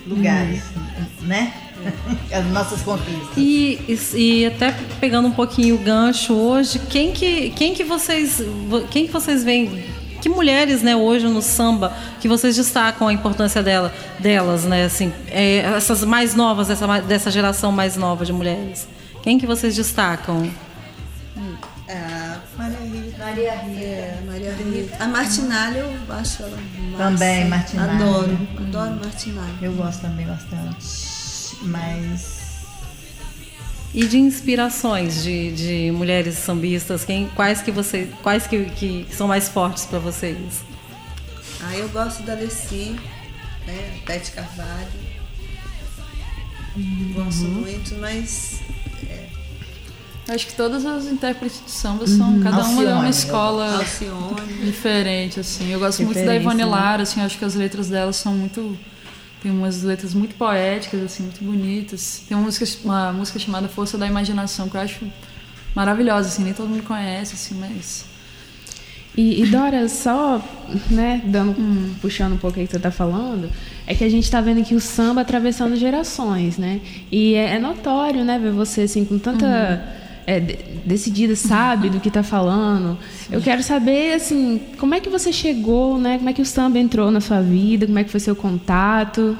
lugares, 0.06 0.62
né? 1.22 1.52
As 2.32 2.46
nossas 2.46 2.82
conquistas. 2.82 3.36
E, 3.36 3.78
e, 3.88 4.16
e 4.16 4.46
até 4.46 4.72
pegando 5.00 5.28
um 5.28 5.32
pouquinho 5.32 5.74
o 5.74 5.78
gancho 5.78 6.32
hoje, 6.34 6.78
quem 6.78 7.12
que, 7.12 7.50
quem 7.50 7.74
que 7.74 7.82
vocês 7.84 8.40
quem 8.90 9.06
que 9.06 9.12
vocês 9.12 9.42
veem 9.42 9.84
que 10.20 10.28
mulheres, 10.28 10.82
né, 10.82 10.94
hoje 10.94 11.26
no 11.26 11.42
samba 11.42 11.92
que 12.20 12.28
vocês 12.28 12.54
destacam 12.54 13.08
a 13.08 13.12
importância 13.12 13.60
dela, 13.60 13.92
delas, 14.20 14.62
né, 14.62 14.84
assim, 14.84 15.12
é, 15.26 15.56
essas 15.76 16.04
mais 16.04 16.36
novas, 16.36 16.68
dessa, 16.68 16.86
ma- 16.86 17.00
dessa 17.00 17.28
geração 17.28 17.72
mais 17.72 17.96
nova 17.96 18.24
de 18.24 18.32
mulheres. 18.32 18.86
Quem 19.24 19.36
que 19.36 19.46
vocês 19.46 19.74
destacam? 19.74 20.48
É, 21.88 22.36
Maria 22.56 22.78
Rita. 22.78 23.18
Maria 23.18 23.52
Rita. 23.54 23.84
É, 23.84 24.18
Maria 24.24 24.50
Rita. 24.50 24.51
A 24.98 25.06
Martinalha 25.08 25.78
eu 25.78 26.12
acho 26.14 26.42
ela 26.42 26.56
massa. 26.90 26.96
Também, 27.04 27.48
Martinalha. 27.48 27.92
Adoro, 27.92 28.48
adoro 28.58 29.00
Martinalha. 29.04 29.54
Eu 29.60 29.72
gosto 29.72 30.00
também 30.02 30.26
bastante. 30.26 30.86
Mas 31.62 32.42
E 33.94 34.06
de 34.06 34.18
inspirações 34.18 35.22
de, 35.22 35.52
de 35.52 35.90
mulheres 35.92 36.36
sambistas, 36.38 37.04
quem, 37.04 37.28
quais 37.30 37.60
que 37.62 37.70
vocês, 37.70 38.08
quais 38.22 38.46
que, 38.46 38.64
que 38.70 39.06
são 39.12 39.28
mais 39.28 39.48
fortes 39.48 39.84
para 39.86 39.98
vocês? 39.98 40.64
Ah, 41.62 41.76
eu 41.76 41.88
gosto 41.90 42.22
da 42.22 42.34
Leci, 42.34 42.96
né? 43.66 44.00
Tete 44.06 44.32
Carvalho. 44.32 45.12
Gosto 47.14 47.44
muito, 47.44 47.94
mas 47.96 48.60
Acho 50.28 50.46
que 50.46 50.54
todas 50.54 50.86
as 50.86 51.06
intérpretes 51.06 51.60
de 51.64 51.70
samba 51.70 52.06
são, 52.06 52.40
cada 52.40 52.64
uma 52.64 52.84
é 52.84 52.94
uma 52.94 53.08
escola 53.08 53.78
Alcione. 53.78 54.64
diferente, 54.64 55.40
assim. 55.40 55.72
Eu 55.72 55.80
gosto 55.80 56.02
muito 56.04 56.24
da 56.24 56.34
Ivone 56.36 56.58
né? 56.58 56.64
Lara, 56.64 57.02
assim, 57.02 57.20
acho 57.20 57.36
que 57.36 57.44
as 57.44 57.54
letras 57.56 57.88
dela 57.88 58.12
são 58.12 58.32
muito 58.34 58.78
tem 59.42 59.50
umas 59.50 59.82
letras 59.82 60.14
muito 60.14 60.36
poéticas, 60.36 61.02
assim, 61.02 61.24
muito 61.24 61.42
bonitas. 61.44 62.22
Tem 62.28 62.36
uma 62.36 62.44
música, 62.44 62.64
uma 62.84 63.12
música 63.12 63.40
chamada 63.40 63.66
Força 63.66 63.98
da 63.98 64.06
Imaginação, 64.06 64.68
que 64.68 64.76
eu 64.76 64.80
acho 64.80 65.04
maravilhosa, 65.74 66.28
assim, 66.28 66.44
nem 66.44 66.54
todo 66.54 66.68
mundo 66.68 66.84
conhece, 66.84 67.34
assim, 67.34 67.56
mas 67.56 68.04
E, 69.16 69.42
e, 69.42 69.46
Dora, 69.46 69.88
só, 69.88 70.40
né, 70.88 71.20
dando, 71.24 71.56
puxando 72.00 72.34
um 72.34 72.38
pouco 72.38 72.60
aí 72.60 72.66
que 72.66 72.72
você 72.72 72.78
tá 72.78 72.92
falando, 72.92 73.50
é 73.84 73.94
que 73.96 74.04
a 74.04 74.08
gente 74.08 74.30
tá 74.30 74.40
vendo 74.40 74.60
aqui 74.60 74.76
o 74.76 74.80
samba 74.80 75.22
atravessando 75.22 75.74
gerações, 75.74 76.56
né? 76.56 76.80
E 77.10 77.34
é, 77.34 77.56
é 77.56 77.58
notório, 77.58 78.24
né, 78.24 78.38
ver 78.38 78.52
você 78.52 78.82
assim 78.82 79.04
com 79.04 79.18
tanta 79.18 80.01
é, 80.26 80.40
de- 80.40 80.58
decidida, 80.84 81.34
sabe 81.36 81.90
do 81.90 82.00
que 82.00 82.10
tá 82.10 82.22
falando. 82.22 82.98
Eu 83.30 83.40
quero 83.40 83.62
saber, 83.62 84.14
assim, 84.14 84.60
como 84.78 84.94
é 84.94 85.00
que 85.00 85.08
você 85.08 85.32
chegou, 85.32 85.98
né? 85.98 86.18
Como 86.18 86.28
é 86.28 86.32
que 86.32 86.42
o 86.42 86.46
samba 86.46 86.78
entrou 86.78 87.10
na 87.10 87.20
sua 87.20 87.40
vida? 87.40 87.86
Como 87.86 87.98
é 87.98 88.04
que 88.04 88.10
foi 88.10 88.20
seu 88.20 88.36
contato? 88.36 89.36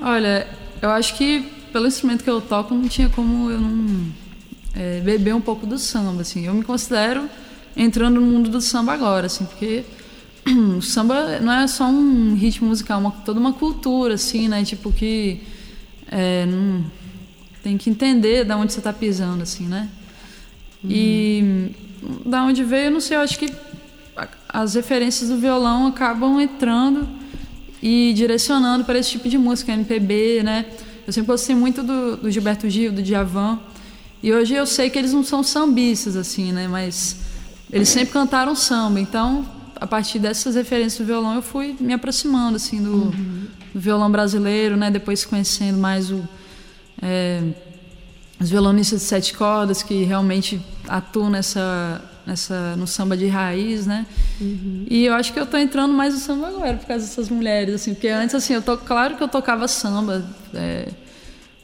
Olha, 0.00 0.46
eu 0.80 0.90
acho 0.90 1.14
que 1.16 1.44
pelo 1.72 1.86
instrumento 1.86 2.24
que 2.24 2.30
eu 2.30 2.40
toco 2.40 2.74
não 2.74 2.88
tinha 2.88 3.08
como 3.08 3.50
eu 3.50 3.60
não 3.60 4.06
é, 4.74 5.00
beber 5.00 5.34
um 5.34 5.40
pouco 5.40 5.66
do 5.66 5.78
samba, 5.78 6.22
assim. 6.22 6.46
Eu 6.46 6.54
me 6.54 6.62
considero 6.62 7.28
entrando 7.76 8.20
no 8.20 8.26
mundo 8.26 8.48
do 8.50 8.60
samba 8.60 8.92
agora, 8.92 9.26
assim, 9.26 9.44
porque 9.44 9.84
o 10.76 10.82
samba 10.82 11.40
não 11.40 11.52
é 11.52 11.66
só 11.66 11.86
um 11.86 12.34
ritmo 12.34 12.68
musical, 12.68 12.98
é 12.98 13.00
uma, 13.00 13.10
toda 13.10 13.38
uma 13.40 13.52
cultura, 13.52 14.14
assim, 14.14 14.48
né? 14.48 14.64
Tipo 14.64 14.92
que 14.92 15.40
é, 16.10 16.46
não, 16.46 16.84
tem 17.68 17.76
que 17.76 17.90
entender 17.90 18.44
da 18.44 18.56
onde 18.56 18.72
você 18.72 18.80
está 18.80 18.92
pisando, 18.92 19.42
assim, 19.42 19.66
né? 19.66 19.88
E 20.82 21.70
da 22.24 22.44
onde 22.44 22.64
veio, 22.64 22.86
eu 22.86 22.90
não 22.92 23.00
sei, 23.00 23.16
eu 23.16 23.20
acho 23.20 23.38
que 23.38 23.52
as 24.48 24.74
referências 24.74 25.28
do 25.28 25.36
violão 25.36 25.88
acabam 25.88 26.40
entrando 26.40 27.06
e 27.82 28.14
direcionando 28.14 28.84
para 28.84 28.98
esse 28.98 29.10
tipo 29.10 29.28
de 29.28 29.36
música, 29.36 29.72
MPB, 29.72 30.42
né? 30.42 30.64
Eu 31.06 31.12
sempre 31.12 31.26
gostei 31.26 31.54
muito 31.54 31.82
do, 31.82 32.16
do 32.16 32.30
Gilberto 32.30 32.68
Gil, 32.70 32.90
do 32.90 33.02
Djavan. 33.02 33.58
E 34.22 34.32
hoje 34.32 34.54
eu 34.54 34.66
sei 34.66 34.88
que 34.88 34.98
eles 34.98 35.12
não 35.12 35.22
são 35.22 35.42
sambistas, 35.42 36.16
assim, 36.16 36.50
né? 36.52 36.66
Mas 36.68 37.16
eles 37.70 37.88
sempre 37.90 38.12
cantaram 38.12 38.54
samba. 38.54 38.98
Então, 38.98 39.46
a 39.76 39.86
partir 39.86 40.18
dessas 40.18 40.54
referências 40.54 40.98
do 40.98 41.04
violão, 41.04 41.34
eu 41.34 41.42
fui 41.42 41.76
me 41.78 41.92
aproximando, 41.92 42.56
assim, 42.56 42.82
do, 42.82 43.12
do 43.74 43.80
violão 43.80 44.10
brasileiro, 44.10 44.76
né? 44.76 44.90
Depois 44.90 45.24
conhecendo 45.24 45.78
mais 45.78 46.10
o... 46.10 46.26
é, 47.02 47.42
os 48.40 48.50
violonistas 48.50 49.00
de 49.00 49.06
sete 49.06 49.34
cordas 49.34 49.82
que 49.82 50.04
realmente 50.04 50.60
atuam 50.86 51.28
nessa, 51.28 52.02
nessa, 52.26 52.76
no 52.76 52.86
samba 52.86 53.16
de 53.16 53.26
raiz, 53.26 53.86
né? 53.86 54.06
E 54.88 55.06
eu 55.06 55.14
acho 55.14 55.32
que 55.32 55.40
eu 55.40 55.46
tô 55.46 55.56
entrando 55.56 55.92
mais 55.92 56.14
no 56.14 56.20
samba 56.20 56.48
agora 56.48 56.76
por 56.76 56.86
causa 56.86 57.04
dessas 57.04 57.28
mulheres, 57.28 57.74
assim, 57.74 57.94
porque 57.94 58.08
antes 58.08 58.34
assim, 58.34 58.54
eu 58.54 58.62
tô 58.62 58.76
claro 58.76 59.16
que 59.16 59.22
eu 59.22 59.28
tocava 59.28 59.66
samba, 59.66 60.24
é, 60.54 60.88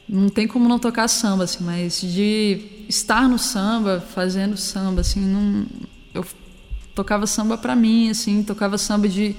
não 0.07 0.27
tem 0.27 0.47
como 0.47 0.67
não 0.67 0.77
tocar 0.77 1.07
samba, 1.07 1.45
assim, 1.45 1.63
mas 1.63 2.01
de 2.01 2.85
estar 2.89 3.29
no 3.29 3.39
samba, 3.39 4.03
fazendo 4.13 4.57
samba, 4.57 5.01
assim, 5.01 5.21
não, 5.21 5.65
eu 6.13 6.25
tocava 6.93 7.25
samba 7.25 7.57
para 7.57 7.75
mim, 7.75 8.09
assim, 8.09 8.43
tocava 8.43 8.77
samba 8.77 9.07
de 9.07 9.35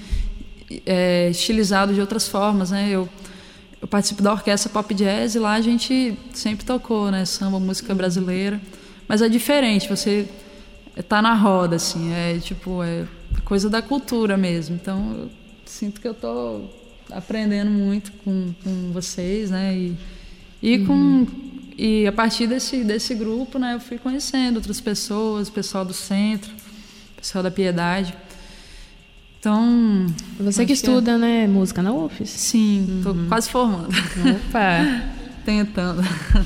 é, 0.85 1.29
estilizado 1.31 1.95
de 1.95 2.01
outras 2.01 2.27
formas, 2.27 2.71
né? 2.71 2.89
Eu, 2.91 3.09
eu 3.81 3.87
participo 3.87 4.22
da 4.22 4.33
orquestra 4.33 4.70
pop 4.70 4.93
jazz 4.95 5.35
e 5.35 5.39
lá 5.39 5.55
a 5.55 5.61
gente 5.61 6.16
sempre 6.33 6.64
tocou, 6.64 7.11
né? 7.11 7.24
Samba, 7.24 7.61
música 7.61 7.95
brasileira, 7.95 8.61
mas 9.07 9.20
é 9.20 9.29
diferente. 9.29 9.89
Você 9.89 10.29
tá 11.09 11.20
na 11.20 11.35
roda, 11.35 11.77
assim, 11.77 12.12
é 12.12 12.39
tipo 12.39 12.83
é 12.83 13.07
coisa 13.45 13.68
da 13.68 13.83
cultura 13.83 14.37
mesmo. 14.37 14.77
Então 14.77 15.14
eu 15.18 15.31
sinto 15.64 16.01
que 16.01 16.09
eu 16.09 16.14
tô 16.14 16.62
aprendendo 17.11 17.70
muito 17.70 18.12
com, 18.24 18.53
com 18.64 18.93
vocês, 18.93 19.51
né? 19.51 19.77
E, 19.77 19.97
e 20.62 20.79
com 20.85 21.27
e 21.79 22.07
a 22.07 22.12
partir 22.12 22.47
desse 22.47 22.83
desse 22.83 23.14
grupo, 23.14 23.59
né? 23.59 23.74
Eu 23.74 23.81
fui 23.81 23.99
conhecendo 23.99 24.57
outras 24.57 24.81
pessoas, 24.81 25.49
o 25.49 25.53
pessoal 25.53 25.85
do 25.85 25.93
centro, 25.93 26.51
o 27.12 27.20
pessoal 27.20 27.45
da 27.45 27.51
Piedade. 27.51 28.14
Então 29.39 30.07
Você 30.41 30.64
que 30.66 30.72
acho 30.72 30.80
estuda, 30.82 31.16
né, 31.18 31.47
música 31.47 31.82
na 31.82 31.93
UFES? 31.93 32.28
Sim, 32.30 33.01
tô 33.03 33.14
quase 33.28 33.49
formando. 33.49 33.89
Opa! 33.89 35.03
Tentando. 35.45 36.03
Fica 36.03 36.45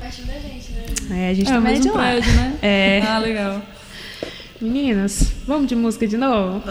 pertinho 0.00 0.26
da 0.28 0.34
gente, 0.34 0.72
né? 1.10 1.26
É, 1.26 1.30
a 1.30 1.34
gente 1.34 1.50
É 1.50 1.52
também 1.54 1.76
é 1.76 1.78
de 1.80 1.88
lá. 1.88 1.94
prédio, 1.94 2.32
né? 2.32 2.54
É. 2.62 3.02
Ah, 3.06 3.18
legal. 3.18 3.62
Meninas, 4.60 5.32
vamos 5.46 5.68
de 5.68 5.76
música 5.76 6.06
de 6.08 6.16
novo? 6.16 6.62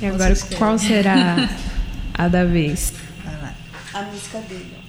e 0.00 0.06
agora, 0.06 0.34
qual 0.56 0.78
será 0.78 1.48
a 2.14 2.28
da 2.28 2.44
vez? 2.44 2.94
A 3.92 4.02
música 4.02 4.38
dele. 4.48 4.70
ó. 4.76 4.80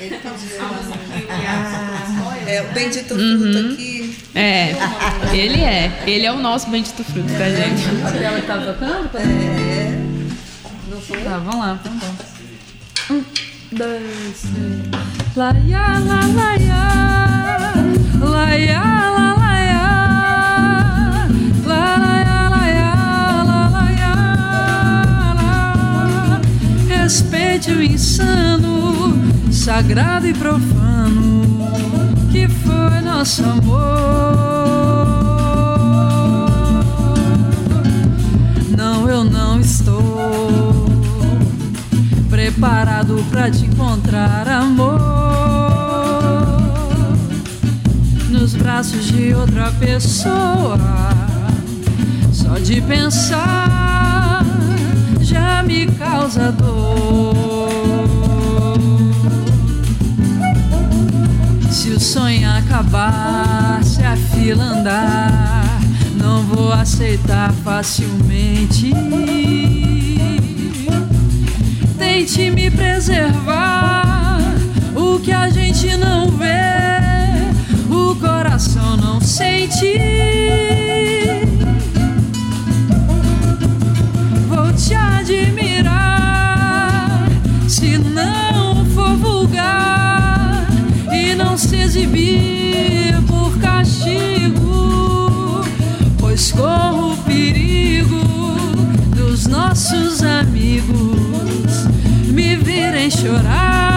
Ele 0.00 0.16
pediu 0.16 0.58
uma. 0.58 2.36
É, 2.50 2.62
o 2.62 2.72
Bendito 2.74 3.14
Fruto 3.14 3.72
aqui. 3.72 3.99
É, 4.34 4.74
ele 5.32 5.60
é. 5.60 6.02
Ele 6.06 6.26
é 6.26 6.32
o 6.32 6.38
nosso 6.38 6.70
bendito 6.70 7.02
fruto, 7.04 7.28
tá, 7.28 7.50
gente? 7.50 7.84
Ela 8.22 8.40
que 8.40 8.46
tá 8.46 8.58
tocando? 8.58 9.10
É. 9.18 10.00
Tá, 11.24 11.38
vamos 11.38 11.56
lá. 11.56 11.78
Um, 13.10 13.24
dois, 13.72 14.42
três. 14.54 15.36
Lá, 15.36 15.54
ia, 15.66 15.98
lá, 15.98 16.20
lá, 16.34 16.56
ia. 16.56 16.90
Lá, 18.20 18.56
ia, 18.56 18.80
lá, 18.80 19.34
lá, 19.34 19.64
ia. 19.64 19.90
Lá, 21.66 21.96
lá, 21.96 22.14
ia, 22.20 22.48
lá. 22.48 22.64
Lá, 23.44 24.14
lá, 25.34 25.34
lá. 25.34 26.40
Respeite 26.88 27.72
o 27.72 27.82
insano, 27.82 29.14
sagrado 29.52 30.26
e 30.26 30.34
profano, 30.34 32.09
que 32.40 32.48
foi 32.48 33.00
nosso 33.02 33.44
amor. 33.44 33.80
Não, 38.76 39.08
eu 39.08 39.24
não 39.24 39.60
estou 39.60 40.86
preparado 42.30 43.22
pra 43.30 43.50
te 43.50 43.66
encontrar, 43.66 44.48
amor. 44.48 45.00
Nos 48.30 48.54
braços 48.54 49.04
de 49.06 49.34
outra 49.34 49.70
pessoa, 49.72 50.78
só 52.32 52.54
de 52.54 52.80
pensar 52.80 54.44
já 55.20 55.62
me 55.62 55.86
causa 55.86 56.50
dor. 56.52 57.39
Sonho 62.00 62.48
acabar, 62.50 63.84
se 63.84 64.02
a 64.02 64.16
fila 64.16 64.64
andar, 64.64 65.80
não 66.16 66.42
vou 66.44 66.72
aceitar 66.72 67.52
facilmente. 67.62 68.90
Tente 71.98 72.50
me 72.50 72.70
preservar, 72.70 74.40
o 74.96 75.20
que 75.20 75.30
a 75.30 75.50
gente 75.50 75.94
não 75.98 76.30
vê, 76.30 77.52
o 77.90 78.16
coração 78.16 78.96
não 78.96 79.20
sente. 79.20 79.98
Vou 84.48 84.72
te 84.72 84.94
admirar, 84.94 85.69
se 91.70 91.82
exibir 91.82 93.14
por 93.28 93.56
castigo, 93.60 95.60
pois 96.18 96.50
corro 96.50 97.12
o 97.12 97.16
perigo 97.18 98.20
dos 99.14 99.46
nossos 99.46 100.20
amigos 100.24 101.86
me 102.26 102.56
virem 102.56 103.08
chorar. 103.08 103.89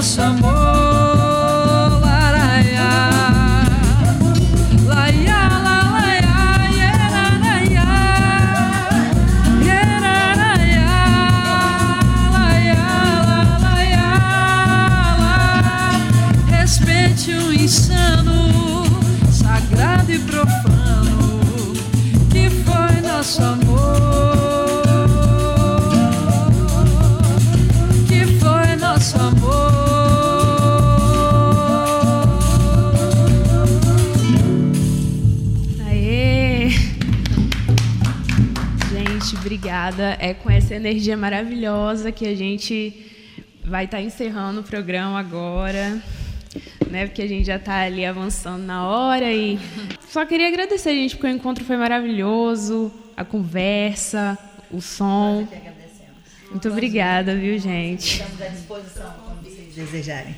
Foi 0.00 0.39
essa 40.70 40.76
energia 40.76 41.16
maravilhosa 41.16 42.12
que 42.12 42.24
a 42.24 42.36
gente 42.36 43.04
vai 43.64 43.86
estar 43.86 44.00
encerrando 44.00 44.60
o 44.60 44.62
programa 44.62 45.18
agora, 45.18 46.00
né? 46.88 47.06
Porque 47.06 47.22
a 47.22 47.26
gente 47.26 47.44
já 47.44 47.56
está 47.56 47.80
ali 47.80 48.06
avançando 48.06 48.62
na 48.62 48.86
hora 48.86 49.32
e 49.32 49.58
só 50.08 50.24
queria 50.24 50.46
agradecer, 50.46 50.94
gente, 50.94 51.16
porque 51.16 51.26
o 51.26 51.30
encontro 51.30 51.64
foi 51.64 51.76
maravilhoso, 51.76 52.92
a 53.16 53.24
conversa, 53.24 54.38
o 54.70 54.80
som. 54.80 55.44
Muito 56.52 56.68
obrigada, 56.68 57.34
viu, 57.34 57.58
gente? 57.58 58.22
Estamos 58.22 58.40
à 58.40 58.46
disposição 58.46 59.29
quando 59.80 59.88
vocês 59.88 59.90
desejarem. 59.90 60.34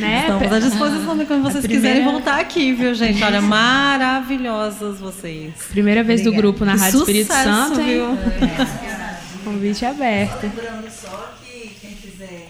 Né? 0.00 0.20
Estamos 0.22 0.52
à 0.52 0.58
disposição 0.58 1.16
de 1.18 1.24
quando 1.24 1.42
vocês 1.42 1.64
primeira- 1.64 1.88
quiserem 1.96 2.04
voltar 2.12 2.40
aqui, 2.40 2.72
viu, 2.72 2.94
gente? 2.94 3.22
Olha, 3.22 3.40
maravilhosas 3.40 4.98
vocês. 4.98 5.54
Primeira 5.70 6.02
vez 6.02 6.22
do 6.22 6.32
grupo 6.32 6.64
na 6.64 6.74
Rádio 6.74 7.00
Espírito 7.00 7.28
Sucesso, 7.28 7.44
Santo, 7.48 7.80
hein? 7.80 7.86
viu? 7.86 8.18
Convite 9.44 9.84
aberto. 9.84 10.42
Lembrando 10.42 10.90
só 10.90 11.34
que 11.42 11.70
quem 11.80 11.90
quiser 11.92 12.48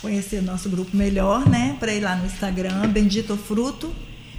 conhecer 0.00 0.42
nosso 0.42 0.68
grupo 0.70 0.96
melhor, 0.96 1.48
né, 1.48 1.76
para 1.80 1.92
ir 1.92 2.00
lá 2.00 2.16
no 2.16 2.26
Instagram, 2.26 2.88
Bendito 2.88 3.36
Fruto 3.36 3.92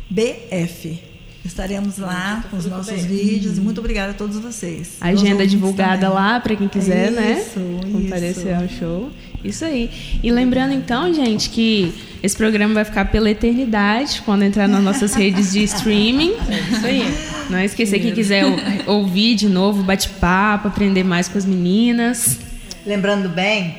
BF. 0.09 1.10
Estaremos 1.43 1.97
lá 1.97 2.43
com 2.51 2.57
os 2.57 2.65
nossos 2.67 3.03
vídeos. 3.03 3.57
Muito 3.57 3.79
obrigada 3.79 4.11
a 4.11 4.13
todos 4.13 4.37
vocês. 4.37 4.97
A 5.01 5.07
agenda 5.07 5.45
divulgada 5.47 6.01
também. 6.07 6.13
lá 6.15 6.39
para 6.39 6.55
quem 6.55 6.67
quiser, 6.67 7.11
né? 7.11 7.41
Isso, 7.45 7.59
Comparecer 7.91 8.53
isso. 8.53 8.61
ao 8.63 8.69
show. 8.69 9.11
Isso 9.43 9.65
aí. 9.65 9.89
E 10.21 10.31
lembrando 10.31 10.71
então, 10.73 11.11
gente, 11.11 11.49
que 11.49 11.91
esse 12.21 12.37
programa 12.37 12.75
vai 12.75 12.85
ficar 12.85 13.05
pela 13.05 13.27
eternidade 13.29 14.21
quando 14.23 14.43
entrar 14.43 14.67
nas 14.67 14.83
nossas 14.83 15.15
redes 15.15 15.51
de 15.51 15.63
streaming. 15.63 16.33
Isso 16.71 16.85
aí. 16.85 17.03
Não 17.49 17.59
esquecer 17.59 17.99
quem 17.99 18.13
quiser 18.13 18.45
ou- 18.45 18.97
ouvir 18.97 19.33
de 19.35 19.49
novo, 19.49 19.81
bate-papo, 19.81 20.67
aprender 20.67 21.03
mais 21.03 21.27
com 21.27 21.39
as 21.39 21.45
meninas. 21.45 22.37
Lembrando 22.85 23.27
bem 23.29 23.75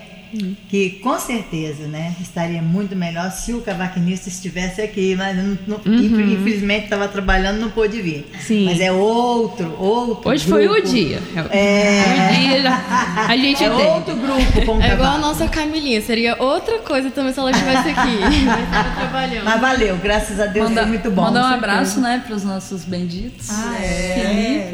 que 0.68 0.90
com 1.02 1.18
certeza, 1.18 1.86
né, 1.86 2.14
estaria 2.20 2.62
muito 2.62 2.94
melhor 2.96 3.30
se 3.30 3.52
o 3.52 3.60
cavaquinista 3.60 4.28
estivesse 4.28 4.80
aqui, 4.80 5.14
mas 5.16 5.36
não, 5.36 5.58
não- 5.66 5.80
Uhum. 5.84 6.32
infelizmente 6.34 6.84
estava 6.84 7.06
trabalhando, 7.08 7.60
não 7.60 7.70
pôde 7.70 8.00
vir. 8.00 8.26
Sim. 8.40 8.64
Mas 8.66 8.80
é 8.80 8.90
outro, 8.92 9.74
outro. 9.78 10.30
Hoje 10.30 10.44
foi 10.46 10.66
o 10.66 10.72
grupo. 10.72 10.88
dia. 10.88 11.20
É. 11.50 12.02
O 12.32 12.40
dia 12.40 12.62
já- 12.62 13.26
a 13.28 13.36
gente 13.36 13.62
É 13.64 13.68
tem. 13.70 13.86
outro 13.86 14.16
grupo 14.16 14.66
com 14.66 14.82
É 14.82 14.92
igual 14.94 15.14
a 15.14 15.18
nossa 15.18 15.46
Camilinha, 15.48 16.00
seria 16.00 16.36
outra 16.42 16.78
coisa 16.78 17.10
também 17.10 17.32
se 17.32 17.38
ela 17.38 17.50
estivesse 17.50 17.88
aqui. 17.90 18.18
Mas 18.46 18.94
trabalhando. 18.98 19.44
Mas 19.44 19.60
valeu, 19.60 19.96
graças 19.98 20.40
a 20.40 20.46
Deus 20.46 20.68
Manda- 20.68 20.82
foi 20.82 20.90
muito 20.90 21.10
bom. 21.10 21.22
Mandar 21.22 21.42
um 21.50 21.54
abraço, 21.54 22.00
né, 22.00 22.22
para 22.26 22.34
os 22.36 22.44
nossos 22.44 22.84
benditos. 22.84 23.48
Ah, 23.50 23.76
é, 23.82 24.70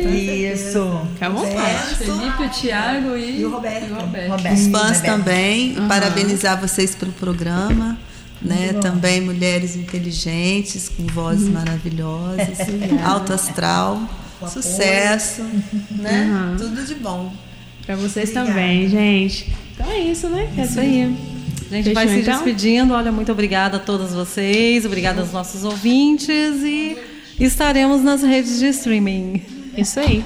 isso. 0.53 1.01
Fica 1.15 1.27
à 1.27 1.29
vontade. 1.29 1.95
Felipe, 1.97 2.43
o 2.45 2.49
Thiago 2.49 3.17
e, 3.17 3.41
E 3.41 3.45
o 3.45 3.51
Roberto. 3.51 3.87
e 3.89 3.93
o 3.93 3.95
Roberto. 3.97 4.31
Roberto, 4.31 4.55
Os 4.55 4.67
fãs 4.69 5.01
Roberto. 5.49 5.75
também, 5.75 5.89
parabenizar 5.89 6.61
vocês 6.61 6.95
pelo 6.95 7.13
programa. 7.13 7.99
Né? 8.41 8.73
Também 8.75 9.21
mulheres 9.21 9.75
inteligentes, 9.75 10.89
com 10.89 11.05
vozes 11.07 11.49
maravilhosas, 11.49 12.59
alto 13.05 13.33
astral, 13.33 14.01
sucesso, 14.49 15.43
né? 15.91 16.25
Uhum. 16.53 16.57
Tudo 16.57 16.87
de 16.87 16.95
bom. 16.95 17.33
Pra 17.85 17.97
vocês 17.97 18.31
também, 18.31 18.89
gente. 18.89 19.53
Então 19.75 19.91
é 19.91 19.99
isso, 19.99 20.29
né? 20.29 20.49
É 20.57 20.63
isso 20.63 20.79
aí. 20.79 21.17
A 21.71 21.75
gente 21.75 21.93
vai 21.93 22.07
Fechou, 22.07 22.23
se 22.23 22.31
então? 22.31 22.45
despedindo. 22.45 22.95
Olha, 22.95 23.11
muito 23.11 23.33
obrigada 23.33 23.77
a 23.79 23.81
todos 23.81 24.13
vocês, 24.13 24.85
obrigada 24.85 25.21
aos 25.21 25.33
nossos 25.33 25.65
ouvintes 25.65 26.63
e 26.63 26.97
estaremos 27.41 28.03
nas 28.03 28.23
redes 28.23 28.59
de 28.59 28.69
streaming. 28.69 29.43
Isso 29.77 30.01
aí. 30.01 30.25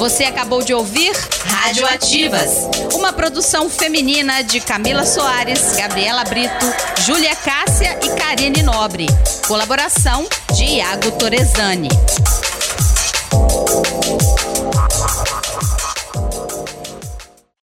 Você 0.00 0.24
acabou 0.24 0.62
de 0.62 0.72
ouvir 0.72 1.12
Radioativas, 1.44 2.66
uma 2.94 3.12
produção 3.12 3.68
feminina 3.68 4.42
de 4.42 4.58
Camila 4.58 5.04
Soares, 5.04 5.76
Gabriela 5.76 6.24
Brito, 6.24 6.64
Júlia 7.04 7.36
Cássia 7.36 7.98
e 8.02 8.08
Karine 8.18 8.62
Nobre. 8.62 9.06
Colaboração 9.46 10.26
de 10.54 10.64
Iago 10.64 11.10
Torezani. 11.18 11.90